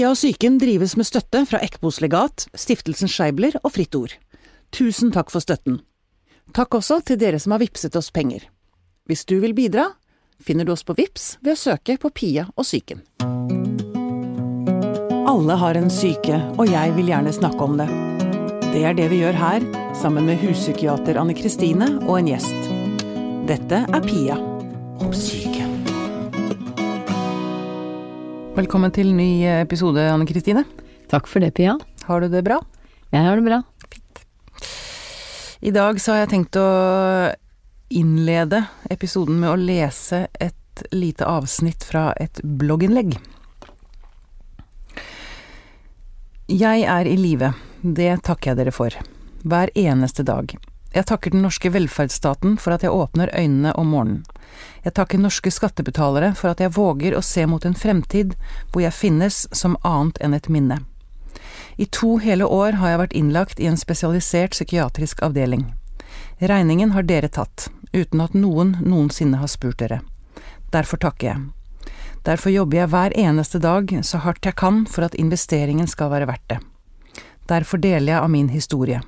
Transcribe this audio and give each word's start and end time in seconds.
Pia 0.00 0.14
og 0.14 0.16
psyken 0.16 0.54
drives 0.56 0.94
med 0.96 1.04
støtte 1.04 1.42
fra 1.44 1.58
Ekbos 1.60 1.98
legat, 2.00 2.46
Stiftelsen 2.56 3.10
Scheibler 3.12 3.58
og 3.60 3.74
Fritt 3.74 3.92
Ord. 3.98 4.14
Tusen 4.72 5.10
takk 5.12 5.28
for 5.28 5.44
støtten. 5.44 5.74
Takk 6.56 6.78
også 6.78 7.02
til 7.04 7.18
dere 7.20 7.36
som 7.36 7.52
har 7.52 7.60
vippset 7.60 7.98
oss 8.00 8.08
penger. 8.08 8.46
Hvis 9.04 9.26
du 9.28 9.34
vil 9.42 9.52
bidra, 9.52 9.90
finner 10.40 10.64
du 10.64 10.72
oss 10.72 10.86
på 10.88 10.96
Vips 10.96 11.34
ved 11.44 11.52
å 11.52 11.60
søke 11.66 11.98
på 12.00 12.08
Pia 12.16 12.46
og 12.54 12.64
psyken. 12.64 13.04
Alle 15.28 15.60
har 15.66 15.76
en 15.76 15.92
syke, 15.92 16.40
og 16.56 16.72
jeg 16.72 16.96
vil 16.96 17.12
gjerne 17.12 17.36
snakke 17.36 17.68
om 17.68 17.76
det. 17.82 17.90
Det 18.70 18.86
er 18.88 18.96
det 18.96 19.12
vi 19.12 19.20
gjør 19.20 19.36
her, 19.36 19.68
sammen 20.00 20.24
med 20.32 20.40
huspsykiater 20.40 21.20
Anne 21.20 21.36
Kristine 21.36 21.98
og 22.06 22.22
en 22.22 22.32
gjest. 22.32 22.72
Dette 23.52 23.84
er 23.84 24.08
Pia 24.08 24.40
om 24.40 25.12
syke. 25.12 25.49
Velkommen 28.60 28.92
til 28.92 29.14
ny 29.16 29.46
episode, 29.48 30.02
Anne 30.04 30.26
Kristine. 30.28 30.66
Takk 31.08 31.30
for 31.30 31.40
det, 31.40 31.54
Pia. 31.56 31.78
Har 32.04 32.20
du 32.20 32.26
det 32.28 32.42
bra? 32.44 32.58
Jeg 33.08 33.24
har 33.24 33.38
det 33.38 33.44
bra. 33.46 33.62
Fint. 33.88 34.20
I 35.64 35.72
dag 35.72 35.96
så 36.02 36.12
har 36.12 36.18
jeg 36.20 36.30
tenkt 36.34 36.58
å 36.60 36.66
innlede 37.88 38.60
episoden 38.92 39.38
med 39.40 39.54
å 39.54 39.56
lese 39.56 40.26
et 40.36 40.84
lite 40.92 41.24
avsnitt 41.24 41.86
fra 41.88 42.10
et 42.20 42.42
blogginnlegg. 42.44 43.16
Jeg 46.52 46.84
er 46.84 47.08
i 47.08 47.16
live, 47.16 47.54
det 47.80 48.12
takker 48.28 48.52
jeg 48.52 48.60
dere 48.60 48.76
for. 48.76 48.98
Hver 49.40 49.72
eneste 49.72 50.26
dag. 50.28 50.52
Jeg 50.90 51.06
takker 51.06 51.30
den 51.30 51.44
norske 51.44 51.70
velferdsstaten 51.70 52.56
for 52.58 52.74
at 52.74 52.82
jeg 52.82 52.90
åpner 52.90 53.30
øynene 53.36 53.72
om 53.78 53.92
morgenen. 53.94 54.24
Jeg 54.82 54.96
takker 54.98 55.20
norske 55.22 55.50
skattebetalere 55.54 56.32
for 56.34 56.50
at 56.50 56.60
jeg 56.60 56.74
våger 56.74 57.14
å 57.14 57.22
se 57.22 57.44
mot 57.46 57.64
en 57.64 57.76
fremtid 57.78 58.34
hvor 58.72 58.82
jeg 58.82 58.96
finnes 58.96 59.44
som 59.54 59.76
annet 59.86 60.18
enn 60.18 60.34
et 60.34 60.48
minne. 60.50 60.80
I 61.78 61.86
to 61.86 62.16
hele 62.18 62.44
år 62.44 62.80
har 62.80 62.90
jeg 62.90 63.00
vært 63.04 63.14
innlagt 63.16 63.60
i 63.62 63.68
en 63.70 63.78
spesialisert 63.78 64.56
psykiatrisk 64.56 65.22
avdeling. 65.22 65.68
Regningen 66.40 66.90
har 66.96 67.06
dere 67.06 67.30
tatt, 67.30 67.68
uten 67.92 68.20
at 68.20 68.34
noen 68.34 68.74
noensinne 68.82 69.38
har 69.38 69.48
spurt 69.48 69.78
dere. 69.78 70.00
Derfor 70.74 70.98
takker 70.98 71.26
jeg. 71.30 71.46
Derfor 72.26 72.52
jobber 72.52 72.82
jeg 72.82 72.90
hver 72.92 73.16
eneste 73.16 73.62
dag 73.62 73.94
så 74.04 74.20
hardt 74.26 74.44
jeg 74.44 74.58
kan 74.58 74.84
for 74.90 75.06
at 75.06 75.14
investeringen 75.14 75.88
skal 75.88 76.10
være 76.12 76.28
verdt 76.28 76.48
det. 76.50 76.58
Derfor 77.48 77.80
deler 77.80 78.12
jeg 78.12 78.20
av 78.20 78.30
min 78.30 78.50
historie. 78.52 79.00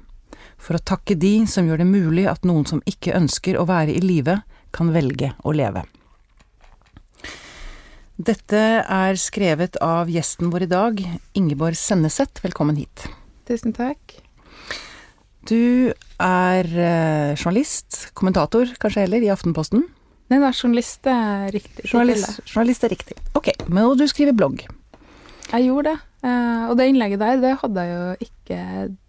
For 0.63 0.79
å 0.79 0.85
takke 0.87 1.17
de 1.19 1.43
som 1.51 1.67
gjør 1.67 1.83
det 1.83 1.89
mulig 1.91 2.29
at 2.31 2.47
noen 2.47 2.67
som 2.69 2.83
ikke 2.87 3.17
ønsker 3.19 3.59
å 3.59 3.67
være 3.67 3.97
i 3.97 4.03
live, 4.05 4.39
kan 4.73 4.93
velge 4.95 5.33
å 5.43 5.53
leve. 5.57 5.83
Dette 8.23 8.61
er 8.87 9.19
skrevet 9.19 9.75
av 9.83 10.11
gjesten 10.13 10.53
vår 10.53 10.69
i 10.69 10.71
dag, 10.71 11.01
Ingeborg 11.35 11.77
Senneset. 11.77 12.39
Velkommen 12.45 12.79
hit. 12.79 13.09
Tusen 13.49 13.75
takk. 13.75 14.21
Du 15.51 15.91
er 16.23 16.69
eh, 16.71 17.33
journalist, 17.35 18.13
kommentator 18.15 18.71
kanskje 18.79 19.09
heller, 19.09 19.25
i 19.25 19.33
Aftenposten. 19.35 19.83
Nei, 20.31 20.39
da, 20.39 20.53
journalist 20.55 21.11
er 21.11 21.51
riktig. 21.57 21.89
Journalist, 21.91 22.39
journalist 22.47 22.87
er 22.87 22.95
riktig. 22.95 23.19
Ok, 23.35 23.51
men 23.67 23.89
og 23.89 23.99
du 23.99 24.07
skriver 24.07 24.37
blogg. 24.39 24.63
Jeg 25.51 25.67
gjorde 25.67 25.91
det. 25.91 25.99
Eh, 26.23 26.65
og 26.71 26.77
det 26.79 26.87
innlegget 26.93 27.19
der, 27.19 27.41
det 27.43 27.57
hadde 27.65 27.83
jeg 27.83 27.97
jo 27.99 28.29
ikke 28.29 28.61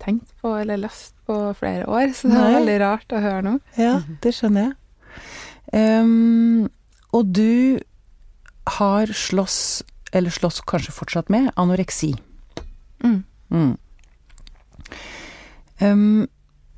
tenkt 0.02 0.34
på 0.42 0.56
eller 0.64 0.82
lest 0.82 1.14
på 1.34 1.42
flere 1.58 1.88
år, 1.90 2.14
så 2.14 2.30
det 2.30 2.38
var 2.38 2.56
veldig 2.60 2.78
rart 2.84 3.16
å 3.18 3.24
høre 3.24 3.42
nå. 3.46 3.56
Ja, 3.80 3.98
det 4.24 4.36
skjønner 4.38 4.70
jeg. 4.70 4.78
Um, 5.74 6.70
og 7.14 7.34
du 7.34 7.82
har 8.78 9.10
slåss, 9.18 9.58
eller 10.14 10.34
slåss 10.34 10.62
kanskje 10.70 10.94
fortsatt 10.94 11.34
med, 11.34 11.50
anoreksi. 11.60 12.14
Mm. 13.04 13.24
Mm. 13.50 13.74
Um, 15.82 16.28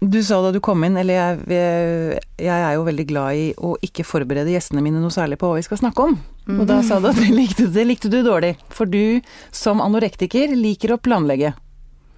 du 0.06 0.24
sa 0.24 0.38
da 0.44 0.52
du 0.54 0.60
kom 0.64 0.84
inn, 0.86 0.98
eller 1.00 1.18
jeg, 1.18 1.60
jeg 2.42 2.56
er 2.56 2.74
jo 2.76 2.86
veldig 2.88 3.06
glad 3.10 3.40
i 3.40 3.46
å 3.58 3.76
ikke 3.86 4.06
forberede 4.06 4.52
gjestene 4.54 4.84
mine 4.86 5.02
noe 5.02 5.14
særlig 5.14 5.40
på 5.42 5.50
hva 5.50 5.60
vi 5.60 5.66
skal 5.66 5.80
snakke 5.82 6.10
om. 6.12 6.18
Og 6.60 6.66
da 6.70 6.82
sa 6.86 7.00
du 7.02 7.08
at 7.10 7.18
det 7.18 7.32
likte, 7.34 7.70
det 7.74 7.86
likte 7.88 8.12
du 8.12 8.20
dårlig. 8.26 8.54
For 8.70 8.90
du 8.90 9.22
som 9.56 9.82
anorektiker 9.82 10.54
liker 10.56 10.94
å 10.94 11.02
planlegge. 11.02 11.56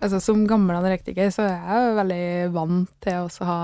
Altså, 0.01 0.19
som 0.21 0.43
gammel 0.49 0.77
anorektiker 0.77 1.31
så 1.33 1.47
er 1.47 1.55
jeg 1.57 1.87
jo 1.87 1.95
veldig 1.97 2.25
vant 2.53 2.91
til 3.01 3.17
å 3.17 3.25
også 3.29 3.47
ha 3.49 3.61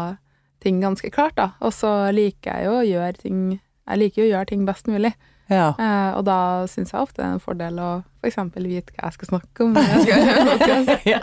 ting 0.63 0.79
ganske 0.81 1.11
klart, 1.13 1.35
da. 1.37 1.51
Og 1.61 1.73
så 1.75 1.91
liker 2.15 2.57
jeg 2.57 2.69
jo 2.69 2.79
å 2.79 2.87
gjøre 2.87 3.19
ting 3.19 3.39
Jeg 3.83 3.99
liker 3.99 4.21
jo 4.23 4.27
å 4.29 4.31
gjøre 4.37 4.49
ting 4.53 4.65
best 4.65 4.87
mulig. 4.87 5.11
Ja. 5.51 5.73
Eh, 5.75 6.11
og 6.15 6.23
da 6.25 6.63
syns 6.71 6.93
jeg 6.93 7.03
ofte 7.03 7.19
det 7.19 7.25
er 7.27 7.33
en 7.35 7.41
fordel 7.43 7.79
å 7.83 7.89
f.eks. 8.23 8.37
vite 8.55 8.93
hva 8.95 9.09
jeg 9.09 9.15
skal 9.17 9.29
snakke 9.33 9.65
om. 9.65 9.75
Jeg 9.75 10.05
skal 10.05 11.01
ja. 11.11 11.19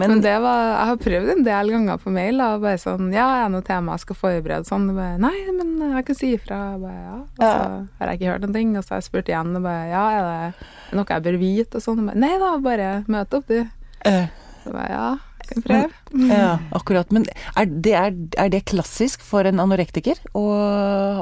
Men 0.00 0.14
Men 0.14 0.22
det 0.24 0.32
var, 0.40 0.62
jeg 0.70 0.88
har 0.88 1.02
prøvd 1.04 1.32
en 1.34 1.44
del 1.44 1.72
ganger 1.74 2.00
på 2.00 2.14
mail. 2.14 2.40
Da, 2.40 2.48
bare 2.62 2.80
sånn, 2.80 3.12
ja, 3.12 3.26
er 3.36 3.44
det 3.44 3.52
noe 3.58 3.66
tema 3.68 3.98
jeg 3.98 4.06
skal 4.06 4.18
forberede? 4.22 4.68
Sånn, 4.70 4.88
bare, 4.96 5.20
Nei, 5.20 5.34
men 5.52 5.76
jeg 5.98 6.08
kan 6.08 6.18
si 6.22 6.32
ifra. 6.38 6.62
Bare, 6.80 7.04
ja. 7.04 7.20
Og 7.20 7.44
så 7.44 7.54
har 8.00 8.10
jeg 8.14 8.22
ikke 8.22 8.32
hørt 8.32 8.46
noen 8.46 8.56
ting. 8.56 8.74
Og 8.80 8.86
så 8.86 8.96
har 8.96 9.04
jeg 9.04 9.10
spurt 9.10 9.30
igjen. 9.30 9.52
Og 9.60 9.68
bare, 9.68 9.86
ja, 9.92 10.04
er 10.16 10.26
det 10.56 10.98
noe 10.98 11.12
jeg 11.12 11.26
bør 11.28 11.40
vite? 11.44 11.76
Og 11.76 11.84
sånn. 11.84 12.08
Nei 12.16 12.34
da, 12.40 12.54
bare 12.64 12.92
møt 13.12 13.36
opp, 13.36 13.52
du. 13.52 13.83
Eh, 14.08 14.28
bare, 14.64 14.88
ja, 14.90 15.08
jeg 15.40 15.50
kan 15.50 15.66
prøve. 15.66 16.28
Ja, 16.30 16.52
akkurat. 16.78 17.12
Men 17.14 17.26
er 17.56 17.68
det, 17.68 17.94
er, 17.98 18.16
er 18.40 18.52
det 18.52 18.64
klassisk 18.70 19.24
for 19.24 19.48
en 19.48 19.62
anorektiker 19.62 20.20
å, 20.36 20.46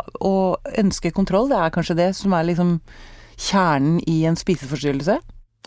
å 0.03 0.35
ønske 0.79 1.15
kontroll? 1.15 1.51
Det 1.51 1.59
er 1.59 1.75
kanskje 1.75 1.99
det 1.99 2.11
som 2.19 2.35
er 2.37 2.49
liksom 2.51 2.79
kjernen 3.43 4.01
i 4.07 4.23
en 4.29 4.39
spiseforstyrrelse? 4.39 5.19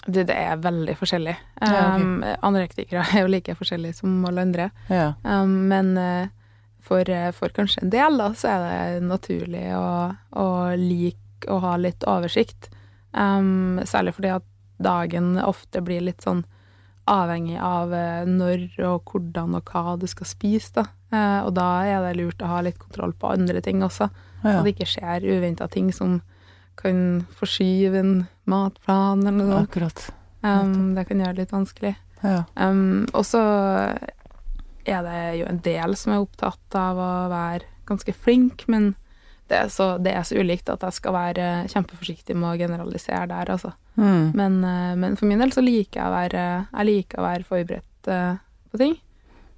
Det, 0.05 0.27
det 0.29 0.35
er 0.37 0.61
veldig 0.61 0.95
forskjellig. 0.99 1.35
Ja, 1.61 1.67
okay. 1.67 2.01
Um, 2.01 2.23
anorektikere 2.45 3.05
er 3.09 3.23
jo 3.25 3.31
like 3.31 3.55
forskjellige 3.57 3.99
som 4.01 4.17
alle 4.27 4.43
andre. 4.45 4.69
Ja. 4.91 5.13
Um, 5.23 5.65
men 5.71 5.95
eh, 5.97 6.27
for, 6.85 7.09
eh, 7.09 7.31
for 7.33 7.53
kanskje 7.55 7.81
en 7.83 7.93
del, 7.93 8.19
da, 8.21 8.31
så 8.37 8.51
er 8.53 8.65
det 8.65 9.07
naturlig 9.09 9.65
å, 9.77 9.87
å 10.37 10.49
like 10.77 11.49
å 11.51 11.59
ha 11.63 11.75
litt 11.81 12.05
oversikt. 12.09 12.69
Um, 13.11 13.81
særlig 13.87 14.15
fordi 14.17 14.35
at 14.35 14.45
dagen 14.83 15.35
ofte 15.39 15.81
blir 15.85 16.03
litt 16.03 16.23
sånn 16.25 16.43
avhengig 17.07 17.57
av 17.61 17.93
eh, 17.93 18.25
når 18.25 18.67
og 18.87 19.11
hvordan 19.11 19.55
og 19.59 19.71
hva 19.71 19.95
du 20.01 20.07
skal 20.09 20.27
spise, 20.29 20.71
da. 20.79 20.85
Eh, 21.13 21.41
og 21.45 21.53
da 21.57 21.67
er 21.85 22.01
det 22.07 22.15
lurt 22.19 22.41
å 22.41 22.49
ha 22.49 22.61
litt 22.65 22.79
kontroll 22.81 23.13
på 23.13 23.33
andre 23.33 23.61
ting 23.61 23.83
også, 23.85 24.09
så 24.41 24.53
Ja. 24.55 24.61
det 24.63 24.75
ikke 24.75 24.89
skjer 24.89 25.25
uventa 25.37 25.67
ting 25.69 25.91
som 25.93 26.21
kan 26.75 27.25
forskyve 27.39 27.97
en 27.97 28.27
matplan 28.45 29.21
eller 29.25 29.45
noe. 29.45 29.61
Akkurat. 29.63 30.09
Um, 30.43 30.93
det 30.93 31.07
kan 31.07 31.17
gjøre 31.23 31.33
det 31.35 31.45
litt 31.45 31.55
vanskelig. 31.55 31.95
Ja. 32.21 32.43
Um, 32.55 33.07
og 33.13 33.23
så 33.25 33.39
er 34.85 35.01
det 35.05 35.39
jo 35.39 35.47
en 35.49 35.61
del 35.65 35.95
som 35.97 36.13
er 36.13 36.21
opptatt 36.21 36.77
av 36.77 36.99
å 37.01 37.11
være 37.31 37.65
ganske 37.87 38.13
flink, 38.13 38.67
men 38.67 38.93
det 39.49 39.57
er 39.59 39.69
så, 39.69 39.87
det 40.01 40.13
er 40.17 40.25
så 40.25 40.39
ulikt 40.41 40.69
at 40.73 40.83
jeg 40.87 40.97
skal 40.97 41.13
være 41.13 41.47
kjempeforsiktig 41.69 42.35
med 42.37 42.49
å 42.49 42.59
generalisere 42.59 43.27
der, 43.29 43.51
altså. 43.53 43.75
Mm. 43.95 44.31
Men, 44.35 44.59
eh, 44.65 44.93
men 44.99 45.17
for 45.19 45.29
min 45.29 45.41
del 45.43 45.53
så 45.53 45.63
liker 45.63 46.01
jeg 46.01 46.09
å 46.09 46.15
være, 46.15 46.45
jeg 46.71 46.89
liker 46.89 47.21
å 47.21 47.27
være 47.27 47.47
forberedt 47.47 48.11
eh, 48.11 48.37
på 48.71 48.81
ting. 48.81 48.95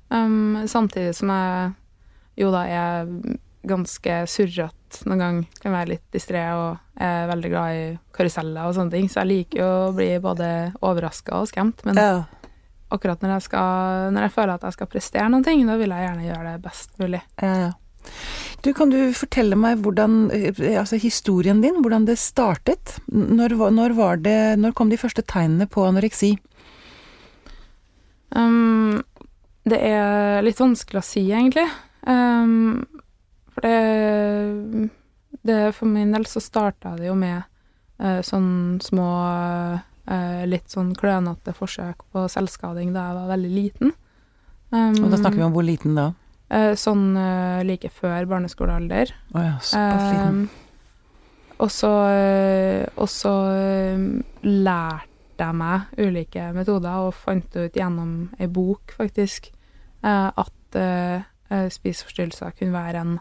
Um, 0.08 0.64
samtidig 0.68 1.16
som 1.18 1.32
jeg 1.34 1.72
jo 2.40 2.52
da 2.54 2.64
er 2.70 3.10
ganske 3.68 4.20
surrete 4.30 5.08
noen 5.10 5.20
gang, 5.20 5.40
kan 5.60 5.74
være 5.76 5.96
litt 5.96 6.06
distré 6.14 6.44
og 6.56 6.78
er 7.04 7.28
veldig 7.32 7.50
glad 7.52 7.76
i 7.76 7.88
karuseller 8.16 8.70
og 8.70 8.78
sånne 8.78 8.94
ting, 8.94 9.10
så 9.12 9.24
jeg 9.24 9.32
liker 9.32 9.62
jo 9.64 9.72
å 9.88 9.96
bli 9.96 10.12
både 10.24 10.52
overraska 10.86 11.42
og 11.42 11.50
skremt, 11.50 11.84
men 11.88 12.00
ja. 12.00 12.22
akkurat 12.94 13.24
når 13.24 13.36
jeg, 13.36 13.48
skal, 13.50 14.14
når 14.16 14.28
jeg 14.28 14.36
føler 14.38 14.54
at 14.56 14.70
jeg 14.70 14.78
skal 14.78 14.92
prestere 14.94 15.28
noen 15.34 15.44
ting, 15.48 15.66
da 15.68 15.76
vil 15.82 15.92
jeg 15.92 16.08
gjerne 16.08 16.30
gjøre 16.30 16.54
det 16.54 16.64
best 16.70 16.96
mulig. 17.02 17.24
Ja, 17.42 17.54
ja. 17.66 17.74
Du, 18.66 18.74
kan 18.74 18.90
du 18.90 19.14
fortelle 19.16 19.56
meg 19.60 19.84
hvordan, 19.86 20.32
eh, 20.34 20.80
altså 20.80 20.98
historien 21.00 21.62
din, 21.62 21.82
hvordan 21.84 22.08
det 22.08 22.18
startet? 22.20 22.98
Når, 23.08 23.56
når 23.72 23.96
var 23.98 24.18
det, 24.24 24.58
når 24.60 24.74
kom 24.76 24.90
de 24.92 25.00
første 25.00 25.22
tegnene 25.22 25.70
på 25.70 25.86
anoreksi? 25.88 26.34
Um, 28.36 29.04
det 29.68 29.80
er 29.88 30.42
litt 30.46 30.60
vanskelig 30.60 31.00
å 31.00 31.06
si, 31.06 31.28
egentlig. 31.32 31.68
Um, 32.08 32.86
for 33.54 33.66
det, 33.66 34.90
det 35.48 35.60
For 35.76 35.90
min 35.90 36.14
del 36.16 36.28
så 36.30 36.40
starta 36.44 36.94
det 36.98 37.10
jo 37.10 37.16
med 37.20 37.42
uh, 38.00 38.22
sånn 38.24 38.78
små 38.84 39.08
uh, 39.28 40.44
Litt 40.48 40.72
sånn 40.72 40.94
klønete 40.96 41.52
forsøk 41.52 42.06
på 42.14 42.28
selvskading 42.32 42.94
da 42.96 43.10
jeg 43.10 43.18
var 43.18 43.32
veldig 43.34 43.50
liten. 43.52 43.92
Um, 44.72 44.96
Og 45.04 45.12
da 45.12 45.20
snakker 45.20 45.42
vi 45.42 45.48
om 45.48 45.56
hvor 45.56 45.68
liten 45.68 45.98
da? 46.00 46.14
Eh, 46.50 46.74
Sånn 46.80 47.12
eh, 47.18 47.66
like 47.68 47.92
før 47.94 48.28
barneskolealder. 48.30 49.14
Oh 49.34 49.44
ja, 49.44 49.58
såpass 49.60 50.08
liten. 50.12 50.42
Um, 50.48 50.50
og 51.58 51.72
så, 51.74 51.92
eh, 52.14 54.04
lærte 54.46 55.38
jeg 55.38 55.54
meg 55.58 55.98
ulike 56.02 56.52
metoder 56.54 57.08
og 57.08 57.14
fant 57.14 57.58
ut 57.58 57.76
gjennom 57.78 58.30
ei 58.40 58.48
bok, 58.50 58.94
faktisk, 58.98 59.52
at 60.02 60.78
spiseforstyrrelser 61.74 62.56
kunne 62.58 62.74
være 62.74 63.02
en 63.04 63.20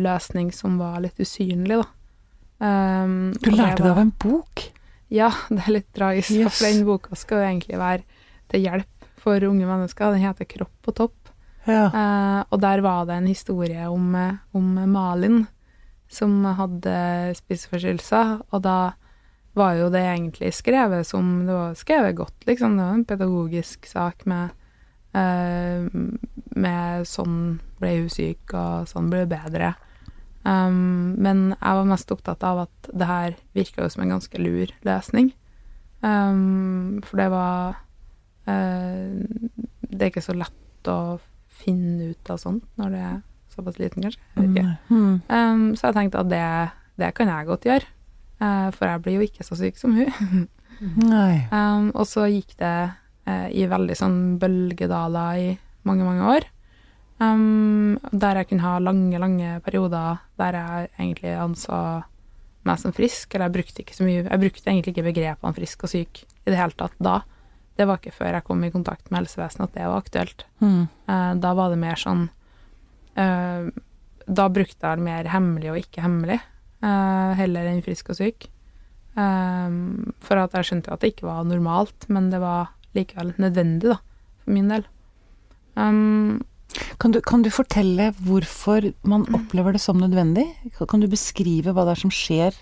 løsning 0.00 0.52
som 0.56 0.78
var 0.80 1.02
litt 1.04 1.20
usynlig, 1.20 1.82
da. 1.82 1.88
Um, 2.62 3.32
Du 3.42 3.50
lærte 3.50 3.82
det 3.82 3.90
av 3.90 3.98
en 3.98 4.12
bok? 4.22 4.62
Ja, 5.12 5.28
det 5.52 5.66
er 5.66 5.76
litt 5.76 5.90
tragisk. 5.96 6.32
Yes. 6.32 6.56
For 6.56 6.68
den 6.68 6.86
boka 6.88 7.18
skal 7.18 7.42
jo 7.42 7.48
egentlig 7.50 7.80
være 7.80 8.06
til 8.52 8.64
hjelp 8.68 9.08
for 9.22 9.48
unge 9.48 9.68
mennesker. 9.68 10.14
Den 10.14 10.24
heter 10.24 10.48
'Kropp 10.48 10.72
på 10.82 10.94
topp'. 10.96 11.21
Ja. 11.68 11.84
Uh, 11.94 12.40
og 12.50 12.62
der 12.62 12.82
var 12.82 13.06
det 13.06 13.20
en 13.20 13.30
historie 13.30 13.86
om, 13.88 14.14
eh, 14.18 14.40
om 14.52 14.74
Malin 14.90 15.44
som 16.10 16.42
hadde 16.44 17.34
spiseforstyrrelser, 17.38 18.40
og 18.50 18.64
da 18.64 18.92
var 19.56 19.76
jo 19.76 19.90
det 19.92 20.00
egentlig 20.00 20.50
skrevet 20.56 21.06
som 21.06 21.44
Det 21.46 21.54
var 21.54 21.74
skrevet 21.76 22.16
godt, 22.16 22.46
liksom. 22.48 22.76
Det 22.76 22.84
var 22.84 22.94
en 22.94 23.04
pedagogisk 23.04 23.86
sak 23.86 24.26
med 24.26 24.50
uh, 25.14 25.88
med 26.52 27.08
sånn 27.08 27.60
ble 27.80 27.94
hun 28.00 28.12
syk, 28.12 28.52
og 28.52 28.88
sånn 28.90 29.10
ble 29.12 29.24
hun 29.24 29.32
bedre. 29.32 29.74
Um, 30.42 31.14
men 31.22 31.52
jeg 31.52 31.78
var 31.78 31.88
mest 31.88 32.10
opptatt 32.10 32.42
av 32.44 32.64
at 32.64 32.90
det 32.90 33.08
her 33.08 33.36
virka 33.54 33.84
jo 33.84 33.92
som 33.92 34.02
en 34.04 34.16
ganske 34.16 34.40
lur 34.42 34.72
løsning. 34.86 35.30
Um, 36.02 36.98
for 37.06 37.20
det 37.20 37.28
var 37.30 37.76
uh, 38.50 39.22
Det 39.86 40.00
er 40.00 40.10
ikke 40.10 40.24
så 40.24 40.34
lett 40.34 40.90
å 40.90 41.20
finne 41.52 42.12
ut 42.12 42.32
av 42.32 42.40
sånt 42.40 42.64
når 42.80 42.94
du 42.94 42.98
er 43.00 43.18
såpass 43.52 43.78
liten, 43.80 44.06
kanskje. 44.06 44.22
Ikke. 44.40 44.64
Mm. 44.88 45.20
Um, 45.28 45.66
så 45.76 45.90
jeg 45.90 45.98
tenkte 45.98 46.22
at 46.22 46.30
det, 46.32 46.46
det 47.02 47.12
kan 47.16 47.28
jeg 47.28 47.48
godt 47.50 47.68
gjøre, 47.68 47.88
uh, 48.40 48.68
for 48.74 48.88
jeg 48.88 49.04
blir 49.04 49.18
jo 49.18 49.28
ikke 49.28 49.46
så 49.46 49.58
syk 49.60 49.80
som 49.80 49.96
hun. 49.98 50.48
Um, 50.82 51.92
og 51.94 52.08
så 52.10 52.24
gikk 52.26 52.56
det 52.58 52.76
uh, 53.28 53.48
i 53.54 53.68
veldig 53.70 53.94
sånn 53.94 54.16
bølgedaler 54.42 55.38
i 55.38 55.50
mange, 55.86 56.02
mange 56.02 56.30
år. 56.32 56.46
Um, 57.22 58.00
der 58.10 58.40
jeg 58.40 58.48
kunne 58.50 58.66
ha 58.66 58.80
lange, 58.82 59.20
lange 59.20 59.60
perioder 59.62 60.24
der 60.40 60.58
jeg 60.58 60.88
egentlig 60.96 61.36
anså 61.38 61.76
meg 62.66 62.80
som 62.82 62.94
frisk, 62.94 63.34
eller 63.34 63.46
jeg 63.46 63.56
brukte 63.58 63.82
ikke 63.82 63.94
så 63.94 64.06
mye 64.06 64.24
Jeg 64.24 64.42
brukte 64.42 64.70
egentlig 64.70 64.94
ikke 64.94 65.06
begrepene 65.08 65.56
frisk 65.56 65.86
og 65.86 65.92
syk 65.92 66.22
i 66.24 66.50
det 66.50 66.58
hele 66.58 66.74
tatt 66.78 66.98
da. 67.02 67.20
Det 67.78 67.86
var 67.88 67.98
ikke 68.00 68.12
før 68.14 68.36
jeg 68.36 68.44
kom 68.44 68.64
i 68.64 68.70
kontakt 68.74 69.10
med 69.10 69.22
helsevesenet 69.22 69.70
at 69.70 69.74
det 69.78 69.88
var 69.88 70.02
aktuelt. 70.02 70.44
Mm. 70.60 70.82
Da 71.40 71.52
var 71.56 71.72
det 71.72 71.78
mer 71.80 71.96
sånn 71.96 72.26
eh, 73.16 73.70
Da 74.28 74.48
brukte 74.52 74.90
jeg 74.92 75.04
mer 75.04 75.30
hemmelig 75.32 75.70
og 75.72 75.78
ikke 75.80 76.04
hemmelig, 76.04 76.38
eh, 76.84 77.32
heller 77.40 77.70
enn 77.70 77.82
frisk 77.84 78.12
og 78.12 78.20
syk. 78.20 78.48
For 79.14 80.40
at 80.40 80.54
jeg 80.56 80.68
skjønte 80.68 80.88
jo 80.88 80.94
at 80.96 81.02
det 81.04 81.10
ikke 81.12 81.26
var 81.28 81.44
normalt, 81.44 82.06
men 82.08 82.30
det 82.32 82.38
var 82.40 82.70
likevel 82.96 83.34
nødvendig, 83.40 83.90
da, 83.92 83.98
for 84.44 84.54
min 84.56 84.70
del. 84.72 84.86
Um, 85.76 86.40
Kan, 86.96 87.12
du, 87.12 87.20
kan 87.20 87.42
du 87.44 87.50
fortelle 87.52 88.12
hvorfor 88.24 88.86
man 89.04 89.26
opplever 89.36 89.74
det 89.76 89.82
som 89.84 89.98
nødvendig? 90.00 90.46
Kan- 90.88 91.00
du 91.02 91.08
beskrive 91.08 91.74
hva 91.74 91.84
det 91.84 91.96
er 91.96 92.00
som 92.00 92.12
skjer 92.12 92.56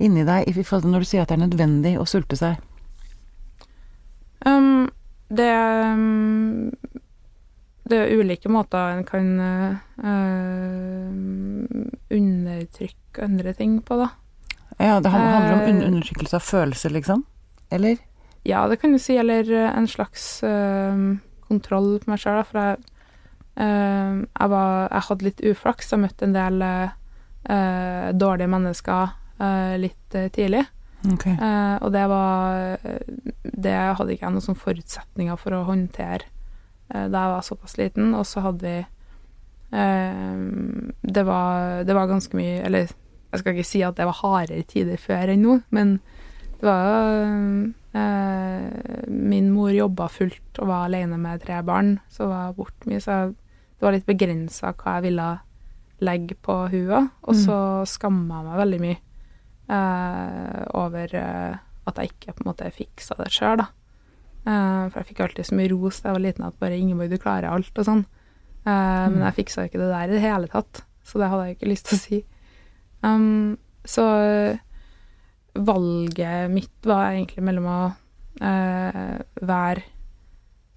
inni 0.00 0.24
deg 0.24 0.48
når 0.56 1.04
du 1.04 1.04
sier 1.04 1.22
at 1.22 1.28
det 1.28 1.36
er 1.36 1.44
nødvendig 1.44 1.98
å 2.00 2.06
sulte 2.08 2.38
seg? 2.40 2.56
Um, 4.46 4.90
det 5.28 5.50
um, 5.92 6.70
Det 7.88 7.98
er 7.98 8.12
ulike 8.20 8.48
måter 8.52 8.96
en 8.96 9.04
kan 9.04 9.28
uh, 9.40 9.76
undertrykke 12.12 13.24
andre 13.24 13.52
ting 13.58 13.80
på, 13.82 13.96
da. 14.00 14.08
Ja, 14.78 15.00
det 15.00 15.10
handler 15.12 15.52
om 15.52 15.60
un 15.68 15.82
Eh. 15.82 15.88
undertrykkelse 15.88 16.36
av 16.36 16.40
følelser, 16.40 16.90
liksom? 16.90 17.24
Eller? 17.70 17.98
Ja, 18.44 18.68
det 18.68 18.76
kan 18.80 18.92
du 18.92 18.98
si, 18.98 19.16
eller 19.16 19.50
eh, 19.52 19.76
en 19.76 19.86
slags 19.88 20.42
uh, 20.42 21.16
kontroll 21.48 21.98
på 22.00 22.10
meg 22.10 22.18
sjøl, 22.18 22.44
for 22.44 22.58
jeg, 22.58 22.76
uh, 23.60 24.22
jeg, 24.24 24.48
var, 24.50 24.88
jeg 24.90 25.06
hadde 25.08 25.24
litt 25.24 25.42
uflaks. 25.52 25.92
Jeg 25.92 26.02
møtte 26.02 26.24
en 26.24 26.34
del 26.34 26.62
eh, 26.62 28.12
dårlige 28.14 28.48
mennesker 28.48 29.18
litt 29.82 30.14
tidlig, 30.32 30.60
Ok. 31.02 31.26
eh, 31.26 31.76
og 31.82 31.90
det 31.90 32.02
var 32.06 32.78
Det 33.42 33.72
hadde 33.74 34.12
ikke 34.14 34.26
jeg 34.28 34.34
noen 34.36 34.44
sånne 34.44 34.62
forutsetninger 34.62 35.38
for 35.40 35.56
å 35.56 35.64
håndtere 35.66 36.28
eh, 36.94 37.08
da 37.10 37.24
jeg 37.24 37.32
var 37.34 37.46
såpass 37.48 37.76
liten, 37.80 38.12
og 38.14 38.26
så 38.28 38.44
hadde 38.46 38.62
vi 38.62 38.76
eh, 39.74 40.42
det, 41.02 41.24
var, 41.26 41.82
det 41.88 41.96
var 41.98 42.10
ganske 42.10 42.38
mye 42.38 42.62
Eller 42.62 42.86
jeg 43.32 43.40
skal 43.40 43.54
ikke 43.56 43.66
si 43.66 43.82
at 43.82 43.96
det 43.96 44.06
var 44.06 44.18
hardere 44.20 44.66
tider 44.68 45.00
før 45.00 45.32
enn 45.32 45.42
nå, 45.42 45.60
men 45.72 45.94
det 46.60 46.66
var 46.68 46.82
jo 46.86 46.96
eh, 47.98 49.06
Min 49.08 49.48
mor 49.54 49.72
jobba 49.74 50.06
fullt 50.12 50.60
og 50.60 50.68
var 50.68 50.86
alene 50.86 51.16
med 51.18 51.42
tre 51.42 51.62
barn, 51.66 51.96
så 52.12 52.28
var 52.30 52.52
borte 52.54 52.86
mye, 52.90 53.00
så 53.00 53.32
det 53.32 53.86
var 53.88 53.96
litt 53.96 54.06
begrensa 54.06 54.70
hva 54.78 54.98
jeg 55.00 55.08
ville 55.08 55.30
legge 56.02 56.36
på 56.38 56.54
hua. 56.70 57.00
Og 57.26 57.34
så 57.34 57.56
skamma 57.88 58.38
jeg 58.42 58.46
meg 58.46 58.60
veldig 58.60 58.80
mye 58.84 58.98
eh, 59.68 60.64
over 60.78 61.14
eh, 61.14 61.60
at 61.86 61.98
jeg 61.98 62.12
ikke 62.12 62.34
på 62.36 62.44
en 62.44 62.50
måte 62.52 62.70
fiksa 62.74 63.16
det 63.18 63.30
sjøl, 63.34 63.62
da. 63.62 63.68
Eh, 64.42 64.82
for 64.90 65.00
jeg 65.00 65.10
fikk 65.12 65.22
alltid 65.26 65.48
så 65.48 65.58
mye 65.58 65.70
ros 65.70 66.00
da 66.02 66.10
jeg 66.10 66.18
var 66.18 66.24
liten 66.26 66.46
at 66.46 66.58
bare 66.58 66.78
'Ingeborg, 66.78 67.10
du 67.10 67.18
klarer 67.18 67.50
alt', 67.50 67.78
og 67.78 67.86
sånn. 67.86 68.04
Eh, 68.66 69.06
Men 69.10 69.22
jeg 69.26 69.38
fiksa 69.40 69.66
ikke 69.66 69.78
det 69.78 69.90
der 69.90 70.04
i 70.08 70.14
det 70.16 70.22
hele 70.22 70.48
tatt, 70.50 70.84
så 71.04 71.18
det 71.18 71.30
hadde 71.30 71.46
jeg 71.46 71.56
ikke 71.56 71.70
lyst 71.72 71.86
til 71.86 71.98
å 71.98 72.02
si. 72.02 72.24
Um, 73.02 73.58
så 73.84 74.04
eh, 74.22 74.58
valget 75.54 76.50
mitt 76.50 76.86
var 76.86 77.10
egentlig 77.10 77.42
mellom 77.42 77.66
å 77.66 77.80
eh, 78.40 79.18
være 79.42 79.82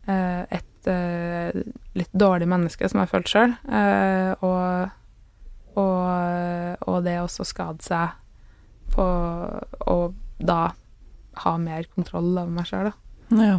et 0.06 0.88
litt 1.98 2.12
dårlig 2.14 2.46
menneske, 2.46 2.86
som 2.90 3.00
jeg 3.02 3.10
følte 3.10 3.32
sjøl, 3.32 3.54
og, 4.46 4.92
og, 5.82 6.78
og 6.86 6.98
det 7.08 7.16
også 7.24 7.42
skade 7.50 7.82
seg 7.82 8.14
på 8.96 9.06
Og 9.92 10.16
da 10.40 10.74
ha 11.44 11.56
mer 11.60 11.88
kontroll 11.92 12.32
over 12.32 12.52
meg 12.52 12.68
sjøl, 12.70 12.92
da. 12.92 12.96
Ja. 13.36 13.56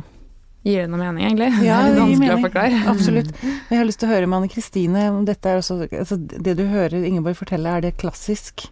Gir 0.67 0.83
det 0.83 0.91
noe 0.91 0.99
mening, 0.99 1.23
egentlig? 1.29 1.50
Ja, 1.62 1.83
det 1.85 1.93
er 1.93 1.93
litt 1.93 2.00
vanskelig 2.03 2.33
å 2.35 2.44
forklare. 2.49 2.79
Absolutt. 2.91 3.29
Jeg 3.44 3.79
har 3.79 3.85
lyst 3.87 4.00
til 4.03 4.09
å 4.09 4.15
høre 4.15 4.31
med 4.31 4.41
Anne 4.41 4.50
Kristine 4.50 5.05
om 5.12 5.21
dette 5.29 5.53
er 5.53 5.61
også 5.61 5.77
altså 5.87 6.19
Det 6.19 6.56
du 6.59 6.65
hører 6.67 7.05
Ingeborg 7.06 7.38
fortelle, 7.38 7.71
er 7.71 7.85
det 7.85 7.93
klassisk? 8.00 8.67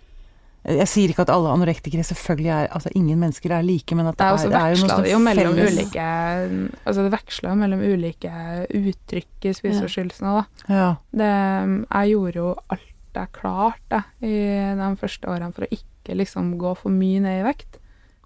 Jeg 0.65 0.89
sier 0.89 1.13
ikke 1.13 1.27
at 1.27 1.31
alle 1.31 1.53
anorektikere 1.53 2.03
selvfølgelig 2.09 2.51
er 2.57 2.71
Altså 2.73 2.91
ingen 2.97 3.21
mennesker 3.21 3.53
er 3.53 3.67
like, 3.67 3.95
men 3.95 4.09
at 4.11 4.19
Det 4.19 4.27
er 4.27 4.39
det 4.41 4.59
er, 4.59 4.75
jo 4.75 4.81
noe 4.81 4.91
som 4.95 5.05
sånn 5.05 5.27
mellom 5.29 5.55
felles 5.59 5.77
ulike 5.77 6.09
Altså 6.89 7.05
det 7.05 7.15
veksla 7.15 7.53
jo 7.53 7.61
mellom 7.63 7.85
ulike 7.85 8.35
uttrykk 8.81 9.49
i 9.51 9.55
spiseforstyrrelsene, 9.61 10.35
da. 10.41 10.75
Ja. 10.75 10.91
Det, 11.13 11.33
jeg 11.85 12.15
gjorde 12.15 12.43
jo 12.43 12.51
alt 12.75 12.91
jeg 13.15 13.31
klarte 13.37 14.01
i 14.27 14.37
de 14.75 14.87
første 14.99 15.29
årene 15.31 15.55
for 15.55 15.63
å 15.63 15.71
ikke 15.71 15.94
liksom 16.12 16.59
gå 16.61 16.77
for 16.77 16.91
mye 16.93 17.21
ned 17.25 17.41
i 17.41 17.47
vekt. 17.47 17.79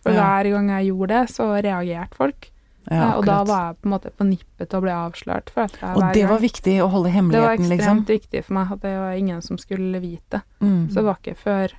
For 0.02 0.10
Ja. 0.12 0.22
hver 0.22 0.50
gang 0.50 0.68
jeg 0.70 0.90
gjorde 0.90 1.08
det, 1.08 1.28
så 1.30 1.62
reagerte 1.62 2.14
folk. 2.16 2.50
ja, 2.90 3.18
og 3.18 3.26
da 3.26 3.44
var 3.44 3.66
jeg 3.66 3.76
på 3.82 3.86
en 3.86 3.92
måte 3.92 4.10
på 4.16 4.24
nippet 4.24 4.68
til 4.70 4.78
å 4.78 4.82
bli 4.82 4.90
avslørt, 4.90 5.50
Og 5.94 6.14
det 6.14 6.26
var 6.26 6.38
viktig 6.40 6.80
å 6.80 6.88
holde 6.88 7.10
hemmeligheten 7.10 7.30
Det 7.30 7.42
var 7.44 7.52
ekstremt 7.58 8.06
liksom. 8.06 8.06
viktig 8.06 8.44
for 8.44 8.54
meg 8.54 8.72
at 8.72 8.80
det 8.80 8.94
var 8.98 9.12
ingen 9.12 9.42
som 9.42 9.58
skulle 9.58 10.00
vite. 10.00 10.40
Mm. 10.62 10.88
Så 10.88 10.94
det 10.94 11.04
var 11.04 11.18
ikke 11.20 11.36
før 11.36 11.72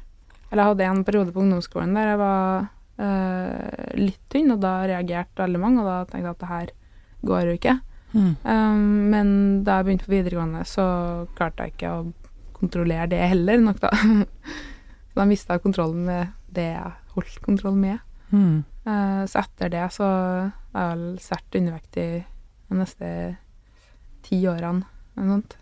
Eller 0.51 0.63
jeg 0.63 0.69
hadde 0.69 0.83
en 0.85 1.03
periode 1.03 1.31
på 1.33 1.41
ungdomsskolen 1.41 1.93
der 1.95 2.07
jeg 2.09 2.17
var 2.17 2.69
eh, 2.99 3.97
litt 3.97 4.19
tynn, 4.29 4.51
og 4.51 4.59
da 4.61 4.85
reagerte 4.85 5.43
veldig 5.43 5.59
mange, 5.59 5.79
og 5.79 5.85
da 5.85 6.05
tenkte 6.05 6.27
jeg 6.27 6.35
at 6.35 6.39
det 6.39 6.47
her 6.47 6.69
går 7.25 7.41
jo 7.45 7.53
ikke. 7.57 7.81
Mm. 8.13 8.35
Um, 8.43 9.09
men 9.11 9.63
da 9.63 9.77
jeg 9.77 9.85
begynte 9.85 10.05
på 10.05 10.15
videregående, 10.15 10.65
så 10.65 11.27
klarte 11.37 11.63
jeg 11.67 11.73
ikke 11.77 11.91
å 11.93 12.13
kontrollere 12.59 13.07
det 13.09 13.21
heller 13.29 13.57
nok, 13.61 13.79
da. 13.79 13.89
så 15.09 15.21
da 15.21 15.25
mista 15.29 15.57
jeg 15.57 15.65
kontrollen 15.65 16.05
med 16.07 16.35
det 16.53 16.69
jeg 16.71 16.91
holdt 17.15 17.39
kontroll 17.45 17.77
med. 17.79 17.99
Mm. 18.29 18.63
Eh, 18.85 19.23
så 19.25 19.41
etter 19.41 19.71
det 19.73 19.85
så 19.93 20.07
er 20.09 20.51
jeg 20.75 20.91
vel 20.91 21.05
svært 21.23 21.57
undervektig 21.59 22.07
de 22.69 22.77
neste 22.77 23.09
ti 24.25 24.39
årene, 24.47 24.85
eller 25.15 25.27
noe 25.27 25.39
sånt. 25.39 25.57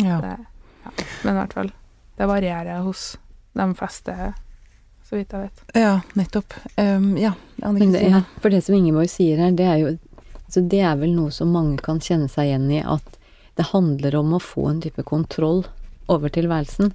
Ja. 0.00 0.20
Det, 0.20 0.36
ja. 0.84 0.92
Men 1.24 1.34
i 1.34 1.38
hvert 1.40 1.56
fall, 1.56 1.72
det 2.16 2.28
varierer 2.28 2.84
hos 2.84 3.04
de 3.56 3.66
fleste, 3.76 4.16
så 5.08 5.18
vidt 5.18 5.32
jeg 5.34 5.48
vet. 5.48 5.64
ja, 5.80 5.96
nettopp. 6.18 6.54
Um, 6.76 7.16
ja, 7.18 7.32
Anne 7.62 7.78
Men 7.78 7.96
det, 7.96 8.04
ja, 8.08 8.22
for 8.40 8.52
det 8.52 8.62
som 8.64 8.76
Ingeborg 8.76 9.10
sier 9.10 9.40
her, 9.42 9.56
det 9.56 9.66
er 9.66 9.82
jo 9.82 9.96
altså 10.50 10.64
Det 10.66 10.80
er 10.82 10.96
vel 10.98 11.12
noe 11.14 11.30
som 11.30 11.52
mange 11.54 11.78
kan 11.78 12.00
kjenne 12.02 12.26
seg 12.26 12.48
igjen 12.48 12.70
i, 12.74 12.80
at 12.82 13.18
det 13.54 13.68
handler 13.70 14.16
om 14.18 14.32
å 14.34 14.40
få 14.42 14.64
en 14.70 14.80
type 14.82 15.04
kontroll 15.06 15.60
over 16.10 16.32
tilværelsen. 16.32 16.90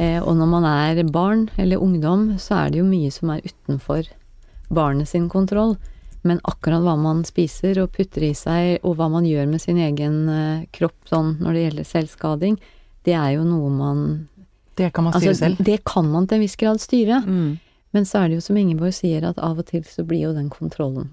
Eh, 0.00 0.18
og 0.22 0.36
når 0.38 0.48
man 0.48 0.66
er 0.68 1.02
barn 1.12 1.48
eller 1.60 1.82
ungdom, 1.82 2.38
så 2.40 2.62
er 2.64 2.72
det 2.72 2.80
jo 2.80 2.88
mye 2.88 3.10
som 3.12 3.32
er 3.34 3.44
utenfor 3.44 4.08
barnet 4.72 5.10
sin 5.10 5.28
kontroll. 5.28 5.76
Men 6.24 6.40
akkurat 6.48 6.84
hva 6.84 6.96
man 7.00 7.22
spiser 7.24 7.80
og 7.82 7.92
putter 7.96 8.24
i 8.28 8.34
seg, 8.36 8.80
og 8.84 8.98
hva 8.98 9.08
man 9.12 9.28
gjør 9.28 9.48
med 9.50 9.62
sin 9.62 9.80
egen 9.80 10.22
eh, 10.28 10.68
kropp 10.76 11.08
sånn 11.08 11.34
når 11.40 11.56
det 11.56 11.64
gjelder 11.64 11.88
selvskading, 11.88 12.60
det 13.08 13.16
er 13.16 13.34
jo 13.38 13.46
noe 13.48 13.70
man 13.72 14.04
Det 14.76 14.90
kan 14.92 15.04
man 15.06 15.14
styre 15.16 15.32
Altså, 15.32 15.44
selv. 15.46 15.64
det 15.64 15.78
kan 15.88 16.08
man 16.12 16.28
til 16.28 16.38
en 16.38 16.44
viss 16.44 16.56
grad 16.60 16.80
styre. 16.80 17.22
Mm. 17.24 17.58
Men 17.92 18.06
så 18.06 18.20
er 18.20 18.28
det 18.28 18.38
jo 18.38 18.44
som 18.44 18.56
Ingeborg 18.60 18.94
sier, 18.94 19.24
at 19.26 19.40
av 19.40 19.58
og 19.58 19.66
til 19.68 19.84
så 19.88 20.04
blir 20.06 20.28
jo 20.28 20.36
den 20.36 20.48
kontrollen 20.52 21.10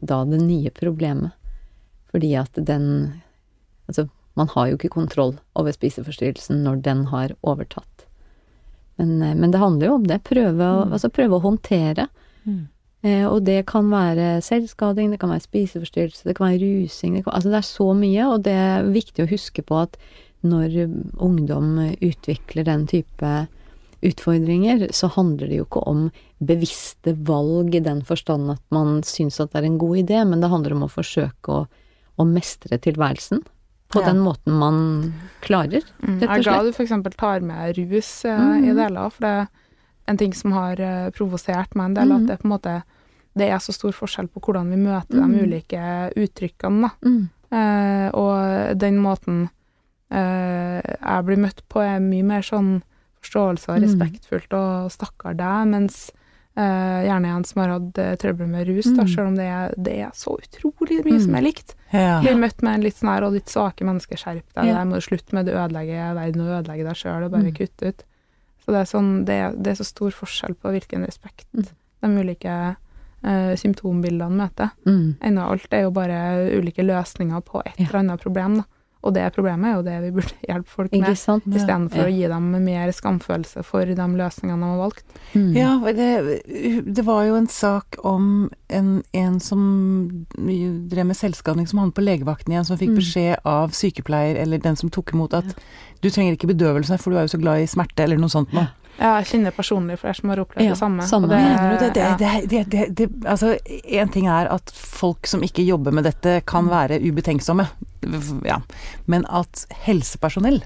da 0.00 0.22
det 0.24 0.40
nye 0.40 0.70
problemet. 0.72 1.36
Fordi 2.12 2.34
at 2.40 2.56
den 2.56 3.20
Altså, 3.90 4.06
man 4.38 4.46
har 4.52 4.68
jo 4.68 4.76
ikke 4.76 4.92
kontroll 4.94 5.32
over 5.58 5.74
spiseforstyrrelsen 5.74 6.60
når 6.62 6.76
den 6.84 7.00
har 7.10 7.32
overtatt. 7.42 8.04
Men, 9.00 9.22
eh, 9.22 9.34
men 9.34 9.50
det 9.50 9.62
handler 9.62 9.88
jo 9.88 9.96
om 9.96 10.06
det. 10.06 10.20
Prøve 10.28 10.68
å, 10.68 10.84
altså 10.90 11.10
prøve 11.12 11.38
å 11.38 11.44
håndtere. 11.44 12.08
Mm. 12.44 12.62
Eh, 13.02 13.24
og 13.24 13.44
det 13.48 13.62
kan 13.70 13.88
være 13.88 14.40
selvskading, 14.44 15.14
det 15.14 15.20
kan 15.22 15.32
være 15.32 15.46
spiseforstyrrelse, 15.46 16.26
det 16.28 16.36
kan 16.36 16.50
være 16.50 16.66
rusing 16.66 17.16
det, 17.16 17.22
kan, 17.24 17.32
altså 17.38 17.52
det 17.52 17.62
er 17.62 17.68
så 17.70 17.86
mye, 17.96 18.26
og 18.28 18.42
det 18.44 18.56
er 18.60 18.90
viktig 18.92 19.24
å 19.24 19.30
huske 19.30 19.64
på 19.64 19.78
at 19.86 19.96
når 20.44 20.76
ungdom 21.20 21.78
utvikler 22.00 22.64
den 22.68 22.86
type 22.88 23.30
utfordringer, 24.04 24.86
så 24.96 25.10
handler 25.12 25.48
det 25.48 25.58
jo 25.58 25.66
ikke 25.66 25.82
om 25.88 26.06
bevisste 26.44 27.12
valg 27.28 27.74
i 27.76 27.82
den 27.84 28.00
forstand 28.08 28.52
at 28.52 28.62
man 28.72 29.02
syns 29.04 29.40
at 29.40 29.52
det 29.52 29.60
er 29.60 29.68
en 29.68 29.80
god 29.80 30.00
idé, 30.00 30.20
men 30.28 30.40
det 30.40 30.52
handler 30.52 30.76
om 30.76 30.86
å 30.86 30.92
forsøke 30.92 31.56
å, 31.56 31.66
å 32.16 32.28
mestre 32.28 32.80
tilværelsen 32.80 33.44
på 33.90 34.00
Ja. 34.00 34.06
den 34.12 34.20
måten 34.22 34.52
man 34.58 35.12
klarer, 35.42 35.82
rett 35.82 35.92
og 36.02 36.06
slett. 36.06 36.20
Jeg 36.20 36.38
er 36.38 36.42
glad 36.42 36.64
du 36.64 36.70
f.eks. 36.72 37.16
tar 37.16 37.40
med 37.40 37.76
rus 37.76 38.24
eh, 38.24 38.38
Mhm. 38.38 38.64
i 38.70 38.74
deler, 38.74 39.10
for 39.10 39.20
det 39.20 39.34
er 39.34 39.48
en 40.08 40.16
ting 40.16 40.32
som 40.34 40.52
har 40.52 40.80
eh, 40.80 41.10
provosert 41.10 41.74
meg 41.74 41.84
en 41.90 41.94
del, 41.94 42.08
mm. 42.08 42.16
at 42.22 42.26
det 42.28 42.38
på 42.40 42.44
en 42.46 42.58
måte 42.58 42.82
det 43.36 43.48
er 43.48 43.58
så 43.62 43.72
stor 43.72 43.92
forskjell 43.92 44.26
på 44.28 44.40
hvordan 44.42 44.70
vi 44.70 44.76
møter 44.76 45.14
de 45.14 45.26
Mhm. 45.26 45.42
ulike 45.44 46.12
uttrykkene, 46.16 46.82
da. 46.82 46.90
Mm. 47.08 47.28
Eh, 47.52 48.10
og 48.14 48.78
den 48.78 48.98
måten 48.98 49.48
eh, 50.10 50.80
jeg 50.82 51.24
blir 51.24 51.36
møtt 51.38 51.62
på, 51.68 51.80
er 51.80 52.00
mye 52.00 52.24
mer 52.24 52.42
sånn 52.42 52.82
forståelse 53.22 53.68
og 53.68 53.80
Mm. 53.80 53.84
respektfullt 53.86 54.52
og 54.52 54.90
stakkar 54.90 55.36
deg, 55.36 55.68
mens 55.68 56.10
eh, 56.56 57.02
gjerne 57.06 57.26
en 57.36 57.44
som 57.44 57.60
har 57.62 57.68
hatt 57.78 57.98
uh, 57.98 58.14
trøbbel 58.16 58.48
med 58.48 58.66
rus, 58.68 58.84
da, 58.96 59.02
Mm. 59.04 59.08
selv 59.14 59.26
om 59.28 59.36
det 59.36 59.44
er, 59.46 59.74
det 59.78 59.94
er 60.00 60.10
så 60.12 60.36
utrolig 60.36 61.04
mye 61.04 61.20
som 61.20 61.30
Mm. 61.32 61.36
er 61.38 61.42
likt. 61.42 61.74
Ja. 61.92 62.20
Blir 62.20 62.36
møtt 62.38 62.62
med 62.62 62.74
en 62.74 62.82
litt 62.82 62.96
sånn 62.96 63.08
her, 63.14 63.22
og 63.24 63.32
ditt 63.32 63.46
svake 63.46 63.84
menneske, 63.84 64.16
skjerp 64.18 64.42
deg, 64.54 64.64
Ja. 64.66 64.84
må 64.84 64.94
du 64.94 65.00
slutte 65.00 65.32
med 65.32 65.46
det 65.46 65.54
ødelegge 65.54 66.14
verden 66.14 66.40
og 66.42 66.64
ødelegge 66.64 66.84
deg 66.84 66.94
sjøl, 66.96 67.24
og 67.24 67.30
bare 67.32 67.42
Mm. 67.50 67.54
kutte 67.56 67.86
ut. 67.88 68.04
Så 68.60 68.66
det 68.66 68.80
er 68.82 68.98
sånn, 68.98 69.24
det 69.24 69.62
det 69.62 69.70
er 69.72 69.82
så 69.82 69.86
stor 69.86 70.10
forskjell 70.10 70.54
på 70.54 70.68
hvilken 70.70 71.06
respekt 71.06 71.46
Mm. 71.54 71.66
de 72.02 72.08
ulike 72.24 72.76
uh, 73.22 73.54
symptombildene 73.54 74.32
møter. 74.32 74.70
Mm. 74.86 75.16
Ennå 75.20 75.42
alt 75.50 75.68
er 75.72 75.82
jo 75.82 75.90
bare 75.90 76.50
ulike 76.58 76.82
løsninger 76.82 77.42
på 77.44 77.60
et 77.66 77.74
Ja. 77.78 77.86
eller 77.86 77.98
annet 78.00 78.20
problem, 78.20 78.56
da. 78.56 78.64
Og 79.02 79.14
det 79.16 79.22
problemet 79.32 79.64
er 79.64 79.76
jo 79.78 79.82
det 79.86 79.94
vi 80.02 80.10
burde 80.18 80.34
hjelpe 80.48 80.68
folk 80.68 80.92
med, 80.92 81.08
istedenfor 81.14 82.02
Ja. 82.02 82.04
å 82.04 82.12
gi 82.12 82.26
dem 82.28 82.50
mer 82.66 82.90
skamfølelse 82.92 83.62
for 83.64 83.84
de 83.88 83.94
løsningene 83.96 84.60
de 84.60 84.68
har 84.68 84.80
valgt. 84.82 85.04
Mm. 85.32 85.46
Ja, 85.56 85.70
det, 85.96 86.08
det 86.84 87.04
var 87.06 87.22
jo 87.24 87.38
en 87.38 87.48
sak 87.48 87.96
om 88.04 88.50
en, 88.68 88.90
en 89.16 89.38
som 89.40 89.62
drev 90.36 91.06
med 91.06 91.16
selvskading, 91.16 91.66
som 91.70 91.80
havnet 91.80 91.96
på 91.96 92.04
legevakten 92.04 92.52
igjen, 92.52 92.66
som 92.68 92.76
fikk 92.80 92.90
Mm. 92.90 92.98
beskjed 93.00 93.40
av 93.46 93.70
sykepleier, 93.76 94.36
eller 94.42 94.58
den 94.58 94.76
som 94.76 94.90
tok 94.90 95.12
imot, 95.14 95.32
at 95.34 95.56
du 96.02 96.10
trenger 96.10 96.34
ikke 96.36 96.50
bedøvelse, 96.52 96.98
for 97.00 97.10
du 97.12 97.16
er 97.20 97.24
jo 97.28 97.36
så 97.36 97.40
glad 97.40 97.62
i 97.62 97.66
smerte, 97.70 98.02
eller 98.04 98.18
noe 98.20 98.28
sånt 98.32 98.52
noe. 98.52 98.68
Ja, 98.98 99.14
jeg 99.20 99.26
kjenner 99.30 99.54
personlig 99.56 99.98
flere 100.00 100.14
som 100.18 100.28
har 100.32 100.40
opplevd 100.42 100.64
Ja, 100.66 100.74
det 100.74 100.78
samme. 100.78 101.06
samme. 101.08 101.28
og 101.28 101.36
Mener 101.36 101.70
du 101.70 101.84
det? 101.84 101.94
Det, 101.94 102.02
ja. 102.02 102.16
det, 102.16 102.50
det, 102.50 102.64
det, 102.72 102.88
det 102.98 103.08
Altså, 103.24 103.54
én 103.88 104.10
ting 104.12 104.26
er 104.28 104.50
at 104.52 104.70
folk 104.74 105.26
som 105.30 105.42
ikke 105.46 105.64
jobber 105.64 105.94
med 105.96 106.04
dette, 106.04 106.42
kan 106.46 106.68
være 106.68 106.98
ubetenksomme, 107.00 107.68
ja. 108.44 108.58
Men 109.06 109.24
at 109.30 109.66
helsepersonell 109.86 110.62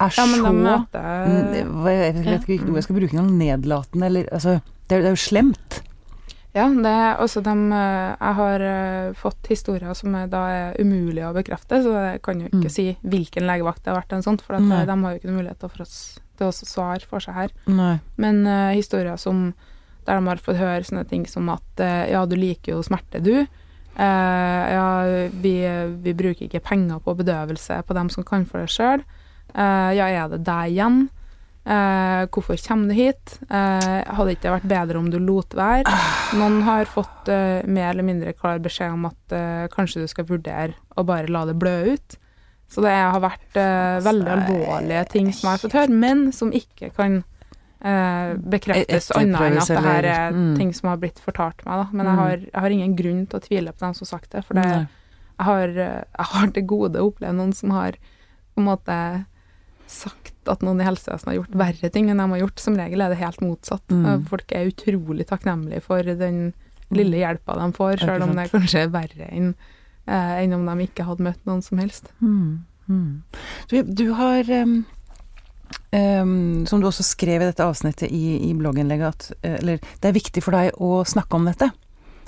er 0.00 0.08
ja, 0.08 0.08
så 0.10 0.26
møter 0.52 1.28
Mm, 1.28 1.52
Jeg 1.86 2.14
vet 2.24 2.48
ikke 2.48 2.64
hva 2.66 2.74
jeg 2.80 2.82
skal 2.88 2.96
bruke 2.96 3.12
engang. 3.14 3.30
Nedlatende, 3.38 4.06
eller 4.06 4.24
altså 4.32 4.60
Det 4.88 4.96
er, 4.96 5.00
det 5.04 5.06
er 5.06 5.14
jo 5.14 5.16
slemt. 5.16 5.82
Ja, 6.52 6.66
det 6.68 6.90
er 6.92 7.20
også 7.22 7.40
de 7.40 7.52
eh, 7.72 8.16
Jeg 8.20 8.36
har 8.36 8.64
eh, 8.66 9.12
fått 9.16 9.48
historier 9.48 9.94
som 9.96 10.14
er, 10.18 10.26
da 10.32 10.42
er 10.52 10.80
umulig 10.82 11.24
å 11.24 11.32
bekrefte, 11.32 11.80
så 11.84 11.94
jeg 12.10 12.22
kan 12.24 12.42
jo 12.42 12.50
ikke 12.50 12.68
Mm. 12.68 12.74
si 12.74 12.84
hvilken 13.02 13.46
legevakt 13.48 13.84
det 13.84 13.92
har 13.92 14.02
vært, 14.02 14.12
en 14.12 14.22
sånn, 14.26 14.40
for 14.40 14.58
at, 14.58 14.66
eh, 14.68 14.84
de 14.86 14.96
har 15.02 15.12
jo 15.14 15.18
ikke 15.18 15.30
noen 15.30 15.40
mulighet 15.40 15.58
til 15.60 15.68
å 15.70 15.72
for 15.72 15.82
oss, 15.86 15.96
til 16.36 16.46
å 16.46 16.52
svare 16.52 17.08
for 17.08 17.24
seg 17.24 17.34
her. 17.34 17.50
Nei. 17.66 18.00
Men 18.18 18.46
uh, 18.46 18.72
historier 18.76 19.16
som 19.16 19.54
der 20.04 20.18
de 20.18 20.26
har 20.28 20.36
fått 20.36 20.56
høre 20.58 20.84
sånne 20.84 21.08
ting 21.08 21.26
som 21.26 21.48
at 21.48 21.80
uh, 21.80 22.04
ja, 22.10 22.26
du 22.26 22.36
liker 22.36 22.74
jo 22.74 22.82
smerte, 22.82 23.22
du. 23.22 23.46
Uh, 23.96 24.64
ja, 24.72 25.28
vi, 25.32 25.54
vi 26.02 26.12
bruker 26.12 26.48
ikke 26.48 26.64
penger 26.64 27.00
på 27.00 27.16
bedøvelse 27.16 27.82
på 27.86 27.94
dem 27.94 28.10
som 28.10 28.24
kan 28.24 28.44
for 28.44 28.60
det 28.60 28.72
sjøl. 28.72 29.04
ja, 29.54 30.06
er 30.08 30.28
det 30.32 30.44
deg 30.44 30.72
igjen? 30.72 31.08
Eh, 31.64 32.24
hvorfor 32.34 32.58
kommer 32.66 32.88
du 32.90 32.94
hit? 32.98 33.36
Eh, 33.48 34.02
hadde 34.10 34.26
det 34.32 34.38
ikke 34.40 34.54
vært 34.56 34.66
bedre 34.72 34.98
om 34.98 35.10
du 35.12 35.18
lot 35.22 35.54
være? 35.54 35.84
Noen 36.34 36.62
har 36.66 36.88
fått 36.90 37.28
eh, 37.30 37.62
mer 37.70 37.92
eller 37.92 38.02
mindre 38.08 38.32
klar 38.34 38.58
beskjed 38.64 38.90
om 38.96 39.06
at 39.06 39.36
eh, 39.36 39.68
kanskje 39.70 40.02
du 40.02 40.08
skal 40.10 40.26
vurdere 40.26 40.74
å 40.98 41.04
bare 41.06 41.30
la 41.30 41.44
det 41.46 41.54
blø 41.62 41.76
ut. 41.94 42.16
Så 42.72 42.82
det 42.82 42.90
har 42.96 43.20
vært 43.22 43.56
eh, 43.60 44.00
veldig 44.02 44.32
alvorlige 44.32 45.04
ting 45.12 45.28
som 45.30 45.50
jeg 45.50 45.52
har 45.58 45.62
fått 45.62 45.76
høre, 45.76 45.92
men 46.02 46.24
som 46.34 46.50
ikke 46.56 46.88
kan 46.96 47.20
eh, 47.84 48.32
bekreftes 48.56 49.10
annet 49.14 49.44
enn 49.46 49.60
at 49.62 49.68
det 49.70 49.84
her 49.86 50.08
er 50.16 50.32
Mm. 50.32 50.56
ting 50.56 50.72
som 50.74 50.88
har 50.88 50.96
blitt 51.02 51.20
fortalt 51.22 51.62
meg. 51.66 51.84
Da. 51.84 51.86
Men 51.92 52.06
Mm. 52.06 52.10
jeg, 52.10 52.18
har, 52.22 52.36
jeg 52.48 52.60
har 52.64 52.70
ingen 52.70 52.96
grunn 52.96 53.22
til 53.28 53.38
å 53.38 53.44
tvile 53.46 53.72
på 53.76 53.84
dem 53.86 53.94
som 53.94 54.06
har 54.08 54.12
sagt 54.18 54.30
det, 54.32 54.42
for 54.48 54.54
det, 54.58 54.66
jeg, 54.66 55.46
har, 55.46 55.68
jeg 55.68 56.26
har 56.34 56.50
til 56.58 56.66
gode 56.66 56.98
å 56.98 57.10
oppleve 57.12 57.32
noen 57.38 57.52
som 57.54 57.70
har 57.70 57.92
på 58.54 58.58
en 58.64 58.64
måte 58.72 58.98
sagt 59.86 60.31
at 60.50 60.64
noen 60.66 60.80
i 60.82 60.86
helsevesenet 60.86 61.30
har 61.30 61.38
gjort 61.40 61.60
verre 61.60 61.90
ting 61.94 62.10
enn 62.10 62.22
de 62.22 62.26
har 62.34 62.42
gjort. 62.42 62.62
Som 62.62 62.78
regel 62.80 63.04
er 63.04 63.12
det 63.12 63.20
helt 63.20 63.44
motsatt. 63.44 63.84
Mm. 63.92 64.26
Folk 64.30 64.54
er 64.56 64.70
utrolig 64.72 65.28
takknemlige 65.30 65.84
for 65.84 66.06
den 66.06 66.50
lille 66.92 67.22
hjelpa 67.22 67.56
de 67.58 67.68
får, 67.76 68.02
sjøl 68.02 68.24
om 68.24 68.34
det 68.36 68.46
er 68.46 68.52
kanskje 68.52 68.82
er 68.84 68.90
verre 68.92 69.28
enn 69.32 69.52
eh, 70.06 70.34
enn 70.42 70.56
om 70.56 70.66
de 70.68 70.88
ikke 70.88 71.06
hadde 71.08 71.26
møtt 71.26 71.46
noen 71.48 71.62
som 71.64 71.80
helst. 71.82 72.10
Mm, 72.20 72.64
mm. 72.88 73.12
Du, 73.70 73.78
du 73.82 74.04
har 74.18 74.48
um, 74.62 74.82
um, 75.94 76.66
Som 76.68 76.82
du 76.82 76.88
også 76.88 77.06
skrev 77.06 77.42
i 77.42 77.48
dette 77.48 77.64
avsnittet 77.64 78.10
i, 78.10 78.50
i 78.50 78.52
blogginnlegget, 78.58 79.08
at 79.14 79.46
eh, 79.46 79.58
eller, 79.60 79.80
det 80.00 80.10
er 80.10 80.18
viktig 80.18 80.44
for 80.44 80.58
deg 80.58 80.76
å 80.82 81.02
snakke 81.08 81.38
om 81.38 81.48
dette. 81.50 81.70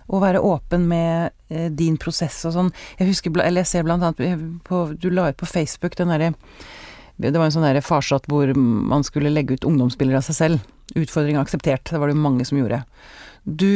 Og 0.05 0.21
være 0.21 0.43
åpen 0.45 0.85
med 0.89 1.33
eh, 1.49 1.71
din 1.73 1.97
prosess 2.01 2.43
og 2.49 2.57
sånn. 2.57 2.73
Jeg 2.99 3.13
husker, 3.13 3.37
eller 3.41 3.65
jeg 3.65 3.73
ser 3.73 3.87
blant 3.87 4.05
annet 4.05 4.65
på 4.67 4.87
Du 5.01 5.09
la 5.11 5.31
ut 5.31 5.41
på 5.41 5.49
Facebook 5.49 5.97
den 5.97 6.13
derre 6.13 6.35
Det 7.17 7.31
var 7.39 7.47
en 7.47 7.55
sånn 7.55 7.63
derre 7.67 7.83
farsott 7.85 8.27
hvor 8.27 8.51
man 8.59 9.05
skulle 9.07 9.31
legge 9.31 9.55
ut 9.55 9.65
ungdomsbilder 9.69 10.17
av 10.19 10.25
seg 10.27 10.35
selv. 10.39 10.65
Utfordring 10.99 11.37
akseptert. 11.39 11.87
Det 11.91 11.99
var 12.01 12.11
det 12.11 12.17
jo 12.17 12.23
mange 12.25 12.45
som 12.49 12.59
gjorde. 12.59 12.83
Du 13.45 13.69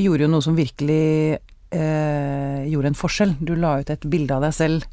gjorde 0.00 0.26
jo 0.26 0.30
noe 0.32 0.42
som 0.44 0.56
virkelig 0.58 1.38
eh, 1.72 2.64
gjorde 2.72 2.90
en 2.92 2.98
forskjell. 2.98 3.36
Du 3.40 3.54
la 3.56 3.76
ut 3.80 3.90
et 3.92 4.06
bilde 4.10 4.34
av 4.34 4.42
deg 4.46 4.54
selv. 4.56 4.86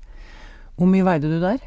Hvor 0.77 0.88
mye 0.91 1.03
veide 1.08 1.31
du 1.31 1.39
der? 1.41 1.60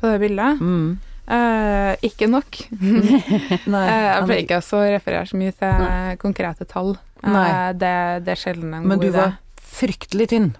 På 0.00 0.10
det 0.12 0.18
bildet 0.20 0.60
Mm. 0.60 0.98
eh, 1.28 1.94
ikke 2.04 2.28
nok. 2.28 2.58
Nei, 3.72 3.86
Eh, 3.86 4.04
jeg 4.10 4.26
pleier 4.26 4.42
ikke 4.44 4.60
å 4.60 4.82
referere 4.92 5.26
så 5.30 5.36
mye 5.40 5.54
til 5.56 6.18
konkrete 6.22 6.66
tall. 6.68 6.96
Eh, 7.22 7.30
Nei. 7.32 7.72
det, 7.72 7.94
det 8.26 8.34
er 8.34 8.42
sjelden 8.42 8.74
en 8.74 8.86
Men 8.86 8.98
god 8.98 9.06
du 9.06 9.16
var 9.16 9.36
fryktelig 9.76 10.28
tynn. 10.34 10.50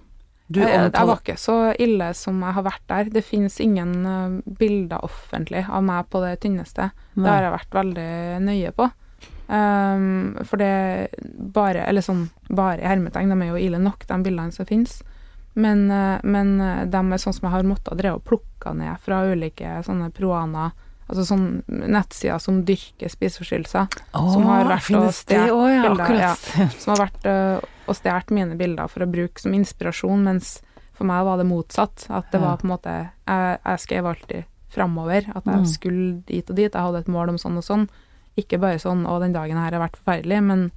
Du 0.46 0.60
jeg, 0.62 0.90
jeg 0.94 1.08
var 1.08 1.18
ikke 1.18 1.38
så 1.40 1.56
ille 1.82 2.12
som 2.14 2.38
jeg 2.44 2.54
har 2.54 2.66
vært 2.68 2.84
der. 2.90 3.08
Det 3.16 3.24
finnes 3.26 3.56
ingen 3.62 3.96
eh, 4.06 4.36
bilder 4.60 5.02
offentlig 5.06 5.64
av 5.66 5.82
meg 5.86 6.06
på 6.12 6.22
det 6.22 6.36
tynneste. 6.44 6.92
Det 7.16 7.26
har 7.26 7.48
jeg 7.48 7.56
vært 7.56 7.76
veldig 7.80 8.12
nøye 8.46 8.72
på. 8.76 8.88
Um, 9.46 10.34
for 10.42 10.58
det 10.58 11.14
bare 11.54 11.84
Eller 11.86 12.02
sånn 12.02 12.24
bare 12.50 12.80
i 12.80 12.88
hermetegn, 12.90 13.30
de 13.30 13.44
er 13.44 13.52
jo 13.52 13.60
ille 13.62 13.78
nok, 13.78 14.02
de 14.08 14.18
bildene 14.24 14.54
som 14.54 14.66
finnes. 14.68 14.98
Men, 15.56 15.90
eh, 15.90 16.18
men 16.22 16.60
eh, 16.60 16.82
de 16.84 17.00
er 17.00 17.20
sånn 17.22 17.32
som 17.32 17.46
jeg 17.46 17.54
har 17.54 17.66
måttet 17.66 17.96
drevet 17.96 18.20
og 18.20 18.26
plukke 18.28 18.74
ned 18.76 19.00
fra 19.00 19.22
ulike 19.24 19.78
sånne 19.86 20.10
proana, 20.12 20.68
altså 21.08 21.24
sånn 21.28 21.46
nettsider 21.68 22.38
som 22.42 22.64
dyrker 22.66 23.08
spiseforstyrrelser. 23.12 23.86
som 24.12 24.42
har 24.48 24.64
vært 24.64 24.90
og 24.98 25.12
stjålet 25.14 25.30
ja, 25.76 25.82
bilder, 25.86 26.02
akkurat. 26.02 26.78
som 26.82 26.94
har 26.94 27.06
vært 27.06 27.26
og 27.86 27.94
stjålet 28.00 28.30
mine 28.34 28.56
bilder 28.58 28.88
for 28.90 29.04
å 29.06 29.10
bruke 29.10 29.38
som 29.40 29.54
inspirasjon, 29.54 30.24
mens 30.26 30.60
for 30.96 31.04
meg 31.06 31.24
var 31.28 31.36
det 31.38 31.46
motsatt. 31.46 32.06
At 32.10 32.30
det 32.32 32.40
var 32.40 32.56
på 32.56 32.64
en 32.66 32.72
måte 32.72 32.92
Jeg, 33.28 33.58
jeg 33.64 33.78
skrev 33.84 34.06
alltid 34.06 34.44
framover, 34.72 35.28
at 35.34 35.44
jeg 35.44 35.60
Mm. 35.62 35.66
skulle 35.66 36.22
dit 36.26 36.50
og 36.50 36.56
dit. 36.56 36.72
Jeg 36.72 36.82
hadde 36.82 36.98
et 36.98 37.08
mål 37.08 37.28
om 37.30 37.38
sånn 37.38 37.56
og 37.56 37.64
sånn. 37.64 37.88
Ikke 38.36 38.58
bare 38.60 38.78
sånn 38.78 39.06
'Å, 39.06 39.20
den 39.20 39.32
dagen 39.32 39.56
her 39.56 39.70
har 39.72 39.80
vært 39.88 39.96
forferdelig', 39.96 40.42
men 40.42 40.70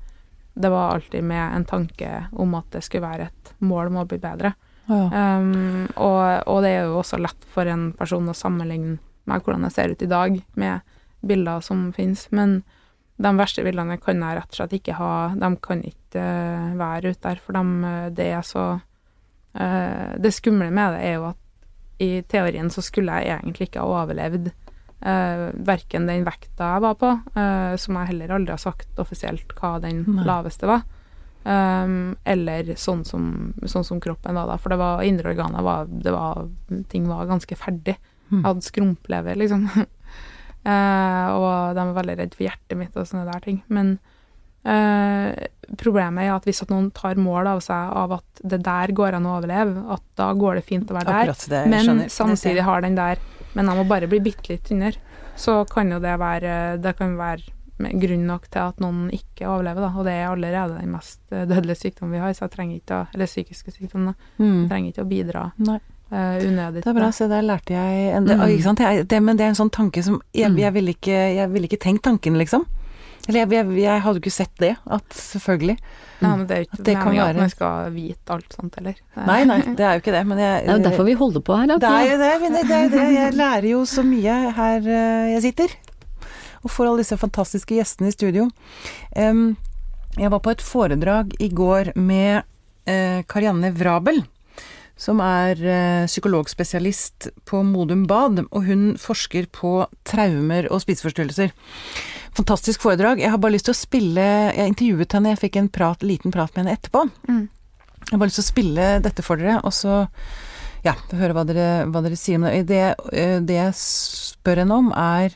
det 0.57 0.69
var 0.71 0.93
alltid 0.95 1.23
med 1.23 1.55
en 1.55 1.65
tanke 1.65 2.27
om 2.33 2.53
at 2.55 2.69
det 2.71 2.83
skulle 2.83 3.07
være 3.07 3.21
et 3.27 3.53
mål 3.61 3.87
om 3.87 3.97
å 4.03 4.07
bli 4.07 4.17
bedre. 4.17 4.53
Ja. 4.89 5.37
Um, 5.37 5.87
og, 5.97 6.43
og 6.47 6.61
det 6.63 6.69
er 6.69 6.83
jo 6.85 6.99
også 7.01 7.19
lett 7.19 7.43
for 7.53 7.65
en 7.67 7.91
person 7.93 8.27
å 8.27 8.33
sammenligne 8.35 8.97
med 9.29 9.45
hvordan 9.45 9.67
jeg 9.67 9.75
ser 9.77 9.93
ut 9.93 10.05
i 10.05 10.11
dag, 10.11 10.41
med 10.59 10.95
bilder 11.25 11.63
som 11.65 11.89
finnes. 11.95 12.25
Men 12.35 12.61
de 13.19 13.33
verste 13.35 13.65
bildene 13.65 13.99
kan 14.01 14.21
jeg 14.23 14.37
rett 14.37 14.53
og 14.53 14.61
slett 14.61 14.77
ikke 14.79 14.97
ha. 14.99 15.13
De 15.35 15.51
kan 15.63 15.83
ikke 15.83 16.23
eh, 16.23 16.77
være 16.79 17.13
ute 17.13 17.23
der, 17.27 17.43
for 17.43 17.57
dem, 17.57 17.75
eh, 17.83 18.07
det 18.15 18.29
er 18.37 18.45
så 18.47 18.65
eh, 19.53 20.15
Det 20.19 20.31
skumle 20.33 20.71
med 20.71 20.95
det 20.95 21.05
er 21.09 21.19
jo 21.19 21.29
at 21.33 21.45
i 21.99 22.21
teorien 22.31 22.69
så 22.71 22.81
skulle 22.83 23.17
jeg 23.19 23.35
egentlig 23.35 23.67
ikke 23.67 23.83
ha 23.83 24.03
overlevd 24.05 24.45
uh, 25.03 25.49
verken 25.67 26.07
den 26.07 26.23
vekta 26.27 26.75
jeg 26.75 26.83
var 26.85 26.95
på, 26.99 27.09
uh, 27.35 27.75
som 27.79 27.97
jeg 27.99 28.11
heller 28.13 28.35
aldri 28.37 28.55
har 28.55 28.61
sagt 28.61 29.01
offisielt 29.03 29.51
hva 29.57 29.75
den 29.83 30.05
Nei. 30.07 30.23
laveste 30.27 30.69
var, 30.69 30.85
um, 31.43 32.13
eller 32.23 32.71
sånn 32.79 33.03
som, 33.07 33.25
sånn 33.67 33.87
som 33.87 33.99
kroppen 34.03 34.39
var 34.39 34.47
da. 34.47 34.55
For 34.61 34.71
det 34.71 34.79
var 34.79 35.03
indre 35.07 35.33
organer 35.33 35.65
var, 35.65 35.91
det 35.91 36.15
var 36.15 36.47
Ting 36.87 37.09
var 37.09 37.27
ganske 37.27 37.59
ferdig. 37.59 37.97
Mm. 38.29 38.39
Jeg 38.41 38.47
hadde 38.51 38.69
skrumplever, 38.71 39.41
liksom. 39.45 39.69
Eh, 40.59 41.27
og 41.39 41.71
de 41.71 41.83
var 41.87 41.95
veldig 41.95 42.15
redd 42.19 42.33
for 42.35 42.43
hjertet 42.43 42.75
mitt 42.75 42.97
og 42.99 43.05
sånne 43.07 43.29
der 43.29 43.39
ting. 43.45 43.61
Men 43.71 43.93
Eh, 44.59 45.45
problemet 45.79 46.25
er 46.25 46.33
at 46.33 46.47
hvis 46.47 46.59
at 46.65 46.71
noen 46.73 46.89
tar 46.91 47.19
mål 47.19 47.47
av 47.47 47.61
seg 47.63 47.93
av 47.95 48.17
at 48.17 48.41
det 48.43 48.59
der 48.65 48.91
går 48.95 49.15
an 49.15 49.27
å 49.29 49.37
overleve, 49.37 49.85
at 49.95 50.03
da 50.19 50.33
går 50.35 50.59
det 50.59 50.65
fint 50.67 50.89
å 50.91 50.97
være 50.97 51.07
der, 51.07 51.29
Akkurat 51.31 51.45
det, 51.53 51.61
men 51.71 51.85
skjønner. 51.87 52.09
samtidig 52.11 52.65
har 52.67 52.83
den 52.83 52.97
der 52.99 53.21
Men 53.55 53.65
jeg 53.65 53.79
må 53.79 53.83
bare 53.89 54.05
bli 54.05 54.19
bitte 54.21 54.51
litt 54.51 54.67
tynnere. 54.67 54.99
Så 55.35 55.63
kan 55.71 55.89
jo 55.89 55.97
det 55.99 56.11
være 56.21 56.77
Det 56.77 56.91
kan 56.99 57.15
være 57.17 57.41
grunn 57.79 58.27
nok 58.27 58.45
til 58.51 58.61
at 58.61 58.79
noen 58.83 59.07
ikke 59.09 59.47
overlever, 59.47 59.81
da. 59.81 59.89
Og 59.97 60.05
det 60.05 60.13
er 60.13 60.27
allerede 60.27 60.75
den 60.77 60.91
mest 60.91 61.21
eh, 61.31 61.47
dødelige 61.47 61.79
sykdommen 61.79 62.13
vi 62.13 62.19
har, 62.19 62.33
så 62.35 62.45
jeg 62.45 62.53
trenger 62.57 62.75
ikke 62.77 62.99
å 62.99 63.07
Eller 63.15 63.31
psykiske 63.31 63.71
sykdommer, 63.71 64.13
da. 64.13 64.43
Mm. 64.43 64.51
Jeg 64.59 64.69
trenger 64.69 64.91
ikke 64.91 65.05
å 65.05 65.09
bidra 65.09 65.45
Nei. 65.57 65.79
Eh, 66.11 66.39
unødig. 66.47 66.83
Det 66.83 66.87
er 66.87 66.93
bra, 66.99 67.11
se 67.11 67.27
der 67.27 67.41
lærte 67.45 67.73
jeg 67.73 68.15
en, 68.15 68.25
det, 68.25 68.37
Mm. 68.37 68.47
ikke 68.49 68.63
sant? 68.63 68.79
Jeg, 68.79 69.07
det, 69.07 69.21
Men 69.23 69.37
det 69.37 69.43
er 69.45 69.49
en 69.49 69.55
sånn 69.55 69.69
tanke 69.71 70.03
som 70.03 70.21
Jeg, 70.33 70.51
Mm. 70.51 70.57
jeg 70.59 70.73
ville 70.73 70.93
ikke, 70.95 71.49
vil 71.53 71.63
ikke 71.67 71.79
tenkt 71.79 72.03
tanken, 72.03 72.37
liksom. 72.37 72.65
Eller 73.27 73.39
jeg, 73.45 73.49
jeg, 73.51 73.77
jeg 73.83 74.01
hadde 74.01 74.15
jo 74.17 74.21
ikke 74.23 74.31
sett 74.31 74.55
det. 74.57 74.75
At 74.89 75.03
selvfølgelig. 75.13 75.77
Ja, 76.21 76.35
men 76.35 76.47
det 76.47 76.55
er 76.55 76.59
jo 76.63 76.65
ikke 76.69 76.83
det 76.83 76.95
meningen 76.97 77.19
at 77.21 77.35
være- 77.35 77.39
man 77.39 77.49
skal 77.49 77.91
vite 77.91 78.29
alt 78.33 78.53
sånt, 78.53 78.75
heller. 78.75 78.95
Nei, 79.27 79.43
nei, 79.45 79.59
det 79.77 79.79
er 79.85 79.93
jo 79.93 79.99
ikke 80.01 80.11
det. 80.17 80.25
Men 80.27 80.37
jeg 80.39 80.63
Det 80.65 80.69
er 80.69 80.77
jo 80.77 80.89
derfor 80.89 81.05
vi 81.05 81.13
holder 81.13 81.41
på 81.41 81.57
her. 81.59 81.67
da, 81.67 81.77
Det 81.77 81.89
er 81.89 82.09
jo 82.09 82.17
det, 82.17 82.41
men 82.41 82.51
det, 82.53 82.63
det, 82.67 82.75
er 82.79 82.89
det. 82.89 83.13
Jeg 83.13 83.33
lærer 83.37 83.69
jo 83.69 83.81
så 83.85 84.03
mye 84.03 84.51
her 84.55 84.77
eh, 84.79 85.33
jeg 85.35 85.41
sitter. 85.43 85.67
Og 86.63 86.71
får 86.71 86.87
alle 86.89 86.97
disse 87.03 87.17
fantastiske 87.17 87.75
gjestene 87.77 88.07
i 88.07 88.11
studio. 88.11 88.49
Jeg 89.15 90.31
var 90.31 90.39
på 90.43 90.51
et 90.51 90.61
foredrag 90.65 91.31
i 91.39 91.47
går 91.49 91.93
med 91.95 92.43
eh, 92.89 93.21
Karianne 93.29 93.71
Vrabel. 93.77 94.23
Som 94.99 95.21
er 95.23 95.59
eh, 95.63 96.07
psykologspesialist 96.09 97.29
på 97.47 97.61
Modum 97.63 98.03
Bad, 98.09 98.41
og 98.49 98.65
hun 98.67 98.97
forsker 98.99 99.47
på 99.55 99.85
traumer 100.07 100.67
og 100.67 100.83
spiseforstyrrelser. 100.83 101.53
Fantastisk 102.35 102.83
foredrag. 102.83 103.21
Jeg 103.23 103.31
har 103.31 103.39
bare 103.41 103.55
lyst 103.55 103.69
til 103.69 103.75
å 103.75 103.79
spille 103.79 104.25
Jeg 104.55 104.73
intervjuet 104.73 105.15
henne, 105.15 105.33
jeg 105.33 105.43
fikk 105.45 105.57
en 105.59 105.71
prat, 105.71 106.03
liten 106.03 106.35
prat 106.35 106.51
med 106.53 106.65
henne 106.65 106.75
etterpå. 106.75 107.05
Mm. 107.29 107.47
Jeg 107.47 108.11
har 108.11 108.21
bare 108.21 108.31
lyst 108.31 108.41
til 108.41 108.47
å 108.47 108.51
spille 108.51 108.87
dette 109.05 109.25
for 109.25 109.39
dere, 109.39 109.59
og 109.63 109.75
så 109.75 110.03
ja, 110.85 110.95
høre 111.15 111.35
hva 111.35 111.43
dere, 111.47 111.69
hva 111.91 112.01
dere 112.03 112.19
sier 112.19 112.39
om 112.39 112.47
det. 112.47 112.63
Det, 112.69 112.83
eh, 113.15 113.37
det 113.43 113.57
jeg 113.57 113.75
spør 113.79 114.63
henne 114.63 114.79
om, 114.83 114.91
er 114.95 115.35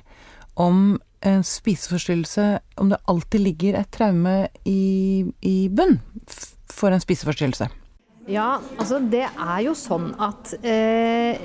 om 0.60 0.84
en 1.24 1.44
spiseforstyrrelse 1.48 2.60
Om 2.84 2.90
det 2.92 3.00
alltid 3.08 3.42
ligger 3.42 3.78
et 3.80 3.92
traume 3.96 4.50
i, 4.68 5.24
i 5.42 5.70
bunn 5.72 6.02
for 6.68 6.92
en 6.92 7.04
spiseforstyrrelse. 7.04 7.70
Ja, 8.30 8.62
altså 8.80 9.02
det 9.04 9.26
er 9.28 9.60
jo 9.66 9.76
sånn 9.76 10.14
at 10.22 10.54
eh, 10.64 11.42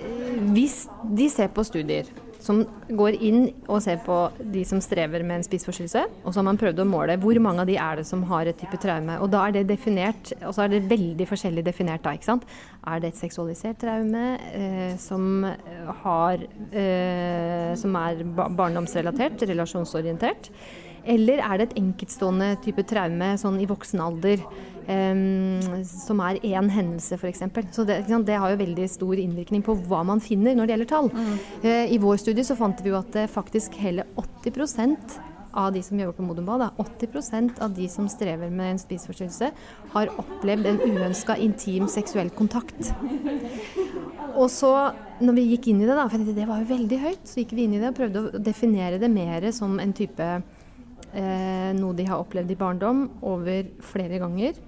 hvis 0.54 0.84
de 1.18 1.26
ser 1.32 1.50
på 1.50 1.66
studier 1.66 2.06
som 2.38 2.60
går 2.94 3.16
inn 3.24 3.48
og 3.66 3.80
ser 3.82 3.98
på 4.04 4.16
de 4.54 4.62
som 4.66 4.80
strever 4.82 5.24
med 5.26 5.40
en 5.40 5.44
spiseforstyrrelse, 5.44 6.04
og 6.22 6.30
så 6.30 6.38
har 6.38 6.46
man 6.46 6.60
prøvd 6.60 6.80
å 6.84 6.86
måle 6.88 7.18
hvor 7.20 7.40
mange 7.42 7.64
av 7.64 7.68
de 7.68 7.76
er 7.82 8.00
det 8.00 8.06
som 8.08 8.22
har 8.30 8.48
et 8.48 8.58
type 8.58 8.78
traume. 8.80 9.18
Og 9.24 9.30
da 9.32 9.42
er 9.48 9.58
det 9.58 9.66
definert, 9.68 10.32
og 10.38 10.54
så 10.54 10.64
er 10.64 10.72
det 10.72 10.84
veldig 10.88 11.26
forskjellig 11.28 11.66
definert 11.66 12.04
da, 12.06 12.14
ikke 12.16 12.30
sant. 12.30 12.46
Er 12.86 13.02
det 13.02 13.12
et 13.12 13.20
seksualisert 13.20 13.80
traume 13.82 14.24
eh, 14.54 14.94
som 15.02 15.44
har 16.04 16.46
eh, 16.70 17.72
som 17.78 17.98
er 18.00 18.22
barndomsrelatert, 18.38 19.42
relasjonsorientert? 19.50 20.52
Eller 21.08 21.40
er 21.40 21.58
det 21.58 21.68
et 21.68 21.78
enkeltstående 21.80 22.54
type 22.64 22.84
traume 22.88 23.32
sånn 23.40 23.56
i 23.62 23.68
voksen 23.68 24.02
alder, 24.04 24.42
um, 24.88 25.84
som 25.88 26.20
er 26.26 26.40
én 26.44 26.68
hendelse 26.72 27.16
f.eks. 27.16 27.46
Så 27.72 27.86
det, 27.88 28.02
det 28.28 28.36
har 28.36 28.52
jo 28.52 28.60
veldig 28.60 28.90
stor 28.92 29.22
innvirkning 29.22 29.64
på 29.64 29.78
hva 29.88 30.02
man 30.06 30.20
finner 30.24 30.58
når 30.58 30.68
det 30.68 30.76
gjelder 30.76 30.92
tall. 30.92 31.10
Eh, 31.62 31.88
I 31.94 32.02
vår 32.02 32.20
studie 32.20 32.44
så 32.46 32.58
fant 32.58 32.84
vi 32.84 32.92
jo 32.92 33.00
at 33.00 33.16
eh, 33.16 33.30
faktisk 33.30 33.80
hele 33.80 34.04
80% 34.20 35.18
av 35.58 35.72
de 35.72 35.82
som 35.82 35.98
jobber 35.98 36.12
på 36.12 36.22
Modumbad, 36.22 36.60
da, 36.60 36.68
80% 36.84 37.62
av 37.64 37.72
de 37.74 37.88
som 37.90 38.08
strever 38.10 38.50
med 38.52 38.74
en 38.74 38.80
spiseforstyrrelse, 38.80 39.50
har 39.94 40.12
opplevd 40.20 40.68
en 40.68 40.80
uønska 40.84 41.38
intim 41.40 41.88
seksuell 41.90 42.30
kontakt. 42.36 42.92
Og 44.38 44.46
så, 44.52 44.70
når 45.24 45.38
vi 45.38 45.46
gikk 45.52 45.70
inn 45.72 45.82
i 45.82 45.88
det, 45.88 45.96
da, 45.98 46.06
for 46.10 46.22
det 46.22 46.46
var 46.46 46.62
jo 46.62 46.70
veldig 46.70 47.00
høyt, 47.02 47.24
så 47.26 47.42
gikk 47.42 47.56
vi 47.56 47.66
inn 47.66 47.74
i 47.74 47.82
det 47.82 47.90
og 47.90 47.98
prøvde 47.98 48.22
å 48.22 48.42
definere 48.42 49.00
det 49.02 49.10
mer 49.10 49.48
som 49.56 49.80
en 49.82 49.94
type 49.96 50.28
eh, 51.16 51.70
noe 51.78 51.96
de 51.96 52.06
har 52.08 52.20
opplevd 52.22 52.52
i 52.52 52.58
barndom 52.58 53.06
over 53.26 53.70
flere 53.84 54.20
ganger. 54.22 54.58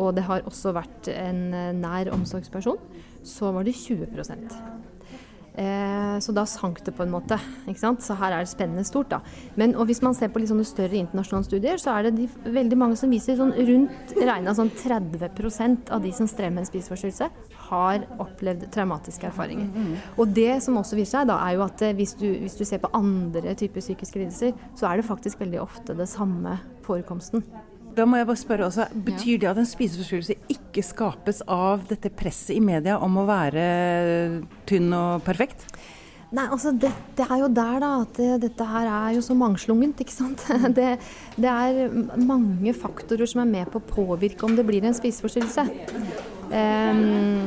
Og 0.00 0.14
det 0.16 0.24
har 0.28 0.46
også 0.48 0.74
vært 0.76 1.10
en 1.12 1.42
eh, 1.54 1.72
nær 1.76 2.12
omsorgsperson. 2.14 2.78
Så 3.26 3.50
var 3.52 3.66
det 3.66 3.76
20 3.76 4.06
eh, 4.06 4.54
Så 6.20 6.32
da 6.36 6.44
sank 6.48 6.78
det 6.86 6.92
på 6.96 7.02
en 7.04 7.12
måte. 7.12 7.36
Ikke 7.68 7.80
sant? 7.80 8.04
Så 8.04 8.14
her 8.18 8.32
er 8.32 8.44
det 8.44 8.50
spennende 8.52 8.84
stort. 8.86 9.10
da. 9.10 9.20
Men 9.60 9.74
og 9.74 9.88
hvis 9.88 10.02
man 10.04 10.14
ser 10.16 10.30
på 10.32 10.40
litt 10.40 10.50
sånne 10.50 10.66
større 10.68 10.98
internasjonale 11.00 11.48
studier, 11.48 11.80
så 11.80 11.94
er 11.94 12.08
det 12.08 12.12
de, 12.18 12.28
veldig 12.44 12.78
mange 12.78 12.98
som 13.00 13.12
viser 13.12 13.38
sånn 13.38 13.52
rundt 13.56 14.14
regna 14.16 14.54
sånn 14.56 14.70
30% 14.70 15.92
av 15.94 16.04
de 16.04 16.12
som 16.16 16.28
strever 16.30 16.54
med 16.54 16.64
en 16.64 16.70
spiseforstyrrelse, 16.70 17.30
har 17.70 18.06
opplevd 18.22 18.68
traumatiske 18.74 19.28
erfaringer. 19.30 19.68
Og 20.16 20.34
det 20.36 20.62
som 20.64 20.78
også 20.80 20.98
viser 20.98 21.20
seg, 21.20 21.30
da, 21.30 21.40
er 21.46 21.56
jo 21.56 21.64
at 21.66 21.82
eh, 21.86 21.96
hvis 21.98 22.14
du, 22.20 22.28
hvis 22.42 22.58
du 22.58 22.64
ser 22.68 22.82
på 22.82 22.92
andre 22.96 23.54
typer 23.58 23.82
psykiske 23.84 24.22
lidelser, 24.22 24.54
så 24.78 24.90
er 24.90 25.00
det 25.00 25.08
faktisk 25.08 25.42
veldig 25.42 25.62
ofte 25.62 25.96
det 25.98 26.08
samme 26.10 26.58
forekomsten. 26.86 27.44
Da 27.96 28.06
må 28.06 28.20
jeg 28.20 28.28
bare 28.28 28.38
spørre 28.38 28.66
også, 28.68 28.86
Betyr 29.06 29.40
det 29.42 29.48
at 29.50 29.58
en 29.60 29.68
spiseforstyrrelse 29.68 30.36
ikke 30.52 30.84
skapes 30.86 31.42
av 31.50 31.86
dette 31.90 32.12
presset 32.14 32.54
i 32.56 32.62
media 32.62 32.98
om 33.02 33.18
å 33.20 33.26
være 33.28 33.64
tynn 34.70 34.92
og 34.96 35.24
perfekt? 35.26 35.66
Nei, 36.30 36.44
altså 36.46 36.70
det, 36.70 36.92
det 37.18 37.24
er 37.26 37.40
jo 37.40 37.48
der 37.50 37.80
da 37.82 37.90
at 38.04 38.18
det, 38.20 38.28
dette 38.44 38.66
her 38.70 38.86
er 38.86 39.14
jo 39.16 39.22
så 39.26 39.34
mangslungent, 39.34 39.98
ikke 40.02 40.14
sant. 40.14 40.44
Det, 40.78 40.92
det 41.34 41.50
er 41.50 41.90
mange 42.22 42.74
faktorer 42.76 43.26
som 43.26 43.42
er 43.42 43.50
med 43.50 43.70
på 43.72 43.80
å 43.80 43.88
påvirke 43.88 44.46
om 44.46 44.54
det 44.54 44.66
blir 44.68 44.86
en 44.86 44.94
spiseforstyrrelse. 44.94 45.66
Um, 46.50 47.42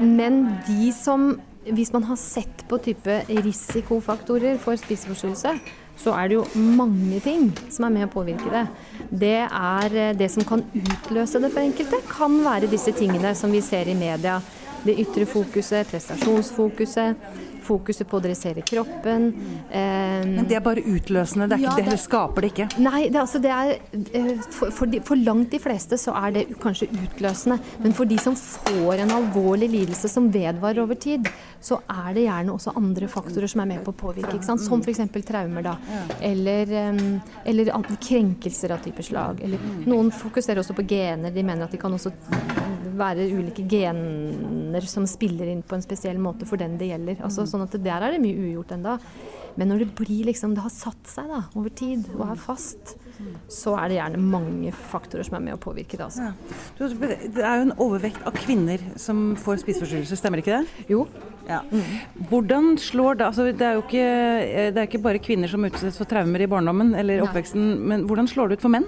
men 0.00 0.42
de 0.66 0.90
som 0.96 1.32
Hvis 1.60 1.92
man 1.92 2.06
har 2.08 2.16
sett 2.16 2.62
på 2.70 2.78
type 2.80 3.18
risikofaktorer 3.28 4.56
for 4.58 4.78
spiseforstyrrelse, 4.80 5.52
så 6.00 6.14
er 6.16 6.30
det 6.30 6.38
jo 6.38 6.62
mange 6.78 7.20
ting 7.24 7.50
som 7.72 7.86
er 7.86 7.94
med 7.94 8.06
å 8.06 8.12
påvirke 8.12 8.48
det. 8.52 8.64
Det 9.10 9.36
er 9.44 9.96
eh, 9.96 10.14
det 10.16 10.30
som 10.32 10.46
kan 10.48 10.64
utløse 10.72 11.42
det 11.42 11.52
for 11.52 11.62
enkelte, 11.62 12.00
kan 12.08 12.38
være 12.44 12.70
disse 12.72 12.94
tingene 12.96 13.34
som 13.36 13.52
vi 13.52 13.60
ser 13.64 13.90
i 13.90 13.98
media. 13.98 14.38
Det 14.80 14.96
ytre 15.02 15.26
fokuset, 15.28 15.88
prestasjonsfokuset, 15.90 17.20
fokuset 17.64 18.08
på 18.08 18.18
å 18.18 18.22
dressere 18.24 18.62
kroppen. 18.66 19.28
Eh, 19.70 20.26
Men 20.26 20.46
det 20.48 20.56
er 20.58 20.64
bare 20.64 20.82
utløsende, 20.82 21.48
det, 21.48 21.60
Ja, 21.60 21.74
det 21.76 21.84
det- 21.90 21.98
skaper 22.00 22.40
det 22.42 22.52
ikke. 22.54 22.68
Nei, 22.80 23.08
det, 23.08 23.20
altså 23.20 23.40
det 23.40 23.50
er, 23.50 23.78
eh, 24.14 24.36
for, 24.50 24.70
for, 24.70 24.86
de, 24.86 25.00
for 25.00 25.16
langt 25.16 25.50
de 25.50 25.58
fleste 25.58 25.98
så 26.00 26.14
er 26.26 26.32
det 26.32 26.46
kanskje 26.60 26.88
utløsende. 26.90 27.58
Men 27.82 27.92
for 27.92 28.04
de 28.04 28.18
som 28.18 28.34
får 28.34 29.00
en 29.04 29.10
alvorlig 29.10 29.70
lidelse 29.70 30.08
som 30.08 30.30
vedvarer 30.30 30.82
over 30.82 30.94
tid, 30.94 31.28
så 31.60 31.80
er 31.88 32.14
det 32.14 32.24
gjerne 32.26 32.52
også 32.54 32.76
andre 32.76 33.08
faktorer 33.08 33.48
som 33.48 33.60
er 33.60 33.66
med 33.74 33.84
på 33.84 33.92
å 33.92 33.98
påvirke. 34.06 34.34
Ikke 34.38 34.44
sant? 34.48 34.60
Som 34.60 34.80
f.eks. 34.82 35.00
traumer, 35.26 35.62
da. 35.62 35.76
Eller, 36.20 36.66
eller 37.44 37.70
krenkelser 38.00 38.72
av 38.72 38.82
type 38.84 39.02
slag. 39.02 39.40
Eller, 39.44 39.58
noen 39.86 40.10
fokuserer 40.14 40.62
også 40.62 40.74
på 40.76 40.86
gener. 40.88 41.30
De 41.34 41.42
mener 41.42 41.64
at 41.64 41.70
det 41.74 41.80
kan 41.82 41.92
også 41.92 42.12
være 43.00 43.24
ulike 43.32 43.64
gener 43.70 44.84
som 44.88 45.06
spiller 45.08 45.48
inn 45.50 45.62
på 45.66 45.76
en 45.76 45.84
spesiell 45.84 46.18
måte 46.20 46.46
for 46.48 46.60
den 46.60 46.76
det 46.80 46.90
gjelder. 46.90 47.20
Altså, 47.26 47.46
sånn 47.48 47.59
at 47.66 47.76
Der 47.82 48.02
er 48.06 48.10
det 48.16 48.22
mye 48.22 48.48
ugjort 48.50 48.72
enda. 48.76 48.98
Men 49.58 49.68
når 49.72 49.82
det 49.82 49.94
blir 49.98 50.28
liksom, 50.28 50.54
det 50.54 50.62
har 50.62 50.70
satt 50.72 51.08
seg 51.10 51.26
da, 51.28 51.40
over 51.58 51.72
tid 51.74 52.06
og 52.14 52.22
er 52.30 52.38
fast, 52.38 52.94
så 53.50 53.74
er 53.76 53.90
det 53.90 53.96
gjerne 53.98 54.20
mange 54.22 54.70
faktorer 54.72 55.26
som 55.26 55.36
er 55.36 55.42
med 55.48 55.56
å 55.56 55.60
påvirke 55.60 55.98
det. 55.98 56.06
Altså. 56.06 56.30
Ja. 56.30 56.86
Det 57.34 57.42
er 57.42 57.58
jo 57.58 57.66
en 57.66 57.74
overvekt 57.82 58.22
av 58.24 58.38
kvinner 58.38 58.80
som 58.96 59.34
får 59.36 59.60
spiseforstyrrelser, 59.64 60.16
stemmer 60.22 60.40
ikke 60.40 60.60
det? 60.60 60.86
Jo, 60.88 61.06
Ja. 61.50 61.60
Hvordan 62.30 62.76
slår 62.78 63.16
det 63.18 63.24
altså 63.26 63.46
Det 63.50 63.64
er 63.66 63.74
jo 63.74 63.80
ikke, 63.82 64.08
det 64.70 64.78
er 64.78 64.86
ikke 64.86 65.02
bare 65.02 65.18
kvinner 65.18 65.50
som 65.50 65.64
utsettes 65.66 65.98
for 65.98 66.06
traumer 66.06 66.40
i 66.44 66.46
barndommen 66.46 66.94
eller 66.94 67.18
Nei. 67.18 67.26
oppveksten, 67.26 67.72
men 67.90 68.04
hvordan 68.06 68.28
slår 68.30 68.48
det 68.52 68.60
ut 68.60 68.62
for 68.68 68.70
menn? 68.70 68.86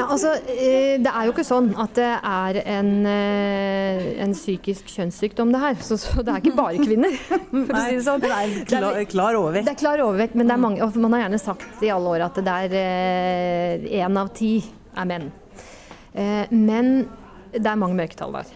Ja, 0.00 0.06
altså, 0.10 0.32
eh, 0.48 0.96
det 1.04 1.12
er 1.12 1.28
jo 1.28 1.34
ikke 1.34 1.44
sånn 1.46 1.70
at 1.80 1.94
det 1.98 2.08
er 2.32 2.60
en, 2.64 2.90
eh, 3.10 4.08
en 4.24 4.34
psykisk 4.36 4.88
kjønnssykdom, 4.96 5.52
det 5.54 5.60
her. 5.62 5.78
Så, 5.84 6.00
så 6.00 6.24
det 6.24 6.34
er 6.34 6.42
ikke 6.42 6.56
bare 6.58 6.80
kvinner, 6.80 7.14
for 7.28 7.76
å 7.76 7.84
si 7.84 8.00
det 8.00 8.04
sånn. 8.08 8.24
det 8.24 8.32
er 8.32 8.56
klar, 8.70 8.98
klar 9.12 9.40
overvekt. 9.42 9.68
Det 9.68 9.76
er 9.76 9.80
klar 9.84 10.04
overvekt, 10.06 10.40
men 10.40 10.50
det 10.50 10.56
er 10.56 10.64
mange, 10.64 10.90
man 11.04 11.18
har 11.18 11.26
gjerne 11.26 11.42
sagt 11.42 11.86
i 11.86 11.92
alle 11.92 12.16
år 12.16 12.26
at 12.30 12.42
det 12.44 12.58
er 12.66 13.88
én 14.02 14.20
av 14.20 14.34
ti 14.36 14.54
er 14.96 15.08
menn. 15.08 15.30
Eh, 16.14 16.50
men 16.50 17.08
det 17.52 17.66
er 17.66 17.78
mange 17.78 17.98
mørketall 17.98 18.34
der. 18.40 18.52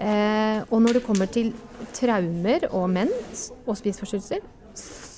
Eh, 0.00 0.62
og 0.70 0.80
når 0.82 0.98
det 0.98 1.04
kommer 1.06 1.30
til 1.30 1.52
traumer 1.96 2.66
og 2.70 2.88
menn 2.92 3.10
og 3.66 3.76
spiseforstyrrelser, 3.78 4.44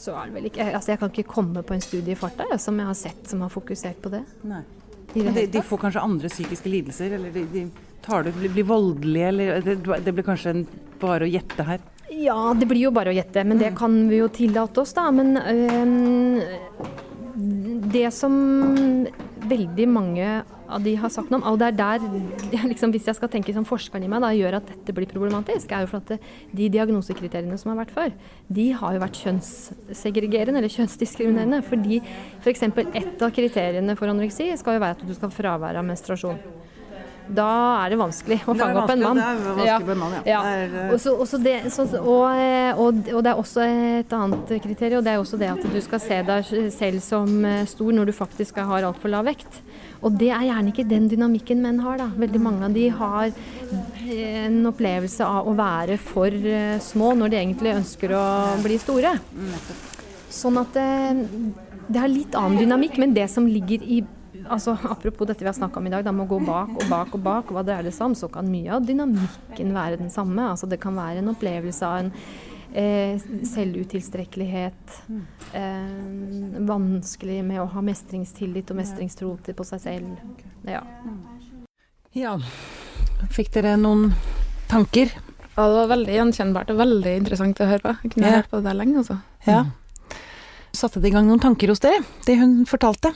så 0.02 0.16
er 0.18 0.30
det 0.30 0.34
vel 0.34 0.46
ikke 0.48 0.64
altså 0.74 0.90
Jeg 0.90 0.98
kan 0.98 1.10
ikke 1.12 1.30
komme 1.30 1.62
på 1.62 1.76
en 1.76 1.84
studie 1.84 2.16
i 2.16 2.18
farta 2.18 2.56
som 2.58 2.78
jeg 2.80 2.88
har 2.88 2.96
sett 2.98 3.28
som 3.30 3.44
har 3.44 3.52
fokusert 3.52 4.00
på 4.02 4.10
det. 4.10 4.24
Nei. 4.48 4.64
De, 5.12 5.46
de 5.52 5.62
får 5.62 5.80
kanskje 5.86 6.02
andre 6.02 6.30
psykiske 6.32 6.70
lidelser, 6.72 7.16
eller 7.18 7.34
de, 7.34 7.44
de 7.52 7.66
tar 8.04 8.26
det, 8.26 8.32
blir, 8.36 8.52
blir 8.54 8.66
voldelige, 8.68 9.28
eller 9.28 9.66
det, 9.66 9.76
det 10.04 10.14
blir 10.16 10.26
kanskje 10.26 10.54
en, 10.56 10.62
bare 11.02 11.26
å 11.26 11.32
gjette 11.32 11.66
her. 11.66 11.82
Ja, 12.12 12.52
det 12.58 12.68
blir 12.68 12.88
jo 12.88 12.92
bare 12.94 13.12
å 13.12 13.16
gjette, 13.16 13.44
men 13.48 13.60
det 13.60 13.72
kan 13.78 13.94
vi 14.10 14.20
jo 14.20 14.28
tillate 14.32 14.82
oss, 14.82 14.92
da. 14.96 15.06
Men 15.14 15.36
øh, 15.40 16.42
det 17.92 18.10
som 18.14 18.34
veldig 19.48 19.86
mange 19.88 20.42
de 20.84 20.94
har 21.02 21.12
sagt 21.12 21.32
noe 21.32 21.40
om, 21.40 21.46
og 21.52 21.58
det 21.60 21.70
er 21.72 21.76
der 21.78 22.06
liksom, 22.72 22.94
hvis 22.94 23.10
jeg 23.10 23.18
skal 23.18 23.30
tenke 23.32 23.54
som 23.56 23.66
forskeren 23.68 24.06
i 24.06 24.10
meg, 24.10 24.22
da, 24.24 24.32
gjør 24.36 24.58
at 24.60 24.70
dette 24.70 24.96
blir 24.96 25.10
problematisk, 25.10 25.72
er 25.72 25.84
jo 25.84 25.92
for 25.92 26.00
at 26.02 26.32
de 26.52 26.70
diagnosekriteriene 26.72 27.58
som 27.60 27.74
har 27.74 27.82
vært 27.82 27.94
før, 27.94 28.16
de 28.52 28.70
har 28.78 28.96
jo 28.96 29.04
vært 29.04 29.20
kjønnssegregerende 29.24 30.62
eller 30.62 30.72
kjønnsdiskriminerende. 30.72 31.62
Fordi 31.66 32.00
f.eks. 32.42 32.66
For 32.72 32.98
ett 32.98 33.22
av 33.22 33.32
kriteriene 33.34 33.96
for 33.98 34.12
anoreksi 34.12 34.48
skal 34.60 34.78
jo 34.78 34.84
være 34.84 34.98
at 34.98 35.06
du 35.06 35.14
skal 35.14 35.28
ha 35.28 35.36
fravær 35.36 35.80
av 35.80 35.88
menstruasjon 35.88 36.40
da 37.30 37.48
er 37.84 37.92
det 37.92 37.98
vanskelig 38.00 38.38
å 38.42 38.54
fange 38.56 38.80
opp 38.80 38.90
en 38.92 39.02
mann. 39.02 39.20
Det 39.20 39.24
er 39.24 39.58
vanskelig 39.58 39.94
en 39.94 40.00
mann, 40.00 40.16
ja. 40.16 40.22
ja. 40.26 40.40
Er, 40.42 40.92
også, 40.94 41.14
også 41.22 41.40
det, 41.42 41.54
så, 41.72 41.86
og, 42.00 42.24
og, 42.82 42.98
og, 43.12 43.20
det 43.24 43.30
er 43.32 43.40
også 43.40 43.66
et 43.66 44.16
annet 44.16 44.54
kriterium, 44.64 45.00
og 45.00 45.06
det 45.06 45.14
er 45.14 45.22
også 45.22 45.40
det 45.40 45.52
at 45.52 45.62
du 45.62 45.78
skal 45.84 46.02
se 46.02 46.18
deg 46.28 46.52
selv 46.74 47.04
som 47.04 47.46
eh, 47.48 47.62
stor 47.70 47.94
når 47.94 48.10
du 48.10 48.16
faktisk 48.16 48.60
har 48.62 48.88
altfor 48.88 49.12
lav 49.12 49.28
vekt. 49.30 49.62
Og 50.02 50.16
det 50.18 50.30
er 50.34 50.48
gjerne 50.48 50.72
ikke 50.72 50.86
den 50.90 51.06
dynamikken 51.10 51.60
menn 51.62 51.78
har, 51.84 52.00
da. 52.00 52.08
Veldig 52.18 52.40
mange 52.42 52.66
av 52.66 52.74
de 52.74 52.88
har 52.90 53.28
eh, 53.30 54.46
en 54.46 54.58
opplevelse 54.70 55.26
av 55.26 55.46
å 55.46 55.54
være 55.58 55.98
for 56.02 56.32
eh, 56.32 56.78
små 56.82 57.12
når 57.18 57.32
de 57.32 57.38
egentlig 57.42 57.76
ønsker 57.76 58.16
å 58.18 58.24
bli 58.64 58.80
store. 58.82 59.14
Sånn 60.32 60.58
at 60.58 60.74
det, 60.74 60.88
det 61.86 62.02
har 62.02 62.10
litt 62.10 62.34
annen 62.38 62.58
dynamikk, 62.64 62.98
men 62.98 63.14
det 63.14 63.28
som 63.30 63.46
ligger 63.46 63.84
i 63.84 64.02
altså, 64.48 64.76
Apropos 64.90 65.28
dette 65.28 65.44
vi 65.44 65.50
har 65.50 65.56
snakka 65.56 65.78
om 65.78 65.86
i 65.86 65.92
dag, 65.92 66.04
da, 66.06 66.14
med 66.14 66.26
å 66.26 66.34
gå 66.34 66.40
bak 66.46 66.72
og 66.76 66.86
bak 66.90 67.14
og 67.14 67.22
bak, 67.24 67.52
hva 67.54 67.64
dreier 67.66 67.86
det 67.86 67.94
seg 67.96 68.10
om, 68.10 68.16
så 68.18 68.30
kan 68.32 68.48
mye 68.50 68.72
av 68.74 68.86
dynamikken 68.86 69.74
være 69.76 70.00
den 70.02 70.10
samme. 70.10 70.50
Altså, 70.50 70.66
det 70.70 70.80
kan 70.82 70.96
være 70.98 71.22
en 71.22 71.32
opplevelse 71.34 71.86
av 71.86 72.00
en 72.02 72.12
eh, 72.74 73.18
selvutilstrekkelighet. 73.44 75.02
Eh, 75.52 76.60
vanskelig 76.68 77.40
med 77.44 77.60
å 77.62 77.66
ha 77.72 77.82
mestringstillit 77.84 78.70
og 78.70 78.76
mestringstro 78.80 79.34
på 79.42 79.64
seg 79.68 79.80
selv. 79.80 80.16
Ja. 80.68 80.82
ja. 82.16 82.36
Fikk 83.32 83.52
dere 83.54 83.76
noen 83.80 84.12
tanker? 84.70 85.12
Ja, 85.52 85.66
det 85.68 85.76
var 85.76 85.90
veldig 85.92 86.14
gjenkjennbart 86.16 86.70
og 86.72 86.78
veldig 86.80 87.16
interessant 87.20 87.60
å 87.60 87.68
høre 87.68 87.84
på. 87.84 87.96
Jeg 88.02 88.14
kunne 88.14 88.26
Ja. 88.30 88.36
hørt 88.40 88.50
på 88.50 88.56
det 88.62 88.64
der 88.70 88.78
lenge, 88.78 88.98
altså. 89.02 89.18
Ja. 89.46 89.64
Satte 90.72 91.00
det 91.02 91.10
i 91.10 91.12
gang 91.12 91.26
noen 91.28 91.40
tanker 91.40 91.68
hos 91.68 91.80
dere, 91.84 92.00
det 92.24 92.38
hun 92.38 92.64
fortalte? 92.64 93.12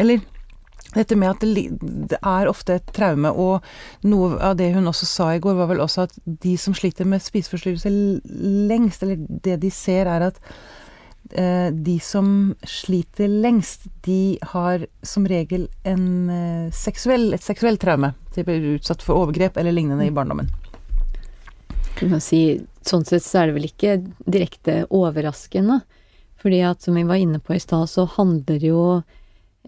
Eller 0.00 0.20
dette 0.94 1.16
med 1.18 1.34
at 1.34 1.44
det, 1.44 2.18
er 2.20 2.50
ofte 2.50 2.78
et 2.78 2.94
traume, 2.96 3.30
og 3.32 3.64
noe 4.06 4.36
av 4.44 4.56
det 4.60 4.72
hun 4.76 4.88
også 4.90 5.08
sa 5.08 5.28
i 5.34 5.42
går, 5.42 5.56
var 5.58 5.70
vel 5.72 5.82
også 5.84 6.06
at 6.06 6.16
de 6.24 6.56
som 6.60 6.76
sliter 6.76 7.08
med 7.08 7.24
spiseforstyrrelse 7.24 7.92
lengst, 8.70 9.02
eller 9.02 9.22
det 9.44 9.58
de 9.64 9.72
ser, 9.74 10.10
er 10.10 10.28
at 10.28 10.38
eh, 11.32 11.72
de 11.72 11.96
som 12.02 12.28
sliter 12.66 13.32
lengst, 13.32 13.88
de 14.06 14.36
har 14.54 14.86
som 15.02 15.26
regel 15.28 15.68
en 15.88 16.06
eh, 16.30 16.70
seksuell, 16.76 17.32
et 17.34 17.44
seksuelt 17.44 17.82
traume. 17.82 18.14
De 18.36 18.46
blir 18.46 18.76
utsatt 18.76 19.04
for 19.04 19.24
overgrep 19.24 19.58
eller 19.58 19.74
lignende 19.74 20.06
i 20.06 20.14
barndommen. 20.14 20.52
Si, 22.20 22.60
sånn 22.84 23.06
sett 23.08 23.24
så 23.24 23.40
er 23.40 23.48
det 23.48 23.56
vel 23.56 23.70
ikke 23.70 24.00
direkte 24.28 24.82
overraskende. 24.92 25.80
Fordi 26.42 26.60
at 26.68 26.84
som 26.84 26.94
vi 26.94 27.06
var 27.08 27.16
inne 27.16 27.40
på 27.40 27.56
i 27.56 27.60
stad, 27.62 27.88
så 27.88 28.04
handler 28.18 28.60
jo 28.62 28.80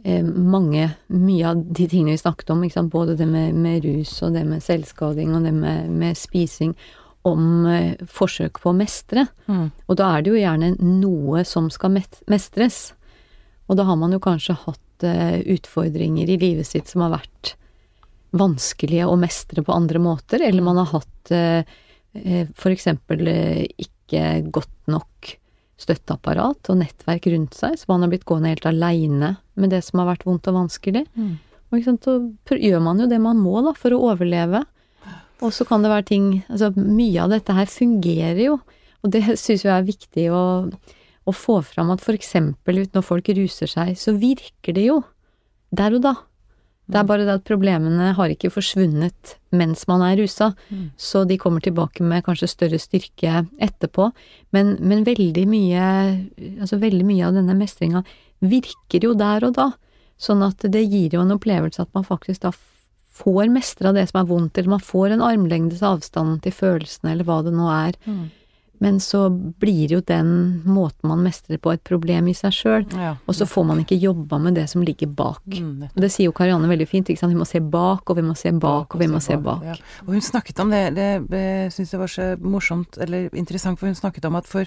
mange, 0.04 0.84
mye 1.10 1.50
av 1.50 1.60
de 1.60 1.88
tingene 1.88 2.14
vi 2.14 2.20
snakket 2.20 2.50
om, 2.54 2.62
både 2.92 3.16
det 3.18 3.26
med, 3.26 3.54
med 3.54 3.84
rus 3.84 4.12
og 4.22 4.36
det 4.36 4.44
med 4.46 4.62
selvskading 4.62 5.34
og 5.34 5.44
det 5.44 5.52
med, 5.56 5.90
med 5.90 6.18
spising, 6.18 6.74
om 7.26 7.66
eh, 7.66 7.94
forsøk 8.08 8.60
på 8.62 8.70
å 8.70 8.76
mestre. 8.76 9.26
Mm. 9.48 9.70
Og 9.86 9.98
da 9.98 10.12
er 10.14 10.24
det 10.24 10.32
jo 10.32 10.40
gjerne 10.40 10.74
noe 10.78 11.44
som 11.48 11.68
skal 11.72 11.96
mestres. 11.98 12.92
Og 13.68 13.78
da 13.78 13.84
har 13.88 13.98
man 14.00 14.14
jo 14.14 14.20
kanskje 14.22 14.56
hatt 14.64 15.06
eh, 15.06 15.40
utfordringer 15.56 16.30
i 16.30 16.38
livet 16.40 16.68
sitt 16.68 16.88
som 16.90 17.04
har 17.04 17.18
vært 17.18 17.54
vanskelige 18.38 19.08
å 19.08 19.16
mestre 19.20 19.64
på 19.64 19.74
andre 19.74 20.00
måter, 20.02 20.42
eller 20.44 20.64
man 20.64 20.80
har 20.82 20.90
hatt 20.92 21.32
eh, 21.34 21.76
eh, 22.12 22.48
for 22.56 22.74
eksempel 22.74 23.28
eh, 23.30 23.64
ikke 23.80 24.24
godt 24.52 24.92
nok 24.92 25.34
støtteapparat 25.78 26.70
og 26.72 26.80
nettverk 26.80 27.28
rundt 27.32 27.54
seg, 27.54 27.76
så 27.78 27.90
man 27.90 28.04
har 28.04 28.10
blitt 28.12 28.26
gående 28.28 28.50
helt 28.50 28.66
aleine 28.66 29.36
med 29.58 29.70
det 29.74 29.84
som 29.86 30.02
har 30.02 30.10
vært 30.10 30.26
vondt 30.26 30.48
og 30.50 30.56
vanskelig. 30.64 31.04
Mm. 31.14 31.36
Og 31.68 31.84
så 31.84 32.56
gjør 32.56 32.82
man 32.82 33.02
jo 33.02 33.08
det 33.10 33.20
man 33.22 33.38
må 33.40 33.60
da, 33.66 33.74
for 33.76 33.94
å 33.94 34.00
overleve. 34.10 34.64
Og 35.44 35.52
så 35.54 35.66
kan 35.68 35.84
det 35.84 35.92
være 35.92 36.08
ting 36.08 36.28
Altså, 36.48 36.72
mye 36.74 37.22
av 37.22 37.30
dette 37.30 37.54
her 37.54 37.68
fungerer 37.70 38.40
jo, 38.42 38.56
og 39.04 39.12
det 39.14 39.22
syns 39.38 39.62
jeg 39.62 39.70
er 39.70 39.86
viktig 39.86 40.24
å, 40.34 40.42
å 40.66 41.34
få 41.36 41.60
fram 41.62 41.92
at 41.94 42.02
for 42.02 42.18
eksempel 42.18 42.82
når 42.90 43.06
folk 43.06 43.30
ruser 43.36 43.70
seg, 43.70 43.94
så 44.00 44.16
virker 44.18 44.74
det 44.74 44.88
jo 44.88 45.02
der 45.70 45.94
og 45.94 46.02
da. 46.02 46.14
Det 46.88 46.96
er 46.96 47.04
bare 47.04 47.24
det 47.26 47.34
at 47.36 47.44
problemene 47.44 48.14
har 48.16 48.32
ikke 48.32 48.48
forsvunnet 48.50 49.34
mens 49.52 49.82
man 49.88 50.00
er 50.06 50.16
rusa, 50.16 50.54
Mm. 50.72 50.90
så 50.96 51.26
de 51.28 51.36
kommer 51.36 51.60
tilbake 51.60 52.00
med 52.00 52.24
kanskje 52.24 52.48
større 52.48 52.78
styrke 52.80 53.46
etterpå. 53.60 54.10
Men, 54.52 54.76
men 54.80 55.04
veldig 55.04 55.44
mye 55.48 55.82
Altså 56.60 56.78
veldig 56.80 57.04
mye 57.04 57.26
av 57.26 57.34
denne 57.34 57.54
mestringa 57.58 58.04
virker 58.40 59.02
jo 59.04 59.12
der 59.14 59.44
og 59.44 59.54
da. 59.54 59.72
Sånn 60.18 60.42
at 60.42 60.58
det 60.64 60.84
gir 60.90 61.12
jo 61.12 61.20
en 61.20 61.36
opplevelse 61.36 61.80
at 61.80 61.92
man 61.94 62.04
faktisk 62.04 62.40
da 62.40 62.52
får 63.18 63.48
mestra 63.50 63.92
det 63.92 64.08
som 64.10 64.20
er 64.22 64.28
vondt, 64.30 64.56
eller 64.58 64.68
man 64.76 64.80
får 64.80 65.10
en 65.12 65.20
armlengdes 65.26 65.82
avstand 65.82 66.40
til 66.42 66.52
følelsene, 66.52 67.12
eller 67.12 67.24
hva 67.26 67.40
det 67.44 67.52
nå 67.52 67.66
er. 67.68 67.96
Mm. 68.06 68.30
Men 68.80 69.00
så 69.02 69.24
blir 69.30 69.90
jo 69.96 70.00
den 70.06 70.62
måten 70.66 71.08
man 71.10 71.22
mestrer 71.24 71.58
på 71.58 71.72
et 71.74 71.82
problem 71.84 72.28
i 72.30 72.34
seg 72.38 72.52
sjøl, 72.54 72.86
Ja. 72.94 73.16
og 73.26 73.34
så 73.34 73.46
får 73.46 73.66
man 73.66 73.78
ikke 73.84 73.98
jobba 74.00 74.38
med 74.40 74.54
det 74.54 74.68
som 74.70 74.82
ligger 74.82 75.08
bak. 75.14 75.42
Mm, 75.46 75.88
Og 75.94 76.00
det 76.00 76.10
sier 76.12 76.26
jo 76.26 76.32
Karianne 76.32 76.68
veldig 76.70 76.86
fint, 76.88 77.08
ikke 77.10 77.18
sant. 77.18 77.32
Vi 77.34 77.38
må 77.40 77.46
se 77.46 77.58
bak, 77.60 78.08
og 78.08 78.16
vi 78.16 78.22
må 78.22 78.36
se 78.36 78.52
bak, 78.52 78.94
og 78.94 79.00
vi 79.00 79.06
må 79.10 79.20
se 79.20 79.36
bak. 79.36 79.62
Ja. 79.64 79.74
Og 80.06 80.12
hun 80.14 80.20
snakket 80.20 80.60
om 80.60 80.70
det, 80.70 80.94
det 81.28 81.72
syns 81.74 81.90
jeg 81.92 82.00
var 82.00 82.06
så 82.12 82.36
morsomt, 82.40 82.98
eller 82.98 83.28
interessant, 83.34 83.78
for 83.78 83.86
hun 83.86 83.94
snakket 83.98 84.24
om 84.24 84.36
at 84.36 84.46
for 84.46 84.64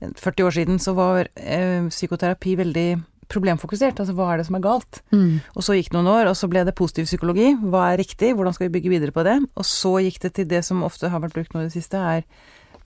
40 0.00 0.44
år 0.46 0.50
siden 0.54 0.78
så 0.78 0.92
var 0.94 1.26
øh, 1.36 1.88
psykoterapi 1.88 2.54
veldig 2.56 3.02
problemfokusert, 3.28 3.98
altså 4.00 4.14
hva 4.16 4.30
er 4.32 4.38
det 4.40 4.46
som 4.48 4.56
er 4.56 4.62
galt? 4.64 5.02
Mm. 5.12 5.40
Og 5.54 5.62
så 5.66 5.74
gikk 5.76 5.90
det 5.90 5.98
noen 5.98 6.06
år, 6.14 6.30
og 6.30 6.36
så 6.38 6.48
ble 6.48 6.62
det 6.64 6.72
positiv 6.78 7.04
psykologi, 7.04 7.50
hva 7.60 7.90
er 7.92 7.98
riktig, 8.00 8.30
hvordan 8.34 8.54
skal 8.56 8.68
vi 8.68 8.78
bygge 8.78 8.92
videre 8.94 9.12
på 9.12 9.24
det? 9.26 9.34
Og 9.58 9.66
så 9.68 9.98
gikk 10.00 10.20
det 10.22 10.30
til 10.38 10.46
det 10.48 10.62
som 10.64 10.80
ofte 10.86 11.10
har 11.12 11.20
vært 11.20 11.34
brukt 11.36 11.52
nå 11.52 11.60
i 11.60 11.68
det 11.68 11.74
siste, 11.76 12.00
er 12.00 12.22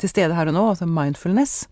til 0.02 0.10
stede 0.12 0.36
her 0.36 0.50
og 0.50 0.56
nå, 0.56 0.66
altså 0.74 0.88
mindfulness. 0.90 1.62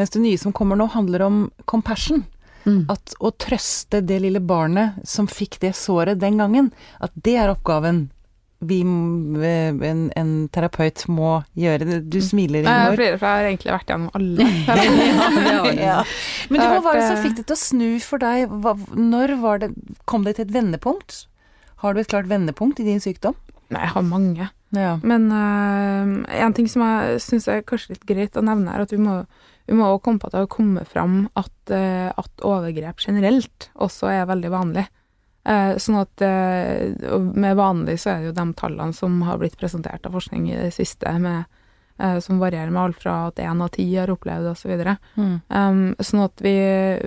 Mens 0.00 0.12
det 0.14 0.24
nye 0.24 0.40
som 0.40 0.54
kommer 0.56 0.78
nå, 0.80 0.88
handler 0.96 1.26
om 1.26 1.38
compassion. 1.68 2.24
Mm. 2.66 2.82
At 2.90 3.14
å 3.22 3.30
trøste 3.38 4.00
det 4.02 4.18
lille 4.24 4.42
barnet 4.42 4.98
som 5.06 5.28
fikk 5.30 5.60
det 5.62 5.76
såret 5.78 6.18
den 6.18 6.40
gangen, 6.42 6.72
at 6.98 7.14
det 7.14 7.36
er 7.38 7.52
oppgaven 7.52 8.08
vi, 8.64 8.80
en, 8.80 10.06
en 10.16 10.30
terapeut 10.48 11.02
må 11.12 11.42
gjøre. 11.60 12.00
Du 12.08 12.18
smiler, 12.24 12.64
Jeg 12.64 12.72
Ingeborg. 12.72 13.18
for 13.20 13.28
jeg 13.28 13.36
har 13.36 13.48
egentlig 13.50 13.72
vært 13.74 13.92
gjennom 13.92 14.10
alle. 14.16 14.46
Ja. 15.86 15.98
Men 16.48 16.62
du, 16.62 16.66
hva 16.72 16.80
var 16.84 16.96
det 16.96 17.06
som 17.06 17.18
eh, 17.18 17.24
fikk 17.26 17.36
det 17.40 17.46
til 17.50 17.56
å 17.56 17.60
snu 17.60 17.88
for 18.02 18.22
deg? 18.22 18.48
Hva, 18.64 18.76
når 18.96 19.36
var 19.42 19.60
det, 19.62 19.72
kom 20.08 20.24
det 20.26 20.38
til 20.38 20.46
et 20.48 20.54
vendepunkt? 20.56 21.26
Har 21.82 21.94
du 21.94 22.00
et 22.00 22.10
klart 22.10 22.30
vendepunkt 22.30 22.80
i 22.80 22.86
din 22.88 23.02
sykdom? 23.02 23.36
Nei, 23.68 23.82
jeg 23.82 23.92
har 23.92 24.06
mange. 24.06 24.48
Ja. 24.74 24.96
Men 25.02 25.32
uh, 25.32 26.24
en 26.42 26.54
ting 26.54 26.68
som 26.68 26.82
jeg 26.82 27.20
syns 27.22 27.46
er 27.50 27.64
kanskje 27.66 27.94
litt 27.94 28.06
greit 28.08 28.38
å 28.38 28.44
nevne, 28.44 28.72
er 28.72 28.84
at 28.84 28.94
vi 28.94 29.00
må, 29.00 29.20
vi 29.68 29.76
må 29.78 29.88
også 29.88 30.04
komme 30.06 30.22
på 30.22 30.28
at 30.28 30.36
det 30.36 30.44
har 30.44 30.52
kommet 30.52 30.90
fram 30.90 31.18
at, 31.38 31.54
uh, 31.70 32.10
at 32.10 32.46
overgrep 32.46 33.02
generelt 33.06 33.68
også 33.74 34.10
er 34.12 34.30
veldig 34.30 34.52
vanlig. 34.54 34.86
Uh, 35.46 35.76
sånn 35.78 36.00
at 36.00 36.24
med 37.38 37.54
vanlig 37.54 38.00
så 38.02 38.10
er 38.10 38.18
det 38.18 38.32
jo 38.32 38.38
de 38.40 38.46
tallene 38.58 38.96
som 38.96 39.20
har 39.28 39.38
blitt 39.38 39.54
presentert 39.60 40.08
av 40.08 40.16
forskning 40.18 40.48
i 40.50 40.58
det 40.58 40.72
siste, 40.74 41.12
med, 41.22 41.46
som 42.20 42.40
varierer 42.42 42.72
med 42.74 42.82
alt 42.82 42.98
fra 43.00 43.14
at 43.28 43.38
én 43.40 43.62
av 43.62 43.70
ti 43.72 43.86
har 43.94 44.10
opplevd 44.12 44.50
osv. 44.50 44.72
Mm. 45.14 45.36
Um, 45.48 45.78
sånn 46.02 46.24
at 46.26 46.42
vi, 46.44 46.56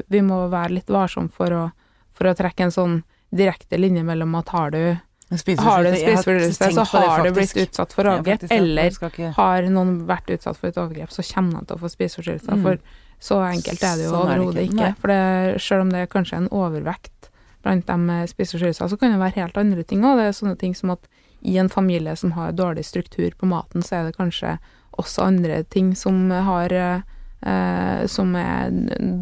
vi 0.07 0.23
må 0.25 0.45
være 0.49 0.79
litt 0.79 0.89
varsomme 0.89 1.29
for 1.35 1.53
å, 1.53 1.65
for 2.15 2.31
å 2.31 2.33
trekke 2.39 2.65
en 2.65 2.73
sånn 2.73 2.95
direkte 3.29 3.77
linje 3.77 4.01
mellom 4.07 4.33
at 4.39 4.49
har 4.55 4.71
du, 4.73 4.81
har 5.29 5.83
du 5.83 5.89
en 5.89 5.95
spiseforstyrrelse, 5.95 6.71
så 6.73 6.83
har 6.83 7.23
du 7.23 7.31
blitt 7.31 7.57
utsatt 7.57 7.93
for 7.93 8.09
overgrep, 8.09 8.47
ja. 8.49 8.57
eller 8.57 9.33
har 9.35 9.69
noen 9.69 10.07
vært 10.09 10.29
utsatt 10.33 10.57
for 10.57 10.71
et 10.71 10.77
overgrep, 10.81 11.11
så 11.13 11.21
kommer 11.33 11.59
de 11.59 11.69
til 11.69 11.77
å 11.77 11.83
få 11.83 11.91
spiseforstyrrelser. 11.93 12.57
Mm. 12.57 12.63
For 12.65 12.79
så 13.19 13.37
enkelt 13.49 13.83
er 13.83 13.97
det 13.99 14.07
jo 14.07 14.11
Sånn 14.15 14.31
er 14.31 14.39
overhodet 14.39 14.63
ikke. 14.69 14.75
ikke. 14.75 14.95
For 15.01 15.07
det, 15.13 15.61
selv 15.61 15.81
om 15.85 15.89
det 15.93 15.99
er 16.01 16.11
kanskje 16.15 16.37
en 16.39 16.49
overvekt 16.55 17.29
blant 17.61 17.85
dem 17.87 18.05
med 18.07 18.29
spiseforstyrrelser, 18.31 18.87
så 18.89 18.97
kan 18.97 19.11
det 19.11 19.19
være 19.19 19.37
helt 19.43 19.57
andre 19.59 19.83
ting 19.83 20.01
òg. 20.07 20.17
Det 20.17 20.25
er 20.29 20.37
sånne 20.39 20.57
ting 20.57 20.75
som 20.75 20.95
at 20.95 21.07
i 21.41 21.57
en 21.59 21.69
familie 21.69 22.15
som 22.19 22.31
har 22.35 22.51
dårlig 22.51 22.85
struktur 22.87 23.31
på 23.37 23.45
maten, 23.47 23.83
så 23.83 23.99
er 23.99 24.09
det 24.09 24.17
kanskje 24.17 24.57
også 24.99 25.23
andre 25.27 25.63
ting 25.63 25.93
som 25.95 26.29
har 26.31 26.73
eh, 26.73 28.05
Som 28.07 28.35
er 28.35 28.69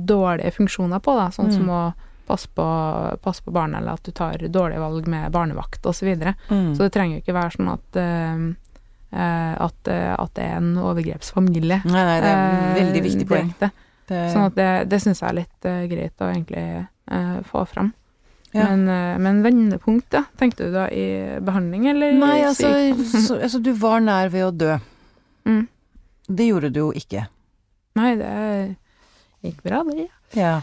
dårlige 0.08 0.52
funksjoner 0.56 1.00
på, 1.00 1.13
da. 1.13 1.28
Sånn 1.30 1.52
som 1.54 1.67
Mm. 1.67 1.70
å 1.70 1.93
passe 2.28 2.50
på, 2.54 2.68
pass 3.24 3.42
på 3.42 3.54
barnet, 3.56 3.82
eller 3.82 3.98
at 3.98 4.06
du 4.06 4.12
tar 4.16 4.44
dårlige 4.52 4.84
valg 4.84 5.08
med 5.12 5.32
barnevakt 5.32 5.86
osv. 5.86 6.00
Så, 6.00 6.06
videre. 6.06 6.36
Mm. 6.50 6.76
så 6.76 6.86
det 6.86 6.94
trenger 6.96 7.18
jo 7.18 7.24
ikke 7.24 7.36
være 7.38 7.56
sånn 7.56 7.74
at 7.74 8.00
eh, 8.02 8.48
at, 9.63 9.88
eh, 9.88 10.13
at 10.13 10.34
det 10.36 10.44
er 10.44 10.58
en 10.60 10.74
overgrepsfamilie. 10.84 11.82
Nei, 11.88 12.04
nei, 12.10 12.18
det 12.24 12.32
er 12.32 12.42
en 12.48 12.74
veldig 12.76 13.04
viktig 13.06 13.28
poeng. 13.30 13.54
Det, 13.60 13.72
Sånn 14.08 14.46
at 14.46 14.56
det, 14.56 14.68
det 14.88 15.02
syns 15.04 15.20
jeg 15.20 15.28
er 15.28 15.36
litt 15.36 15.66
uh, 15.68 15.82
greit 15.92 16.22
å 16.24 16.28
egentlig 16.32 16.62
uh, 17.12 17.40
få 17.48 17.66
fram. 17.68 17.90
Ja. 18.54 18.70
Men, 18.72 18.86
men 19.20 19.42
vendepunkt, 19.44 20.16
ja. 20.16 20.22
Tenkte 20.40 20.70
du 20.70 20.78
da 20.78 20.86
i 20.88 21.36
behandling, 21.44 21.90
eller 21.92 22.16
Nei, 22.16 22.38
altså, 22.48 22.70
så, 23.04 23.36
altså 23.36 23.60
Du 23.60 23.74
var 23.76 24.00
nær 24.02 24.32
ved 24.32 24.46
å 24.46 24.54
dø. 24.56 24.78
Mm. 25.44 25.66
Det 26.40 26.48
gjorde 26.48 26.72
du 26.72 26.80
jo 26.80 26.88
ikke. 26.96 27.26
Nei, 28.00 28.13
det 28.20 28.32
gikk 29.44 29.60
bra, 29.68 29.84
det. 29.92 30.08
Ja. 30.40 30.62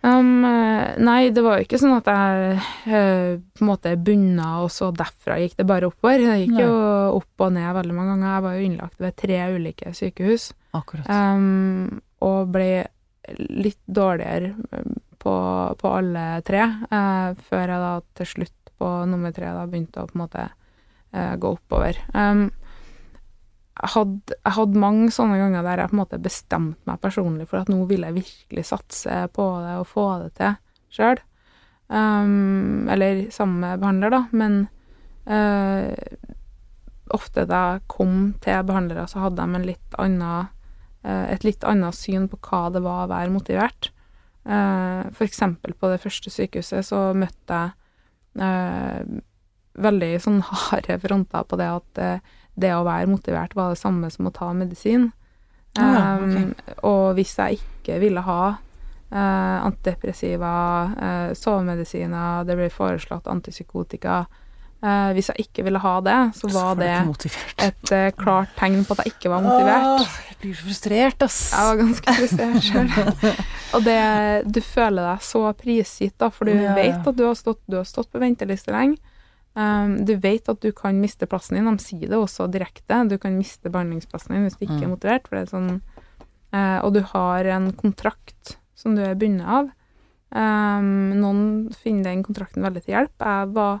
Um, 0.00 0.44
eh, 0.48 0.94
nei, 0.96 1.28
det 1.28 1.42
var 1.44 1.58
jo 1.58 1.66
ikke 1.66 1.78
sånn 1.80 1.98
at 1.98 2.06
jeg 2.08 2.60
uh, 2.88 3.34
på 3.36 3.64
en 3.64 3.68
måte 3.68 3.92
bunna, 4.00 4.62
og 4.64 4.70
så 4.72 4.88
derfra 4.96 5.36
gikk 5.42 5.58
det 5.58 5.66
bare 5.68 5.90
oppover. 5.90 6.22
Det 6.24 6.38
gikk 6.44 6.54
Nei. 6.56 6.62
jo 6.64 6.78
opp 7.18 7.44
og 7.44 7.52
ned 7.56 7.74
veldig 7.76 7.96
mange 7.96 8.14
ganger. 8.14 8.30
Jeg 8.30 8.46
var 8.46 8.56
jo 8.56 8.68
innlagt 8.68 9.04
ved 9.04 9.18
tre 9.20 9.42
ulike 9.52 9.92
sykehus. 9.96 10.46
Akkurat. 10.78 11.10
Um, 11.10 12.00
og 12.24 12.54
ble 12.54 12.70
litt 13.60 13.82
dårligere 13.84 14.54
um, 14.56 14.96
på, 15.20 15.34
på 15.82 15.92
alle 15.92 16.24
tre, 16.48 16.64
uh, 16.88 17.36
før 17.50 17.66
jeg 17.66 17.84
da 17.84 17.92
til 18.20 18.32
slutt 18.34 18.74
på 18.80 18.94
nummer 19.10 19.36
tre 19.36 19.52
da 19.52 19.66
begynte 19.68 20.00
å 20.00 20.08
på 20.08 20.16
en 20.16 20.24
måte 20.24 20.46
uh, 20.48 21.34
gå 21.36 21.54
oppover. 21.58 22.00
Um, 22.16 22.48
jeg 23.80 23.92
hadde, 23.94 24.36
jeg 24.36 24.54
hadde 24.58 24.82
mange 24.82 25.08
sånne 25.14 25.38
ganger 25.40 25.64
der 25.64 25.80
jeg 25.80 25.90
på 25.90 25.96
en 25.96 26.02
måte 26.02 26.20
bestemte 26.20 26.88
meg 26.88 27.00
personlig 27.00 27.46
for 27.48 27.62
at 27.62 27.70
nå 27.72 27.78
vil 27.88 28.04
jeg 28.04 28.16
virkelig 28.18 28.64
satse 28.68 29.22
på 29.36 29.46
det 29.64 29.76
og 29.80 29.88
få 29.88 30.06
det 30.24 30.34
til 30.36 30.58
sjøl. 30.92 31.22
Um, 31.90 32.90
eller 32.92 33.24
sammen 33.34 33.62
med 33.64 33.80
behandler, 33.82 34.12
da. 34.12 34.20
Men 34.36 34.58
uh, 35.30 35.94
ofte 37.16 37.46
da 37.48 37.62
jeg 37.72 37.86
kom 37.90 38.34
til 38.44 38.66
behandlere, 38.68 39.06
så 39.10 39.24
hadde 39.24 39.48
de 39.54 39.62
litt 39.64 39.96
annen, 40.02 40.52
uh, 41.06 41.24
et 41.32 41.46
litt 41.46 41.64
annet 41.64 41.96
syn 41.96 42.28
på 42.30 42.38
hva 42.50 42.66
det 42.74 42.84
var 42.84 43.06
å 43.06 43.10
være 43.14 43.32
motivert. 43.32 43.90
Uh, 44.44 45.08
For 45.16 45.24
eksempel 45.24 45.72
på 45.78 45.88
det 45.92 46.02
første 46.04 46.32
sykehuset 46.32 46.84
så 46.92 47.10
møtte 47.16 47.64
jeg 47.64 48.44
uh, 48.44 49.20
veldig 49.80 50.12
sånn 50.22 50.40
harde 50.50 50.98
fronter 51.02 51.46
på 51.48 51.58
det 51.60 51.70
at 51.70 52.02
eh, 52.02 52.36
det 52.60 52.72
å 52.76 52.84
være 52.86 53.08
motivert 53.10 53.54
var 53.58 53.72
det 53.74 53.80
samme 53.80 54.10
som 54.12 54.28
å 54.30 54.34
ta 54.36 54.52
medisin. 54.56 55.10
Ah, 55.78 55.92
ja, 55.94 56.06
Um, 56.18 56.54
og 56.82 57.12
hvis 57.14 57.36
jeg 57.38 57.60
ikke 57.60 58.00
ville 58.02 58.20
ha 58.26 58.40
uh, 58.56 59.58
antidepressiva, 59.68 60.50
uh, 60.98 61.30
sovemedisiner, 61.38 62.44
det 62.48 62.56
ble 62.58 62.66
foreslått 62.74 63.28
antipsykotika 63.30 64.24
uh, 64.26 65.10
Hvis 65.14 65.28
jeg 65.30 65.44
ikke 65.46 65.64
ville 65.68 65.78
ha 65.82 65.92
det, 66.02 66.16
så 66.34 66.50
var 66.50 66.74
det 66.80 66.90
motivert. 67.06 67.62
et 67.92 68.16
klart 68.18 68.50
tegn 68.58 68.82
på 68.88 68.96
at 68.96 69.04
jeg 69.04 69.14
ikke 69.14 69.30
var 69.30 69.44
motivert. 69.46 69.86
Åh, 70.00 70.18
jeg 70.30 70.38
blir 70.42 70.58
så 70.58 70.66
frustrert, 70.66 71.22
ass. 71.28 71.38
Jeg 71.54 71.68
var 71.70 71.80
ganske 71.84 72.16
frustrert 72.18 72.66
sjøl. 72.66 73.34
Og 73.78 73.86
det, 73.86 73.98
du 74.50 74.60
føler 74.64 75.06
deg 75.12 75.22
så 75.30 75.44
prisgitt, 75.54 76.16
da, 76.18 76.30
for 76.34 76.50
du 76.50 76.56
Ja, 76.56 76.70
ja. 76.72 76.74
vet 76.80 77.06
at 77.12 77.16
du 77.20 77.24
har 77.28 77.38
stått, 77.38 77.62
du 77.70 77.78
har 77.78 77.86
stått 77.86 78.10
på 78.10 78.18
venteliste 78.22 78.74
lenge. 78.74 78.98
Um, 79.58 80.04
du 80.06 80.14
vet 80.22 80.46
at 80.48 80.60
du 80.62 80.70
kan 80.72 81.00
miste 81.02 81.26
plassen 81.26 81.58
din. 81.58 81.66
De 81.66 81.82
sier 81.82 82.08
det 82.08 82.18
også 82.18 82.46
direkte. 82.50 83.00
Du 83.10 83.16
kan 83.18 83.34
miste 83.36 83.70
behandlingsplassen 83.72 84.36
din 84.36 84.46
hvis 84.46 84.56
du 84.58 84.66
ikke 84.66 84.82
er 84.84 84.88
Mm. 84.88 84.94
motivert. 84.94 85.26
For 85.28 85.36
det 85.36 85.42
er 85.48 85.58
sånn, 85.58 85.80
uh, 86.54 86.78
og 86.84 86.94
du 86.94 87.00
har 87.02 87.44
en 87.44 87.72
kontrakt 87.72 88.56
som 88.74 88.94
du 88.94 89.02
er 89.02 89.14
bundet 89.18 89.46
av. 89.46 89.70
Um, 90.30 91.18
noen 91.18 91.72
finner 91.74 92.04
den 92.12 92.22
kontrakten 92.22 92.62
veldig 92.62 92.84
til 92.84 92.94
hjelp. 92.94 93.16
Jeg 93.18 93.48
var 93.56 93.80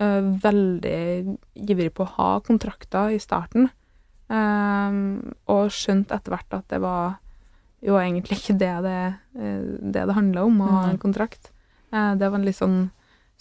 uh, 0.00 0.20
veldig 0.42 1.38
ivrig 1.54 1.92
på 1.94 2.02
å 2.02 2.14
ha 2.18 2.40
kontrakter 2.40 3.14
i 3.14 3.18
starten. 3.22 3.70
Um, 4.28 5.32
og 5.48 5.70
skjønte 5.72 6.18
etter 6.18 6.34
hvert 6.34 6.52
at 6.58 6.66
det 6.68 6.82
var 6.82 7.16
jo 7.80 7.94
egentlig 7.96 8.40
ikke 8.42 8.58
det 8.58 8.74
det, 8.84 8.98
eh, 9.38 9.60
det, 9.78 10.02
det 10.10 10.16
handla 10.16 10.42
om, 10.44 10.58
å 10.60 10.66
ha 10.66 10.90
en 10.90 10.98
kontrakt. 10.98 11.52
Uh, 11.94 12.12
det 12.18 12.28
var 12.28 12.40
en 12.40 12.44
litt 12.44 12.58
sånn 12.58 12.90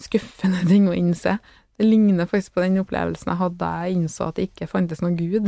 skuffende 0.01 0.63
ting 0.69 0.87
å 0.89 0.95
innse. 0.97 1.37
Det 1.77 1.85
ligner 1.85 2.25
faktisk 2.25 2.55
på 2.55 2.63
den 2.63 2.79
opplevelsen 2.81 3.29
jeg 3.29 3.37
hadde 3.37 3.57
da 3.61 3.67
jeg 3.85 3.97
innså 3.99 4.27
at 4.31 4.39
det 4.39 4.47
ikke 4.49 4.65
fantes 4.71 5.01
noen 5.03 5.17
gud. 5.19 5.45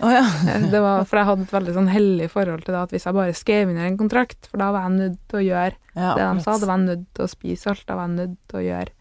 Oh, 0.00 0.10
ja. 0.12 0.22
Eh, 0.48 0.66
Det 0.72 0.80
var, 0.84 1.06
for 1.08 1.16
jeg 1.20 1.28
hadde 1.30 1.46
et 1.46 1.54
veldig 1.56 1.74
sånn 1.76 1.88
hellig 1.92 2.28
forhold 2.32 2.66
til 2.66 2.76
det 2.76 2.82
at 2.82 2.92
hvis 2.94 3.06
jeg 3.08 3.16
bare 3.16 3.36
skrev 3.36 3.72
under 3.72 3.88
en 3.88 3.96
kontrakt, 4.00 4.48
for 4.48 4.60
da 4.60 4.70
var 4.76 4.86
jeg 4.86 4.98
nødt 4.98 5.18
til 5.32 5.40
å 5.40 5.44
gjøre 5.46 5.76
ja 5.96 6.10
det 6.18 6.26
de 6.36 6.44
sa, 6.44 6.58
da 6.60 6.68
var 6.68 6.78
jeg 6.78 6.86
nødt 6.90 7.06
til 7.16 7.24
å 7.24 7.30
spise 7.32 7.72
alt, 7.72 7.86
da 7.88 7.96
var 7.98 8.08
jeg 8.10 8.16
nødt 8.18 8.36
til 8.52 8.60
å 8.60 8.64
gjøre 8.66 8.92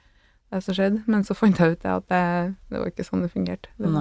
det 0.50 0.62
som 0.66 0.78
skjedde. 0.80 1.04
Men 1.12 1.28
så 1.28 1.36
fant 1.38 1.60
jeg 1.62 1.76
ut 1.76 1.84
det 1.84 1.92
at 1.94 2.08
det, 2.16 2.24
det 2.72 2.80
var 2.82 2.92
ikke 2.94 3.08
sånn 3.08 3.22
det 3.28 3.32
fungerte. 3.36 3.70
Det, 3.78 3.92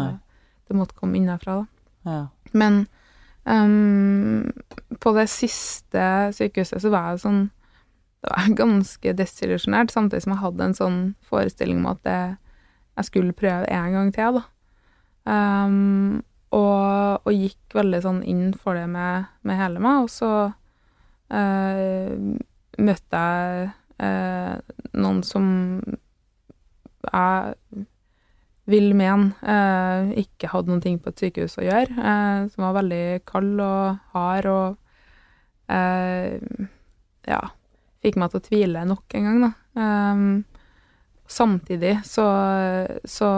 det 0.70 0.78
måtte 0.78 0.96
komme 0.98 1.18
innenfra, 1.18 1.58
da. 1.60 1.66
Ja. 2.08 2.22
Men 2.56 2.80
um, 3.44 4.48
på 5.02 5.12
det 5.18 5.26
siste 5.32 6.06
sykehuset 6.36 6.82
så 6.82 6.90
var 6.94 7.10
jeg 7.12 7.22
sånn 7.26 7.42
Det 8.18 8.30
var 8.34 8.54
ganske 8.58 9.12
desillusjonert, 9.14 9.92
samtidig 9.94 10.24
som 10.24 10.34
jeg 10.34 10.42
hadde 10.42 10.68
en 10.68 10.78
sånn 10.78 11.00
forestilling 11.26 11.82
om 11.82 11.92
at 11.92 12.00
det, 12.06 12.20
jeg 12.98 13.10
skulle 13.10 13.36
prøve 13.36 13.68
en 13.70 13.94
gang 13.94 14.14
til, 14.14 14.40
da. 14.40 14.46
Um, 15.28 16.22
og, 16.56 17.20
og 17.28 17.34
gikk 17.34 17.76
veldig 17.76 18.00
sånn 18.02 18.22
inn 18.26 18.54
for 18.56 18.78
det 18.78 18.86
med, 18.90 19.28
med 19.46 19.60
hele 19.60 19.82
meg, 19.84 20.06
og 20.06 20.10
så 20.10 20.30
uh, 20.48 22.12
møtte 22.78 23.20
jeg 23.22 23.68
uh, 24.00 24.56
noen 24.96 25.20
som 25.26 25.46
jeg 27.08 27.84
vil 28.68 28.90
mene 28.96 29.30
uh, 29.44 30.10
ikke 30.18 30.50
hadde 30.52 30.72
noen 30.72 30.82
ting 30.84 30.98
på 31.00 31.12
et 31.12 31.22
sykehus 31.22 31.58
å 31.60 31.66
gjøre, 31.68 32.08
som 32.52 32.66
var 32.66 32.74
veldig 32.80 33.04
kald 33.28 33.62
og 33.64 34.00
hard 34.16 34.50
og 34.50 34.66
ja, 37.28 37.40
fikk 38.04 38.18
meg 38.20 38.30
til 38.30 38.40
å 38.40 38.46
tvile 38.46 38.84
nok 38.86 39.16
en 39.18 39.26
gang, 39.28 39.42
da. 39.46 39.50
Um, 39.78 40.44
samtidig 41.28 41.98
så, 42.08 42.24
så, 43.04 43.30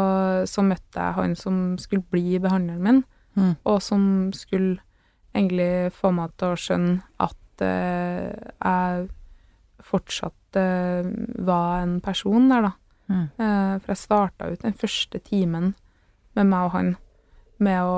så 0.46 0.62
møtte 0.62 1.00
jeg 1.00 1.16
han 1.16 1.34
som 1.38 1.56
skulle 1.80 2.06
bli 2.12 2.38
behandleren 2.42 2.84
min, 2.84 3.02
Mm. 3.38 3.52
og 3.62 3.76
som 3.78 4.32
skulle 4.34 4.80
egentlig 5.38 5.92
få 5.94 6.10
meg 6.10 6.32
til 6.34 6.50
å 6.50 6.58
skjønne 6.58 6.96
at 7.22 7.62
uh, 7.62 8.32
jeg 8.58 9.04
fortsatt 9.86 10.58
uh, 10.58 11.06
var 11.46 11.84
en 11.84 12.00
person 12.02 12.48
der, 12.50 12.66
da. 12.66 12.72
Mm. 13.06 13.22
Uh, 13.38 13.78
for 13.78 13.92
jeg 13.94 14.00
starta 14.02 14.50
ut 14.50 14.66
den 14.66 14.74
første 14.74 15.22
timen 15.22 15.70
med 16.34 16.50
meg 16.50 16.66
og 16.66 16.74
han 16.74 16.90
med 17.62 17.86
å 17.86 17.96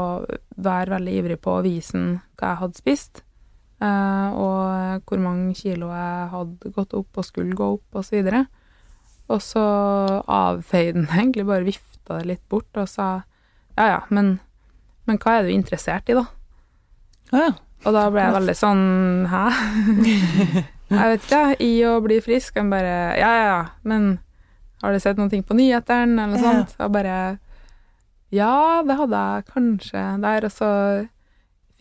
være 0.60 0.98
veldig 0.98 1.16
ivrig 1.22 1.40
på 1.40 1.56
å 1.56 1.64
vise 1.64 1.96
ham 1.96 2.12
hva 2.36 2.52
jeg 2.52 2.60
hadde 2.66 2.80
spist, 2.82 3.24
og 3.82 5.02
hvor 5.08 5.18
mange 5.22 5.54
kilo 5.58 5.88
jeg 5.92 6.28
hadde 6.32 6.72
gått 6.76 6.94
opp 6.94 7.18
og 7.18 7.24
skulle 7.26 7.56
gå 7.58 7.68
opp, 7.78 7.86
og 7.98 8.04
så. 8.06 8.22
Og 9.32 9.40
så 9.42 9.62
avfeide 10.28 11.06
han 11.08 11.20
egentlig, 11.26 11.46
bare 11.48 11.64
vifta 11.66 12.18
det 12.20 12.26
litt 12.28 12.42
bort 12.52 12.76
og 12.76 12.88
sa 12.90 13.22
ja 13.78 13.86
ja, 13.88 14.00
men, 14.12 14.34
men 15.08 15.16
hva 15.22 15.38
er 15.38 15.46
du 15.46 15.52
interessert 15.54 16.10
i, 16.12 16.16
da? 16.18 16.26
Ja, 17.32 17.44
ja. 17.46 17.52
Og 17.82 17.94
da 17.96 18.02
ble 18.14 18.20
jeg 18.22 18.34
veldig 18.36 18.54
sånn 18.54 18.82
Hæ? 19.26 19.44
jeg 20.92 21.06
vet 21.14 21.24
ikke, 21.24 21.40
i 21.64 21.70
å 21.88 21.96
bli 22.04 22.18
frisk. 22.22 22.58
Han 22.60 22.68
bare 22.70 22.92
Ja, 23.18 23.30
ja, 23.32 23.46
ja, 23.48 23.62
men 23.88 24.18
har 24.82 24.92
du 24.94 25.00
sett 25.02 25.16
noen 25.18 25.30
ting 25.32 25.42
på 25.46 25.56
nyhetene, 25.58 26.26
eller 26.26 26.36
noe 26.36 26.42
Ja. 26.42 26.52
sånt? 26.60 26.76
Og 26.78 26.92
bare 26.94 27.16
Ja, 28.30 28.82
det 28.86 28.98
hadde 29.00 29.22
jeg 29.24 29.48
kanskje 29.50 30.04
der. 30.22 30.46
Og 30.46 30.52
så 30.54 30.70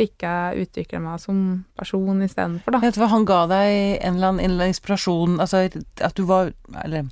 fikk 0.02 0.26
jeg 0.26 0.66
utvikle 0.66 1.00
meg 1.04 1.20
som 1.22 1.42
person 1.78 2.24
istedenfor, 2.26 2.74
da. 2.74 2.82
Vet 2.82 2.98
du 2.98 3.04
hva, 3.04 3.12
han 3.14 3.26
ga 3.30 3.44
deg 3.52 3.76
en 4.02 4.16
eller 4.18 4.32
annen, 4.34 4.42
en 4.42 4.52
eller 4.56 4.66
annen 4.66 4.74
inspirasjon, 4.74 5.38
altså 5.44 5.68
at 5.70 6.18
du 6.18 6.24
var 6.30 6.50
Eller 6.84 7.06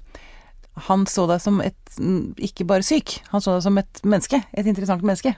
han 0.89 1.03
så 1.11 1.25
deg 1.29 1.41
som 1.43 1.57
et 1.61 1.97
Ikke 2.39 2.65
bare 2.65 2.85
syk, 2.87 3.17
han 3.33 3.43
så 3.43 3.57
deg 3.57 3.65
som 3.65 3.77
et 3.81 4.01
menneske. 4.07 4.39
Et 4.55 4.65
interessant 4.69 5.03
menneske. 5.05 5.33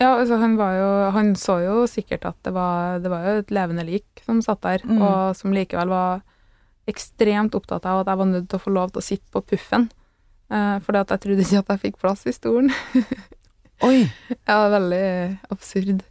Ja, 0.00 0.08
altså 0.18 0.40
han 0.42 0.56
var 0.58 0.72
jo 0.74 0.86
Han 1.14 1.34
så 1.38 1.60
jo 1.62 1.74
sikkert 1.86 2.24
at 2.26 2.38
det 2.42 2.50
var, 2.56 2.98
det 2.98 3.12
var 3.12 3.22
jo 3.28 3.34
et 3.44 3.52
levende 3.54 3.84
lik 3.86 4.24
som 4.26 4.40
satt 4.42 4.62
der, 4.66 4.82
Mm. 4.84 4.98
og 5.02 5.36
som 5.38 5.52
likevel 5.54 5.88
var 5.92 6.22
ekstremt 6.90 7.54
opptatt 7.56 7.86
av 7.86 8.02
at 8.02 8.10
jeg 8.10 8.18
var 8.20 8.26
nødt 8.32 8.48
til 8.50 8.58
å 8.58 8.64
få 8.64 8.72
lov 8.74 8.90
til 8.92 9.00
å 9.00 9.06
sitte 9.06 9.30
på 9.32 9.40
puffen. 9.54 9.86
Eh, 10.50 10.78
fordi 10.84 11.00
at 11.00 11.14
jeg 11.14 11.20
trodde 11.22 11.44
ikke 11.46 11.62
at 11.62 11.70
jeg 11.72 11.80
fikk 11.86 12.00
plass 12.02 12.26
i 12.26 12.34
stolen. 12.36 12.68
Oi! 13.86 14.02
Ja, 14.48 14.58
veldig 14.74 15.38
absurd. 15.54 16.02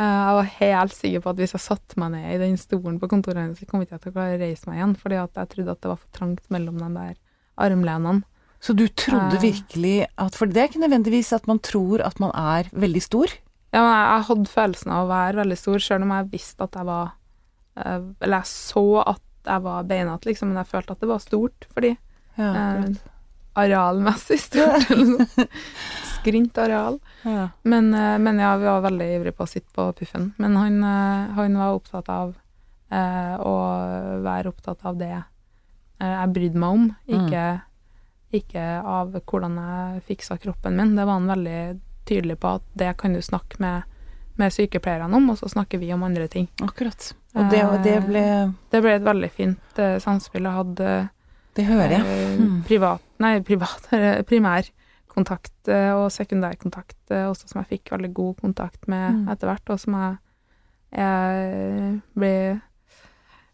Eh, 0.00 0.08
jeg 0.08 0.36
var 0.38 0.50
helt 0.56 0.94
sikker 0.96 1.22
på 1.22 1.32
at 1.32 1.40
hvis 1.42 1.54
jeg 1.56 1.64
satte 1.66 2.00
meg 2.00 2.14
ned 2.14 2.28
i 2.32 2.40
den 2.40 2.58
stolen 2.60 2.98
på 3.00 3.10
kontoret 3.12 3.42
hennes, 3.42 3.60
så 3.60 3.68
kom 3.68 3.82
jeg 3.82 3.90
ikke 3.90 4.00
til 4.06 4.12
å 4.12 4.16
klare 4.16 4.38
å 4.38 4.40
reise 4.40 4.68
meg 4.68 4.78
igjen, 4.78 4.94
fordi 5.02 5.18
at 5.20 5.40
jeg 5.40 5.50
trodde 5.52 5.74
at 5.74 5.82
det 5.84 5.90
var 5.92 6.00
for 6.00 6.18
trangt 6.18 6.52
mellom 6.54 6.78
de 6.80 6.90
der 6.96 7.16
armlenene. 7.60 8.24
Så 8.62 8.76
du 8.78 8.84
trodde 8.86 9.40
uh, 9.40 9.42
virkelig 9.42 10.04
at 10.22 10.36
For 10.38 10.46
det 10.46 10.60
er 10.60 10.68
ikke 10.70 10.84
nødvendigvis 10.84 11.32
at 11.34 11.48
man 11.50 11.58
tror 11.58 12.04
at 12.06 12.20
man 12.22 12.30
er 12.38 12.68
veldig 12.70 13.02
stor. 13.02 13.32
Ja, 13.74 13.80
men 13.82 13.90
jeg, 13.90 14.04
jeg 14.06 14.26
hadde 14.28 14.52
følelsen 14.52 14.92
av 14.94 15.02
å 15.02 15.10
være 15.10 15.40
veldig 15.42 15.58
stor, 15.58 15.82
selv 15.82 16.06
om 16.06 16.14
jeg 16.14 16.30
visste 16.36 16.68
at 16.68 16.78
jeg 16.78 16.88
var 16.88 17.10
uh, 17.10 18.06
Eller 18.22 18.36
jeg 18.38 18.50
så 18.52 18.86
at 19.02 19.28
jeg 19.42 19.64
var 19.64 19.88
beinete, 19.90 20.30
liksom, 20.30 20.52
men 20.52 20.62
jeg 20.62 20.70
følte 20.70 20.94
at 20.94 21.02
det 21.02 21.10
var 21.10 21.24
stort, 21.24 21.66
fordi 21.74 21.96
Ja, 22.38 22.52
uh, 22.54 23.08
arealmessig 23.58 24.38
stort, 24.40 24.86
eller 24.92 25.10
noe 25.10 25.26
sånt. 25.34 25.58
Skrint 26.22 26.58
areal. 26.58 27.00
ja. 27.26 27.48
Men, 27.62 27.92
eh, 27.94 28.18
men 28.18 28.38
ja, 28.38 28.54
vi 28.56 28.70
var 28.70 28.86
veldig 28.86 29.08
ivrige 29.16 29.36
på 29.36 29.44
å 29.46 29.50
sitte 29.50 29.74
på 29.74 29.90
puffen. 29.98 30.32
Men 30.38 30.56
han, 30.56 30.78
eh, 30.86 31.34
han 31.36 31.58
var 31.58 31.76
opptatt 31.76 32.08
av 32.08 32.34
eh, 32.92 33.36
å 33.40 33.54
være 34.24 34.52
opptatt 34.52 34.84
av 34.88 34.98
det 35.00 35.14
eh, 35.16 36.12
jeg 36.12 36.34
brydde 36.34 36.62
meg 36.62 36.76
om, 36.78 36.90
ikke, 37.18 37.46
ikke 38.38 38.66
av 38.80 39.16
hvordan 39.20 39.56
jeg 39.62 40.04
fiksa 40.10 40.38
kroppen 40.42 40.78
min. 40.78 40.94
Det 40.98 41.06
var 41.08 41.20
han 41.20 41.32
veldig 41.32 41.62
tydelig 42.08 42.38
på 42.42 42.56
at 42.58 42.68
det 42.78 42.92
kan 43.00 43.14
du 43.14 43.22
snakke 43.22 43.60
med, 43.62 43.88
med 44.40 44.54
sykepleierne 44.54 45.16
om, 45.16 45.30
og 45.32 45.40
så 45.40 45.50
snakker 45.52 45.80
vi 45.82 45.92
om 45.94 46.02
andre 46.06 46.28
ting. 46.30 46.48
Akkurat. 46.64 47.12
Og 47.32 47.48
det, 47.48 47.62
det 47.86 47.96
ble 48.04 48.22
Det 48.72 48.82
ble 48.84 48.96
et 48.98 49.04
veldig 49.06 49.30
fint 49.32 49.78
samspill. 50.04 50.44
Jeg 50.44 50.58
hadde 50.58 50.88
Det 51.56 51.64
hører 51.64 51.94
jeg. 51.96 52.24
Mm. 52.40 52.58
privat, 52.68 53.04
nei, 53.22 53.38
privat, 53.46 53.88
eh, 53.96 54.20
primærkontakt 55.12 55.68
eh, 55.68 55.92
og 55.94 56.10
sekundærkontakt 56.10 57.10
eh, 57.10 57.26
også, 57.28 57.48
som 57.48 57.60
jeg 57.62 57.78
fikk 57.78 57.90
veldig 57.92 58.12
god 58.14 58.36
kontakt 58.40 58.88
med 58.88 59.12
Mm. 59.14 59.28
etter 59.32 59.46
hvert, 59.48 59.70
og 59.70 59.80
som 59.80 59.94
jeg, 59.94 60.16
jeg 60.92 62.00
ble 62.14 62.60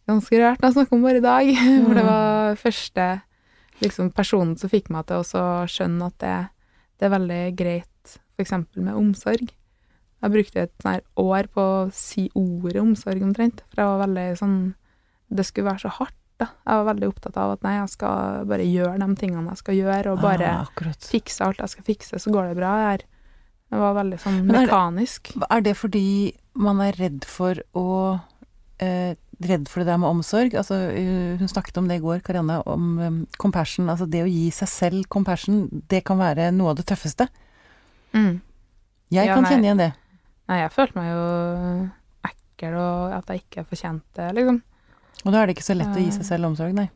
ganske 0.09 0.39
rørt 0.41 0.61
når 0.63 0.69
jeg 0.69 0.77
snakker 0.77 0.97
om 0.97 1.03
bare 1.03 1.17
i 1.17 1.21
dag. 1.21 1.47
For 1.87 1.95
det 1.95 2.05
Mm. 2.05 2.11
var 2.11 2.55
første 2.57 3.07
liksom, 3.83 4.11
personen 4.13 4.57
som 4.59 4.71
fikk 4.71 4.91
meg 4.91 5.07
til 5.07 5.17
å 5.23 5.67
skjønne 5.67 6.07
at 6.07 6.19
det, 6.19 6.49
det 6.99 7.07
er 7.07 7.19
veldig 7.19 7.57
greit 7.57 8.19
f.eks. 8.39 8.53
med 8.77 8.95
omsorg. 8.95 9.53
Jeg 10.23 10.33
brukte 10.35 10.63
et 10.63 10.73
sånn 10.83 11.01
år 11.17 11.47
på 11.55 11.61
å 11.63 11.91
si 11.95 12.29
ordet 12.35 12.81
omsorg 12.83 13.23
omtrent, 13.23 13.63
for 13.71 13.83
jeg 13.83 13.87
var 13.87 14.07
veldig 14.07 14.29
sånn 14.39 14.75
Det 15.31 15.45
skulle 15.45 15.69
være 15.69 15.79
så 15.85 15.91
hardt, 15.93 16.18
da. 16.39 16.47
Jeg 16.67 16.79
var 16.81 16.89
veldig 16.95 17.09
opptatt 17.11 17.37
av 17.41 17.53
at 17.57 17.63
nei, 17.67 17.75
jeg 17.81 17.93
skal 17.95 18.45
bare 18.49 18.67
gjøre 18.67 18.99
de 19.03 19.09
tingene 19.21 19.53
jeg 19.55 19.61
skal 19.63 19.79
gjøre, 19.79 20.13
og 20.15 20.21
bare 20.23 20.51
ah, 20.63 20.83
fikse 21.11 21.45
alt 21.47 21.63
jeg 21.65 21.73
skal 21.75 21.87
fikse, 21.89 22.19
så 22.23 22.33
går 22.35 22.51
det 22.53 22.59
bra. 22.61 22.73
Jeg, 22.93 23.07
jeg 23.73 23.81
var 23.83 23.97
veldig 23.99 24.19
sånn 24.23 24.43
mekanisk. 24.49 25.33
er 25.35 25.41
det-. 25.41 25.49
Er 25.59 25.65
det 25.69 25.77
fordi 25.77 26.05
man 26.59 26.81
er 26.85 26.99
redd 26.99 27.25
for 27.29 27.59
å 27.79 27.87
eh, 28.83 29.15
Redd 29.39 29.69
for 29.71 29.79
det 29.85 29.87
der 29.87 29.99
med 30.03 30.09
omsorg? 30.11 30.55
Altså, 30.59 30.75
eh, 30.99 31.37
hun 31.39 31.47
snakket 31.47 31.77
om 31.79 31.87
det 31.87 32.01
i 32.01 32.03
går, 32.03 32.25
Karianne, 32.27 32.57
om 32.67 32.87
um, 32.99 33.19
compassion. 33.39 33.87
Altså 33.93 34.09
det 34.11 34.25
å 34.25 34.27
gi 34.27 34.49
seg 34.51 34.67
selv 34.73 35.05
compassion, 35.15 35.69
det 35.87 36.01
kan 36.09 36.19
være 36.19 36.49
noe 36.57 36.73
av 36.73 36.81
det 36.81 36.89
tøffeste. 36.91 37.29
Mm. 38.17 38.41
Jeg 39.15 39.29
Ja, 39.29 39.37
kan 39.37 39.45
nei. 39.47 39.53
kjenne 39.53 39.69
igjen 39.69 39.79
det. 39.85 39.93
Nei, 40.51 40.59
jeg 40.65 40.73
følte 40.75 40.99
meg 40.99 41.13
jo 41.13 41.23
ekkel, 42.33 42.75
og 42.83 43.15
at 43.21 43.31
jeg 43.31 43.45
ikke 43.45 43.65
fortjente 43.71 44.19
det, 44.19 44.33
liksom. 44.41 44.59
Og 45.25 45.33
da 45.35 45.41
er 45.43 45.47
det 45.51 45.57
ikke 45.57 45.67
så 45.67 45.75
lett 45.77 45.97
å 45.97 46.03
gi 46.03 46.11
seg 46.15 46.25
selv 46.29 46.47
omsorg, 46.51 46.75
nei. 46.79 46.89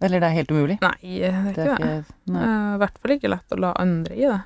Eller 0.00 0.20
det 0.22 0.28
er 0.28 0.36
helt 0.36 0.52
umulig. 0.54 0.76
Nei, 0.80 0.98
det 1.02 1.30
er 1.32 1.42
Det 1.42 1.50
ikke 1.50 1.62
er 1.64 1.78
det. 1.78 1.86
ikke 2.04 2.34
Nei. 2.34 2.42
Eh, 2.44 2.74
I 2.74 2.78
hvert 2.84 2.98
fall 3.02 3.14
ikke 3.16 3.30
lett 3.32 3.54
å 3.56 3.58
la 3.58 3.72
andre 3.82 4.14
i 4.14 4.26
det. 4.28 4.40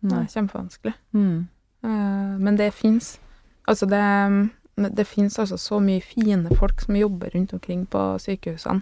Det 0.00 0.16
er 0.16 0.30
kjempevanskelig. 0.32 0.94
Mm. 1.12 1.48
Eh, 1.84 2.38
Men 2.46 2.56
det 2.56 2.70
fins 2.74 3.18
Altså, 3.68 3.86
det, 3.86 4.00
det 4.96 5.04
fins 5.06 5.36
altså 5.38 5.58
så 5.60 5.78
mye 5.84 6.00
fine 6.02 6.48
folk 6.56 6.80
som 6.80 6.96
jobber 6.96 7.30
rundt 7.36 7.52
omkring 7.52 7.84
på 7.86 8.00
sykehusene. 8.18 8.80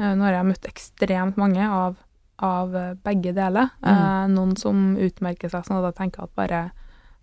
Eh, 0.00 0.14
Nå 0.16 0.24
har 0.24 0.32
jeg 0.38 0.48
møtt 0.48 0.64
ekstremt 0.66 1.36
mange 1.36 1.62
av, 1.68 1.94
av 2.42 2.74
eh, 2.74 2.94
begge 3.04 3.34
deler. 3.36 3.68
Mm. 3.84 4.32
Noen 4.34 4.56
som 4.58 4.96
utmerker 4.96 5.52
seg 5.52 5.68
sånn 5.68 5.78
at 5.78 5.90
jeg 5.92 5.98
tenker 6.00 6.24
at 6.24 6.34
bare 6.34 6.64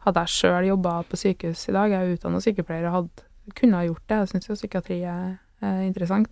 hadde 0.06 0.20
jeg 0.28 0.36
sjøl 0.38 0.66
jobba 0.70 1.02
på 1.10 1.18
sykehus 1.18 1.66
i 1.70 1.74
dag, 1.76 1.90
jeg 1.92 2.00
er 2.06 2.14
utdanna 2.16 2.40
sykepleier 2.44 2.88
og 2.90 2.96
hadde, 3.02 3.26
kunne 3.58 3.80
ha 3.80 3.88
gjort 3.88 4.06
det, 4.08 4.20
jeg 4.22 4.32
syns 4.32 4.50
jo 4.50 4.58
psykiatri 4.58 5.02
er, 5.10 5.36
er 5.64 5.84
interessant, 5.86 6.32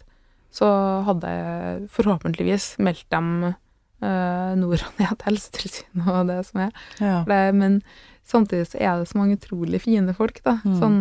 så 0.51 0.67
hadde 1.07 1.31
jeg 1.31 1.89
forhåpentligvis 1.95 2.73
meldt 2.83 3.07
dem 3.13 3.29
eh, 3.47 4.51
nord 4.59 4.83
og 4.87 4.99
ned 4.99 5.13
til 5.15 5.27
Helsetilsynet 5.29 6.11
og 6.11 6.31
det 6.31 6.39
som 6.49 6.65
er. 6.67 6.85
Ja. 6.99 7.17
Det, 7.27 7.41
men 7.55 7.79
samtidig 8.27 8.69
så 8.71 8.81
er 8.81 8.99
det 8.99 9.09
så 9.11 9.19
mange 9.19 9.39
utrolig 9.39 9.81
fine 9.83 10.15
folk, 10.17 10.41
da. 10.47 10.59
Mm. 10.65 10.77
Sånn 10.81 10.99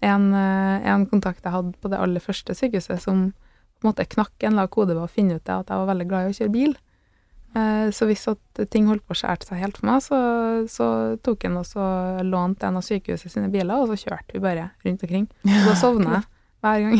en, 0.00 0.30
eh, 0.32 0.88
en 0.88 1.04
kontakt 1.08 1.44
jeg 1.44 1.52
hadde 1.52 1.76
på 1.80 1.92
det 1.92 2.00
aller 2.00 2.24
første 2.24 2.56
sykehuset, 2.56 3.02
som 3.04 3.30
på 3.80 3.86
en 3.86 3.92
måte 3.92 4.08
knakk 4.12 4.44
en 4.44 4.56
lav 4.56 4.70
kode 4.72 4.94
ved 4.94 5.04
å 5.04 5.12
finne 5.12 5.36
ut 5.36 5.44
det, 5.44 5.56
at 5.56 5.72
jeg 5.72 5.82
var 5.82 5.90
veldig 5.92 6.08
glad 6.08 6.26
i 6.26 6.32
å 6.32 6.38
kjøre 6.38 6.54
bil. 6.56 6.74
Eh, 7.54 7.90
Så 7.90 8.06
hvis 8.06 8.26
at 8.30 8.60
ting 8.70 8.86
holdt 8.86 9.02
på 9.06 9.14
å 9.16 9.18
skjære 9.18 9.46
seg 9.48 9.58
helt 9.62 9.78
for 9.80 9.90
meg, 9.90 10.02
så, 10.04 10.18
så 10.70 10.90
tok 11.24 11.48
han 11.48 11.58
også 11.58 11.86
lånte 12.26 12.68
en 12.68 12.78
av 12.78 12.84
sykehuset 12.86 13.32
sine 13.32 13.50
biler, 13.50 13.74
og 13.80 13.90
så 13.90 13.98
kjørte 14.04 14.36
vi 14.36 14.44
bare 14.44 14.70
rundt 14.84 15.02
omkring. 15.06 15.26
Og 15.48 15.66
da 15.66 15.74
sovna 15.78 16.20
jeg 16.20 16.28
hver 16.60 16.82
gang. 16.84 16.96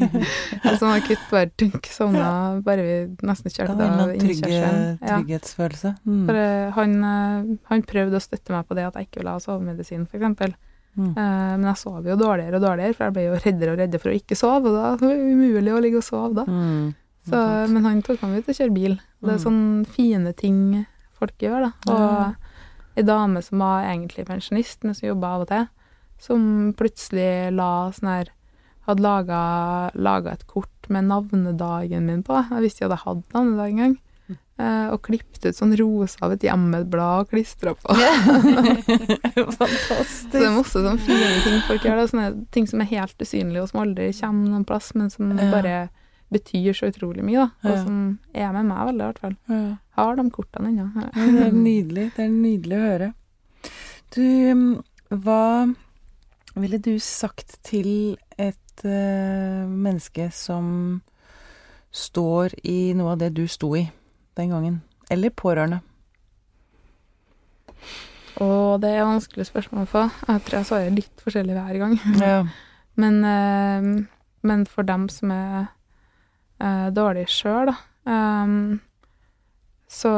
altså 0.64 0.78
sånn 0.80 0.94
akutt 0.96 1.24
bare 1.30 1.50
dunk, 1.60 1.88
sovna 1.92 2.28
bare 2.64 2.86
vi 2.86 2.94
nesten 3.28 3.50
Det 3.50 3.56
kjørte 3.58 3.86
en 3.86 4.02
av 4.06 4.14
innkjørselen. 4.16 4.84
Ja. 4.98 5.18
trygghetsfølelse. 5.18 5.94
Mm. 6.08 6.22
For 6.24 6.42
eh, 6.42 6.70
han, 6.78 6.94
eh, 7.10 7.50
han 7.70 7.86
prøvde 7.94 8.18
å 8.18 8.24
støtte 8.24 8.56
meg 8.56 8.66
på 8.66 8.78
det 8.78 8.88
at 8.88 8.96
jeg 8.98 9.10
ikke 9.10 9.22
ville 9.22 9.36
ha 9.36 9.44
sovemedisin, 9.44 10.08
eksempel. 10.10 10.56
Mm. 10.94 11.10
Men 11.18 11.64
jeg 11.66 11.78
sov 11.80 12.04
jo 12.06 12.14
dårligere 12.14 12.60
og 12.60 12.62
dårligere, 12.62 12.94
for 12.94 13.08
jeg 13.08 13.14
ble 13.16 13.22
jo 13.24 13.38
reddere 13.42 13.72
og 13.72 13.80
reddere 13.80 14.02
for 14.02 14.12
å 14.12 14.18
ikke 14.18 14.36
sove, 14.38 14.70
og 14.70 14.76
da 14.76 14.92
det 14.94 15.08
var 15.08 15.16
det 15.18 15.32
umulig 15.34 15.72
å 15.74 15.80
ligge 15.82 15.98
og 15.98 16.06
sove 16.06 16.36
da. 16.38 16.44
Mm. 16.46 16.92
Så, 17.24 17.38
men 17.72 17.84
han 17.88 18.02
tok 18.04 18.20
meg 18.22 18.42
ut 18.42 18.48
og 18.52 18.54
kjøre 18.58 18.74
bil. 18.74 18.94
Det 19.22 19.30
er 19.30 19.38
Mm. 19.38 19.44
sånne 19.44 19.86
fine 19.88 20.32
ting 20.36 20.86
folk 21.18 21.36
gjør, 21.40 21.70
da. 21.70 21.72
Og 21.92 22.98
ei 22.98 23.02
dame 23.02 23.40
som 23.42 23.58
var 23.58 23.84
egentlig 23.88 24.26
pensjonist, 24.28 24.84
men 24.84 24.94
som 24.94 25.08
jobba 25.08 25.34
av 25.34 25.40
og 25.42 25.48
til, 25.48 25.68
som 26.20 26.74
plutselig 26.76 27.52
la 27.56 27.90
sånn 27.90 28.08
her 28.12 28.28
Hadde 28.84 29.00
laga 29.00 30.32
et 30.34 30.46
kort 30.46 30.90
med 30.90 31.06
navnedagen 31.08 32.04
min 32.04 32.22
på. 32.22 32.36
Jeg 32.50 32.60
visste 32.60 32.82
jo 32.84 32.90
at 32.90 32.98
jeg 32.98 33.04
hadde 33.06 33.32
navnedag 33.32 33.70
en 33.70 33.78
gang. 33.80 33.94
Mm. 34.28 34.36
Eh, 34.60 34.88
og 34.92 35.00
klippet 35.02 35.46
ut 35.46 35.56
sånn 35.56 35.72
rosa 35.80 36.18
av 36.26 36.32
et 36.32 36.44
hjemmeblad 36.44 37.20
og 37.24 37.30
klistra 37.30 37.72
på. 37.74 37.88
Fantastisk. 38.84 40.28
Så 40.28 40.30
det 40.34 40.42
er 40.44 40.52
masse 40.54 40.76
sånne 40.84 41.00
fine 41.00 41.30
ting 41.46 41.60
folk 41.68 41.84
gjør. 41.86 41.96
Da. 42.02 42.06
Sånne 42.12 42.28
ting 42.54 42.68
som 42.68 42.82
er 42.84 42.90
helt 42.92 43.16
usynlige, 43.24 43.62
og 43.64 43.70
som 43.72 43.80
aldri 43.84 44.10
kommer 44.18 44.52
noen 44.52 44.66
plass, 44.68 44.92
men 44.94 45.08
som 45.10 45.32
Ja. 45.38 45.88
Betyr 46.34 46.76
så 46.76 46.90
utrolig 46.90 47.24
mye, 47.26 47.46
da. 47.46 47.70
Og 47.70 47.78
som 47.84 48.00
er 48.34 48.52
med 48.56 48.68
meg 48.70 48.88
veldig, 48.90 49.00
i 49.00 49.08
hvert 49.08 49.22
fall. 49.22 49.36
Ja. 49.50 49.62
Har 49.98 50.18
de 50.18 50.26
kortene 50.34 50.72
ennå. 50.72 50.88
Det 51.14 51.46
er 51.46 51.54
nydelig. 51.54 52.10
Det 52.16 52.26
er 52.26 52.34
nydelig 52.34 52.76
å 52.76 52.84
høre. 52.84 53.10
Du, 54.14 54.22
um, 54.50 54.68
hva 55.24 55.46
ville 56.54 56.78
du 56.82 56.92
sagt 57.02 57.56
til 57.66 57.90
et 58.38 58.84
uh, 58.86 59.64
menneske 59.70 60.28
som 60.34 60.66
står 61.94 62.58
i 62.66 62.92
noe 62.98 63.14
av 63.14 63.22
det 63.22 63.32
du 63.38 63.44
sto 63.50 63.74
i 63.78 63.86
den 64.38 64.54
gangen? 64.54 64.80
Eller 65.10 65.34
pårørende? 65.34 65.82
Og 68.42 68.80
det 68.82 68.90
er 68.90 69.06
vanskelig 69.06 69.46
spørsmål 69.46 69.84
å 69.84 69.90
få. 69.90 70.04
Jeg 70.26 70.42
tror 70.46 70.58
jeg 70.58 70.68
svarer 70.70 70.94
litt 70.94 71.22
forskjellig 71.22 71.54
hver 71.54 71.80
gang. 71.84 71.98
Ja. 72.18 72.38
Men, 73.02 73.24
eh, 73.26 74.06
men 74.46 74.60
for 74.70 74.86
dem 74.86 75.08
som 75.10 75.32
er 75.34 75.72
eh, 76.60 76.88
dårlig 76.94 77.26
sjøl, 77.32 77.70
da, 77.72 77.76
um, 78.44 78.80
så, 79.88 80.10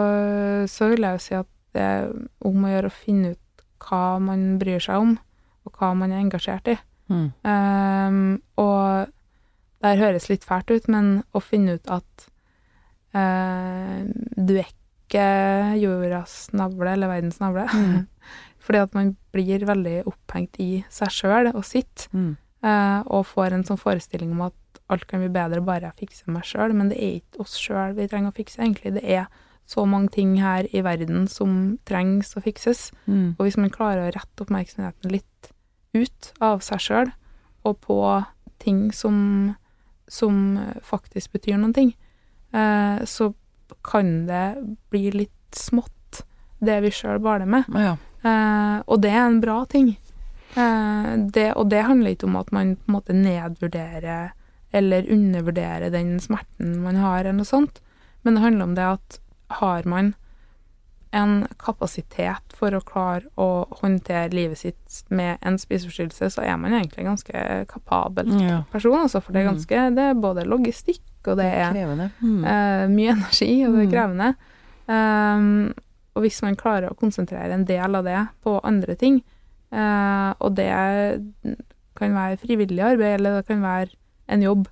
så 0.71 0.89
vil 0.93 1.05
jeg 1.07 1.19
jo 1.19 1.23
si 1.27 1.35
at 1.37 1.49
det 1.77 1.83
er 1.85 2.07
om 2.49 2.65
å 2.65 2.71
gjøre 2.73 2.89
å 2.89 2.97
finne 2.97 3.35
ut 3.35 3.65
hva 3.87 4.19
man 4.23 4.47
bryr 4.61 4.81
seg 4.81 5.03
om, 5.03 5.17
og 5.67 5.77
hva 5.81 5.91
man 5.99 6.13
er 6.15 6.23
engasjert 6.23 6.71
i. 6.73 6.77
Mm. 7.13 7.27
Um, 7.47 8.23
og 8.59 9.13
det 9.83 9.93
her 9.93 10.01
høres 10.07 10.31
litt 10.31 10.47
fælt 10.49 10.73
ut, 10.73 10.89
men 10.91 11.11
å 11.37 11.43
finne 11.45 11.77
ut 11.77 11.91
at 11.93 12.25
eh, 13.15 14.07
du 14.37 14.55
er 14.59 14.71
ikke 14.73 15.27
jordas 15.79 16.49
navle, 16.57 16.95
eller 16.97 17.13
verdens 17.13 17.39
navle. 17.43 17.67
Mm. 17.71 18.07
Fordi 18.67 18.81
at 18.83 18.97
man 18.97 19.13
blir 19.37 19.63
veldig 19.69 19.99
opphengt 20.11 20.57
i 20.63 20.81
seg 20.91 21.13
sjøl 21.15 21.53
og 21.53 21.63
sitt, 21.69 22.09
Mm. 22.17 22.33
eh, 22.67 23.01
og 23.07 23.27
får 23.29 23.53
en 23.55 23.65
sånn 23.69 23.79
forestilling 23.79 24.33
om 24.35 24.47
at 24.49 24.57
alt 24.93 25.07
kan 25.11 25.23
bli 25.23 25.33
bedre 25.35 25.63
bare 25.67 25.91
jeg 25.91 26.07
fikser 26.07 26.31
meg 26.35 26.47
sjøl, 26.47 26.75
men 26.77 26.93
det 26.93 27.01
er 27.03 27.19
ikke 27.19 27.43
oss 27.43 27.57
sjøl 27.59 27.97
vi 27.97 28.07
trenger 28.11 28.31
å 28.31 28.37
fikse, 28.37 28.61
egentlig. 28.63 28.95
Det 28.99 29.03
er 29.03 29.27
så 29.67 29.83
mange 29.89 30.13
ting 30.15 30.37
her 30.39 30.69
i 30.71 30.83
verden 30.87 31.27
som 31.31 31.77
trengs 31.89 32.37
å 32.39 32.43
fikses. 32.45 32.91
Mm. 33.11 33.35
Og 33.35 33.47
hvis 33.47 33.59
man 33.59 33.73
klarer 33.75 34.07
å 34.07 34.15
rette 34.15 34.47
oppmerksomheten 34.47 35.11
litt 35.11 35.51
ut 35.97 36.31
av 36.45 36.63
seg 36.63 36.83
sjøl, 36.85 37.13
og 37.67 37.81
på 37.83 37.99
ting 38.63 38.93
som, 38.95 39.19
som 40.07 40.59
faktisk 40.87 41.35
betyr 41.35 41.59
noen 41.59 41.75
ting, 41.75 41.93
eh, 42.55 43.03
så 43.03 43.33
kan 43.87 44.27
det 44.31 44.47
bli 44.95 45.11
litt 45.11 45.59
smått, 45.59 46.23
det 46.63 46.79
vi 46.87 46.95
sjøl 46.95 47.19
baler 47.25 47.49
med. 47.51 47.67
Ja. 47.75 47.97
Eh, 48.23 48.79
og 48.87 49.03
det 49.03 49.13
er 49.13 49.25
en 49.27 49.43
bra 49.43 49.65
ting. 49.71 49.97
Eh, 50.55 51.11
det, 51.35 51.51
og 51.59 51.69
det 51.75 51.85
handler 51.89 52.15
ikke 52.15 52.31
om 52.31 52.39
at 52.39 52.55
man 52.55 52.77
på 52.79 52.87
en 52.87 52.97
måte 53.01 53.17
nedvurderer 53.17 54.31
eller 54.73 55.11
undervurdere 55.13 55.91
den 55.91 56.17
smerten 56.21 56.83
man 56.83 56.97
har, 56.97 57.21
eller 57.25 57.39
noe 57.41 57.49
sånt. 57.49 57.81
Men 58.23 58.35
det 58.35 58.43
handler 58.43 58.65
om 58.65 58.75
det 58.75 58.87
at 58.97 59.21
har 59.61 59.85
man 59.87 60.15
en 61.17 61.47
kapasitet 61.63 62.53
for 62.53 62.75
å 62.75 62.83
klare 62.85 63.29
å 63.41 63.65
håndtere 63.81 64.35
livet 64.35 64.59
sitt 64.59 65.05
med 65.09 65.39
en 65.47 65.57
spiseforstyrrelse, 65.57 66.29
så 66.35 66.43
er 66.45 66.59
man 66.61 66.75
egentlig 66.75 67.05
en 67.05 67.13
ganske 67.15 67.45
kapabel 67.71 68.33
ja. 68.43 68.59
person, 68.73 68.99
altså, 68.99 69.23
for 69.23 69.33
det 69.33 69.41
er 69.41 69.47
Mm. 69.47 69.55
ganske 69.55 69.95
Det 69.97 70.05
er 70.11 70.15
både 70.15 70.45
logistikk, 70.45 71.03
og 71.27 71.37
det 71.39 71.47
er 71.47 71.73
Krevende. 71.73 72.11
Mm. 72.21 72.45
uh, 72.45 72.89
mye 72.93 73.13
energi, 73.15 73.65
og 73.65 73.73
det 73.73 73.81
er 73.81 73.87
Mm. 73.87 73.93
krevende. 73.95 74.35
Um, 74.89 75.75
og 76.15 76.23
hvis 76.23 76.43
man 76.43 76.57
klarer 76.57 76.91
å 76.91 76.99
konsentrere 76.99 77.53
en 77.55 77.65
del 77.65 77.95
av 77.95 78.05
det 78.05 78.29
på 78.45 78.61
andre 78.65 78.95
ting, 78.97 79.23
uh, 79.73 80.35
og 80.41 80.55
det 80.57 81.23
kan 81.97 82.13
være 82.13 82.37
frivillig 82.37 82.83
arbeid, 82.83 83.21
eller 83.21 83.37
det 83.41 83.47
kan 83.47 83.63
være 83.63 83.91
en 84.27 84.43
jobb. 84.43 84.69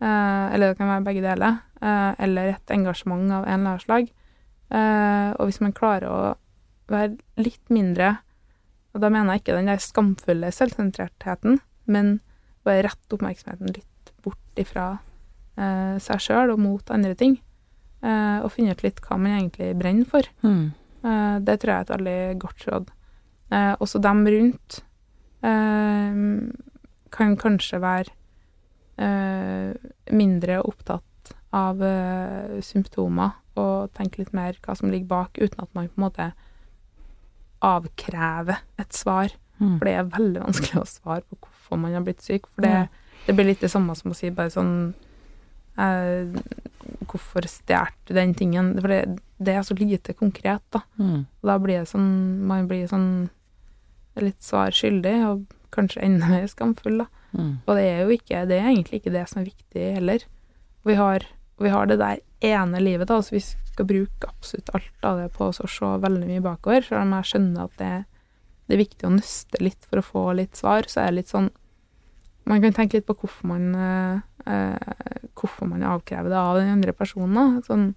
Eh, 0.00 0.54
eller 0.54 0.72
det 0.72 0.78
kan 0.78 0.90
være 0.90 1.06
begge 1.06 1.24
deler. 1.24 1.58
Eh, 1.82 2.12
eller 2.24 2.54
et 2.54 2.74
engasjement 2.74 3.24
av 3.32 3.46
en 3.46 3.60
eller 3.60 3.74
annen 3.74 3.84
slag. 3.84 4.12
Eh, 4.70 5.30
og 5.38 5.48
hvis 5.48 5.60
man 5.64 5.76
klarer 5.76 6.08
å 6.10 6.22
være 6.92 7.16
litt 7.40 7.70
mindre 7.72 8.18
Og 8.92 9.00
da 9.00 9.08
mener 9.12 9.36
jeg 9.36 9.42
ikke 9.42 9.54
den 9.56 9.68
der 9.68 9.80
skamfulle 9.80 10.48
selvsentrertheten, 10.52 11.58
men 11.86 12.06
bare 12.66 12.86
rette 12.86 13.14
oppmerksomheten 13.14 13.74
litt 13.76 14.10
bort 14.24 14.60
ifra 14.60 14.86
eh, 15.60 16.00
seg 16.02 16.22
sjøl 16.24 16.54
og 16.54 16.62
mot 16.62 16.90
andre 16.90 17.12
ting. 17.14 17.36
Eh, 18.00 18.38
og 18.40 18.50
finne 18.54 18.72
ut 18.72 18.82
litt 18.82 19.02
hva 19.04 19.18
man 19.20 19.36
egentlig 19.36 19.74
brenner 19.78 20.08
for. 20.08 20.26
Mm. 20.40 20.72
Eh, 21.04 21.36
det 21.44 21.58
tror 21.60 21.72
jeg 21.74 21.76
er 21.76 21.86
et 21.86 21.94
veldig 21.94 22.20
godt 22.42 22.66
råd. 22.70 22.90
Også 23.84 24.00
dem 24.04 24.26
rundt 24.28 24.82
kan 25.40 27.36
kanskje 27.40 27.78
være 27.80 28.12
mindre 28.98 30.56
opptatt 30.66 31.04
av 31.54 31.82
eh, 31.84 32.60
symptomer 32.64 33.36
og 33.58 33.90
tenke 33.96 34.22
litt 34.22 34.34
mer 34.36 34.58
hva 34.62 34.76
som 34.78 34.92
ligger 34.92 35.10
bak, 35.10 35.38
uten 35.40 35.64
at 35.64 35.74
man 35.74 35.88
på 35.88 35.98
en 35.98 36.06
måte 36.06 36.30
avkrever 37.64 38.60
et 38.78 38.94
svar. 38.94 39.34
Mm. 39.58 39.78
For 39.78 39.88
det 39.88 39.94
er 39.96 40.10
veldig 40.12 40.42
vanskelig 40.44 40.82
å 40.82 40.88
svare 40.88 41.24
på 41.26 41.40
hvorfor 41.40 41.80
man 41.82 41.96
har 41.96 42.04
blitt 42.06 42.22
syk. 42.22 42.46
For 42.52 42.66
det, 42.66 42.88
det 43.26 43.34
blir 43.34 43.50
litt 43.50 43.64
det 43.64 43.72
samme 43.72 43.96
som 43.98 44.12
å 44.12 44.18
si 44.18 44.30
bare 44.34 44.54
sånn 44.54 44.74
eh, 45.80 46.36
Hvorfor 47.08 47.44
stjal 47.50 47.90
du 48.08 48.14
den 48.16 48.32
tingen? 48.36 48.70
For 48.78 48.92
det, 48.92 49.18
det 49.42 49.56
er 49.56 49.66
så 49.66 49.74
lite 49.76 50.14
konkret, 50.16 50.62
da. 50.74 50.84
Mm. 51.00 51.26
Og 51.26 51.50
da 51.50 51.58
blir 51.60 51.82
det 51.82 51.90
sånn 51.90 52.08
Man 52.48 52.68
blir 52.70 52.86
sånn 52.90 53.28
litt 54.18 54.42
svar 54.42 54.74
skyldig, 54.74 55.18
og 55.28 55.44
kanskje 55.74 56.02
enda 56.02 56.30
mer 56.30 56.46
skamfull, 56.50 57.04
da. 57.04 57.17
Mm. 57.32 57.54
Og 57.66 57.76
det 57.76 57.84
er 57.84 57.98
jo 58.00 58.14
ikke 58.14 58.44
Det 58.48 58.56
er 58.56 58.70
egentlig 58.70 59.02
ikke 59.02 59.12
det 59.12 59.24
som 59.28 59.42
er 59.42 59.50
viktig 59.50 59.86
heller. 59.98 60.24
Vi 60.88 60.94
har, 60.96 61.26
vi 61.60 61.72
har 61.72 61.88
det 61.90 61.98
der 62.00 62.22
ene 62.40 62.80
livet, 62.80 63.08
da, 63.10 63.18
så 63.22 63.34
vi 63.34 63.42
skal 63.42 63.88
bruke 63.88 64.30
absolutt 64.30 64.70
alt 64.74 65.06
av 65.06 65.20
det 65.22 65.28
på 65.34 65.48
oss 65.50 65.60
og 65.62 65.70
se 65.70 65.90
veldig 66.02 66.28
mye 66.28 66.44
bakover. 66.44 66.84
Selv 66.86 67.02
om 67.02 67.16
jeg 67.18 67.30
skjønner 67.32 67.66
at 67.66 67.80
det, 67.80 67.92
det 68.66 68.76
er 68.76 68.84
viktig 68.84 69.08
å 69.08 69.14
nøste 69.16 69.62
litt 69.62 69.88
for 69.88 70.00
å 70.00 70.06
få 70.06 70.24
litt 70.38 70.58
svar, 70.58 70.88
så 70.90 71.02
er 71.02 71.10
det 71.10 71.22
litt 71.22 71.34
sånn 71.34 71.50
Man 72.48 72.62
kan 72.64 72.72
tenke 72.72 72.96
litt 72.96 73.04
på 73.04 73.18
hvorfor 73.20 73.44
man 73.50 73.74
eh, 73.76 74.20
eh, 74.48 75.24
Hvorfor 75.36 75.68
man 75.68 75.82
avkrever 75.84 76.32
det 76.32 76.38
av 76.40 76.56
den 76.56 76.70
andre 76.72 76.94
personen. 76.96 77.34
Da. 77.36 77.66
Sånn, 77.66 77.90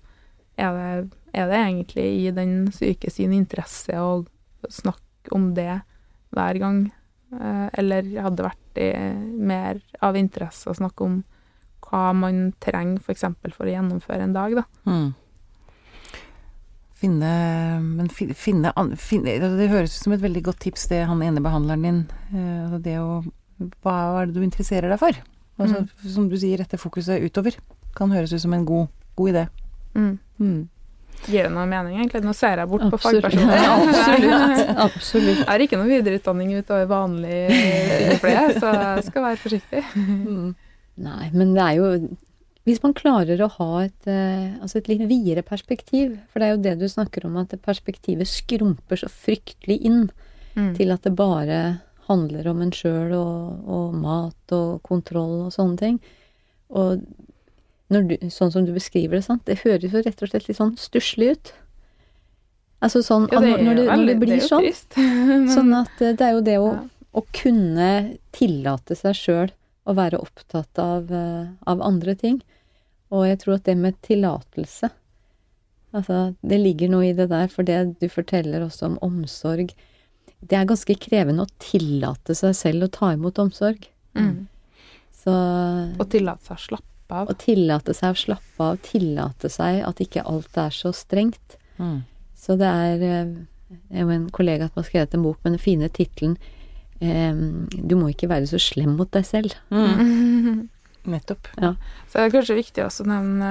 er, 0.60 0.76
det, 0.76 1.20
er 1.32 1.48
det 1.48 1.62
egentlig 1.62 2.08
i 2.20 2.34
den 2.36 2.56
syke 2.76 3.10
sin 3.10 3.32
interesse 3.34 3.96
å 3.96 4.26
snakke 4.70 5.32
om 5.32 5.54
det 5.56 5.80
hver 6.36 6.60
gang? 6.60 6.84
Eh, 7.32 7.68
eller 7.80 8.08
hadde 8.26 8.44
vært 8.44 8.78
i, 8.82 8.90
mer 9.40 9.80
av 10.04 10.16
interesse 10.20 10.68
å 10.70 10.76
snakke 10.76 11.06
om 11.06 11.24
hva 11.88 12.12
man 12.16 12.54
trenger 12.60 13.00
f.eks. 13.00 13.22
For, 13.42 13.52
for 13.56 13.66
å 13.70 13.74
gjennomføre 13.74 14.24
en 14.28 14.34
dag, 14.36 14.56
da. 14.60 14.64
Mm. 14.88 15.14
Finne 17.02 17.30
Men 17.82 18.10
fi- 18.14 18.30
finne, 18.38 18.70
finne 19.02 19.34
Det 19.58 19.70
høres 19.72 19.96
ut 19.98 20.04
som 20.04 20.14
et 20.14 20.22
veldig 20.22 20.44
godt 20.46 20.60
tips, 20.68 20.88
det 20.92 21.00
han 21.10 21.22
ene 21.26 21.42
behandleren 21.42 21.82
din. 21.88 22.02
eh, 22.34 22.66
altså 22.68 22.82
det 22.86 22.98
å 23.02 23.24
Hva 23.82 23.96
er 24.22 24.26
det 24.30 24.36
du 24.36 24.44
interesserer 24.46 24.90
deg 24.90 25.00
for? 25.02 25.18
Altså, 25.62 25.84
Som 26.10 26.30
du 26.30 26.36
sier, 26.38 26.58
rette 26.58 26.78
fokuset 26.82 27.22
utover. 27.22 27.54
Kan 27.96 28.10
høres 28.10 28.32
ut 28.34 28.42
som 28.42 28.54
en 28.54 28.66
god, 28.66 28.88
god 29.16 29.30
idé. 29.30 29.44
Mm. 29.94 30.16
Mm. 30.40 30.70
Gir 31.30 31.46
det 31.46 31.52
noe 31.54 31.68
mening, 31.70 32.00
egentlig? 32.00 32.24
Nå 32.26 32.34
ser 32.34 32.58
jeg 32.64 32.70
bort 32.72 32.88
på 32.90 32.98
fagpersoner. 33.04 33.62
Ja, 33.62 33.76
absolutt. 33.86 34.72
absolutt. 34.88 35.38
Jeg 35.44 35.48
har 35.52 35.64
ikke 35.68 35.78
noe 35.82 35.92
videreutdanning 35.92 36.56
utover 36.58 36.88
vanlig 36.90 37.40
sykepleie, 37.52 38.44
så 38.58 38.72
jeg 38.74 39.06
skal 39.12 39.26
være 39.28 39.42
forsiktig. 39.44 39.84
Mm. 39.96 40.52
Nei, 41.06 41.30
men 41.34 41.54
det 41.56 41.64
er 41.68 41.78
jo 41.80 41.92
Hvis 42.68 42.82
man 42.84 42.94
klarer 42.94 43.40
å 43.42 43.48
ha 43.56 43.70
et, 43.88 44.08
eh, 44.12 44.52
altså 44.62 44.78
et 44.78 44.90
litt 44.92 45.06
videre 45.10 45.42
perspektiv, 45.42 46.18
for 46.30 46.40
det 46.44 46.48
er 46.48 46.52
jo 46.56 46.60
det 46.62 46.74
du 46.82 46.88
snakker 46.92 47.26
om, 47.26 47.38
at 47.42 47.56
perspektivet 47.66 48.30
skrumper 48.30 49.00
så 49.02 49.10
fryktelig 49.10 49.80
inn 49.82 50.04
Mm. 50.52 50.74
til 50.76 50.90
at 50.92 51.02
det 51.08 51.14
bare 51.16 51.80
handler 52.10 52.50
om 52.52 52.60
en 52.62 52.74
sjøl 52.76 53.14
og, 53.16 53.62
og 53.72 53.94
mat 53.96 54.52
og 54.52 54.82
kontroll 54.84 55.46
og 55.46 55.54
sånne 55.56 55.78
ting. 55.80 56.00
Og 56.76 57.00
du, 57.92 58.16
sånn 58.32 58.52
som 58.54 58.66
du 58.66 58.72
beskriver 58.76 59.18
det, 59.20 59.24
sant, 59.26 59.44
det 59.46 59.60
høres 59.66 59.92
jo 59.92 60.02
rett 60.06 60.22
og 60.24 60.30
slett 60.32 60.48
litt 60.48 60.58
sånn 60.58 60.76
stusslig 60.80 61.32
ut. 61.36 61.54
Altså 62.82 63.02
sånn 63.06 63.28
Ja, 63.32 63.40
det 63.44 63.58
når, 63.62 63.76
det, 63.78 63.86
når 63.92 64.06
det 64.10 64.16
blir 64.22 64.36
det 64.40 64.48
sånn. 64.48 64.64
trist. 64.66 64.96
Men- 65.30 65.50
Sånn 65.54 65.74
at 65.78 66.02
eh, 66.02 66.14
det 66.18 66.22
er 66.30 66.32
jo 66.38 66.42
det 66.48 66.58
å, 66.62 66.70
Ja. 66.74 66.86
å 67.14 67.26
kunne 67.36 67.90
tillate 68.32 68.96
seg 68.98 69.14
sjøl 69.20 69.52
å 69.86 69.94
være 69.98 70.18
opptatt 70.22 70.80
av, 70.80 71.12
eh, 71.12 71.48
av 71.68 71.82
andre 71.82 72.16
ting. 72.16 72.42
Og 73.12 73.26
jeg 73.28 73.40
tror 73.44 73.56
at 73.60 73.64
det 73.66 73.78
med 73.78 74.00
tillatelse 74.02 74.90
Altså, 75.94 76.36
det 76.42 76.56
ligger 76.62 76.88
noe 76.88 77.10
i 77.10 77.12
det 77.12 77.26
der, 77.28 77.50
for 77.52 77.64
det 77.68 78.00
du 78.00 78.06
forteller 78.08 78.62
også 78.64 78.86
om 78.86 78.94
omsorg 79.04 79.74
Det 80.40 80.56
er 80.56 80.64
ganske 80.70 80.96
krevende 80.96 81.44
å 81.44 81.50
tillate 81.60 82.32
seg 82.34 82.56
selv 82.56 82.84
å 82.86 82.92
ta 82.96 83.10
imot 83.12 83.36
omsorg. 83.44 83.90
Mm. 84.16 84.48
Så 85.12 85.34
Og 86.00 86.08
tillate 86.10 86.48
seg 86.48 86.56
å 86.56 86.64
slappe 86.70 86.88
av. 87.12 87.30
å 87.30 87.36
tillate 87.38 87.94
seg 87.98 88.16
å 88.16 88.20
slappe 88.24 88.68
av, 88.72 88.80
tillate 88.86 89.52
seg 89.52 89.84
at 89.88 90.02
ikke 90.04 90.24
alt 90.26 90.58
er 90.58 90.74
så 90.76 90.94
strengt. 90.96 91.58
Mm. 91.78 92.02
Så 92.36 92.58
det 92.60 92.68
er 92.68 93.06
eh, 93.06 93.34
Jeg 93.92 94.04
har 94.04 94.12
en 94.12 94.30
kollega 94.30 94.68
som 94.68 94.82
har 94.82 94.88
skrevet 94.90 95.14
en 95.16 95.24
bok 95.24 95.40
med 95.44 95.54
den 95.54 95.62
fine 95.64 95.88
tittelen 95.90 96.38
eh, 97.00 97.32
'Du 97.72 97.96
må 97.96 98.10
ikke 98.12 98.30
være 98.30 98.48
så 98.48 98.60
slem 98.60 98.98
mot 98.98 99.12
deg 99.12 99.24
selv'. 99.26 99.56
Mm. 99.72 100.70
Nettopp. 101.12 101.48
Så 101.58 102.14
det 102.14 102.26
er 102.28 102.34
kanskje 102.36 102.60
viktig 102.60 102.84
også 102.86 103.04
å 103.04 103.10
nevne 103.10 103.48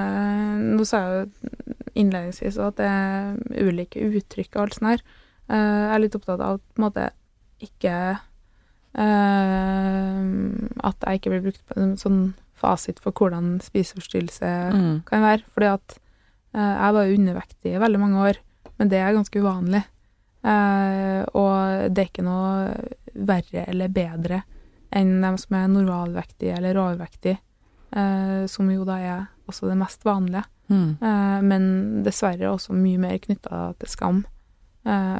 Nå 0.77 0.85
sa 0.87 1.01
jeg 1.03 1.15
jo 1.17 1.23
innledningsvis 1.99 2.57
at 2.63 2.77
det 2.79 2.87
er 2.87 3.65
ulike 3.67 3.99
uttrykk 4.07 4.55
og 4.55 4.61
alt 4.61 4.77
sånt 4.77 4.91
her. 4.93 5.01
Eh, 5.51 5.57
Jeg 5.57 5.95
er 5.95 5.99
litt 6.05 6.15
opptatt 6.15 6.39
av 6.39 6.59
at 6.59 6.63
på 6.71 6.79
en 6.79 6.85
måte 6.85 7.09
ikke 7.61 7.95
eh, 8.95 10.21
At 10.87 11.03
jeg 11.07 11.19
ikke 11.19 11.33
blir 11.33 11.43
brukt 11.49 11.65
på 11.67 11.79
en 11.79 11.97
sånn 11.99 12.21
fasit 12.61 13.01
for 13.03 13.11
hvordan 13.17 13.57
spiseforstyrrelse 13.65 14.51
Mm. 14.73 15.01
kan 15.09 15.21
være. 15.25 15.43
Fordi 15.53 15.69
at 15.73 15.97
eh, 16.53 16.75
jeg 16.77 16.93
var 16.97 17.13
undervektig 17.17 17.73
i 17.75 17.81
veldig 17.81 17.99
mange 17.99 18.23
år, 18.29 18.39
men 18.77 18.89
det 18.89 18.99
er 19.01 19.13
ganske 19.17 19.41
uvanlig. 19.41 19.83
Eh, 20.43 21.21
og 21.37 21.93
det 21.93 22.01
er 22.01 22.09
ikke 22.09 22.25
noe 22.25 22.73
verre 23.13 23.65
eller 23.69 23.91
bedre 23.93 24.41
enn 24.91 25.21
dem 25.23 25.37
som 25.39 25.55
er 25.55 25.67
normalvektige 25.71 26.55
eller 26.57 26.79
overvektige, 26.81 27.37
eh, 27.95 28.45
som 28.51 28.69
jo 28.73 28.83
da 28.87 28.97
er 28.99 29.21
også 29.47 29.69
det 29.69 29.77
mest 29.79 30.03
vanlige. 30.07 30.43
Mm. 30.71 30.91
Men 31.43 31.63
dessverre 32.05 32.47
også 32.47 32.71
mye 32.71 32.97
mer 33.03 33.17
knytta 33.19 33.73
til 33.81 33.89
skam. 33.91 34.21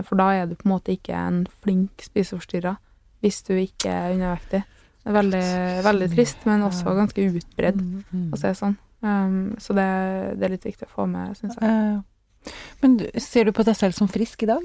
For 0.07 0.15
da 0.15 0.29
er 0.31 0.45
du 0.47 0.53
på 0.55 0.63
en 0.63 0.71
måte 0.71 0.93
ikke 0.95 1.11
en 1.11 1.41
flink 1.61 1.99
spiseforstyrrer 2.05 2.77
hvis 3.19 3.41
du 3.43 3.51
ikke 3.59 3.91
er 3.91 4.13
undervektig. 4.15 4.61
Er 5.05 5.15
veldig, 5.15 5.43
veldig 5.87 6.09
trist, 6.13 6.43
men 6.45 6.61
også 6.67 6.93
ganske 6.97 7.23
utbredd 7.31 7.79
Mm. 7.81 8.27
å 8.33 8.37
se 8.37 8.51
sånn. 8.53 8.75
Um, 9.01 9.55
så 9.57 9.73
det, 9.73 9.87
det 10.37 10.45
er 10.45 10.53
litt 10.53 10.65
viktig 10.67 10.85
å 10.85 10.91
få 10.93 11.07
med, 11.09 11.33
syns 11.39 11.55
jeg. 11.57 11.69
Eh, 11.69 12.51
Men 12.81 12.99
ser 13.21 13.45
du 13.45 13.51
på 13.51 13.63
deg 13.65 13.75
selv 13.77 13.93
som 13.97 14.07
frisk 14.09 14.43
i 14.43 14.49
dag? 14.49 14.61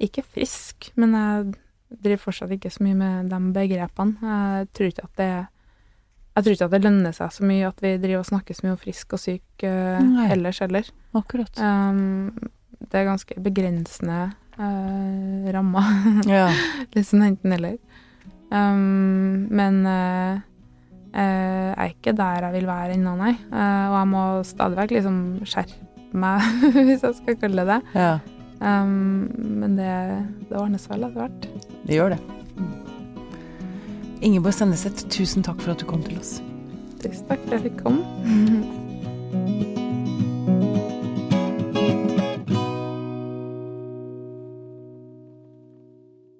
Ikke 0.00 0.22
frisk, 0.24 0.90
men 0.96 1.12
jeg 1.16 1.54
driver 2.02 2.22
fortsatt 2.26 2.52
ikke 2.54 2.70
så 2.72 2.84
mye 2.86 2.96
med 2.96 3.30
de 3.32 3.40
begrepene. 3.56 4.16
Jeg 4.20 4.68
tror 4.76 4.92
ikke 4.92 5.04
at 5.08 5.16
det 5.20 5.30
jeg 6.30 6.44
tror 6.46 6.54
ikke 6.54 6.64
at 6.68 6.74
det 6.76 6.84
lønner 6.84 7.12
seg 7.16 7.32
så 7.34 7.44
mye 7.44 7.66
at 7.68 7.80
vi 7.82 7.90
driver 7.98 8.20
og 8.22 8.28
snakker 8.30 8.54
så 8.56 8.64
mye 8.64 8.72
om 8.76 8.78
frisk 8.80 9.12
og 9.16 9.20
syk 9.20 9.64
uh, 9.66 10.30
ellers 10.30 10.60
heller. 10.62 10.86
Akkurat. 11.18 11.58
Um, 11.58 12.30
det 12.80 13.00
er 13.00 13.08
ganske 13.10 13.34
begrensende 13.42 14.20
uh, 14.56 15.50
rammer. 15.52 15.90
Ja. 16.30 16.46
Litt 16.94 17.08
sånn 17.10 17.26
enten-eller. 17.26 17.76
Um, 18.50 19.46
men 19.54 19.84
uh, 19.86 20.40
eh, 21.14 21.70
jeg 21.70 21.76
er 21.76 21.92
ikke 21.94 22.16
der 22.18 22.48
jeg 22.48 22.56
vil 22.58 22.68
være 22.70 22.96
ennå, 22.96 23.14
nei. 23.18 23.36
Eh, 23.38 23.86
og 23.90 23.96
jeg 23.96 24.10
må 24.10 24.24
stadig 24.46 24.78
vekk 24.80 24.96
liksom 24.98 25.22
skjerpe 25.46 26.20
meg, 26.20 26.44
hvis 26.88 27.06
jeg 27.06 27.18
skal 27.20 27.40
kalle 27.40 27.64
det 27.64 27.78
det. 27.78 27.80
ja. 28.02 28.12
Um, 28.60 29.30
men 29.40 29.78
det, 29.78 29.92
det 30.50 30.58
ordner 30.60 30.82
seg 30.82 30.98
vel 30.98 31.06
etter 31.06 31.22
hvert. 31.22 31.46
Det 31.88 31.96
gjør 31.96 32.12
det. 32.12 32.18
Ingeborg 34.20 34.52
Senneset, 34.52 35.06
tusen 35.08 35.46
takk 35.46 35.64
for 35.64 35.72
at 35.72 35.80
du 35.80 35.88
kom 35.88 36.04
til 36.04 36.20
oss. 36.20 36.36
Tusen 37.00 37.24
takk 37.30 37.40
for 37.46 37.56
at 37.56 37.62
jeg 37.62 37.70
fikk 37.70 37.82
komme. 37.86 39.64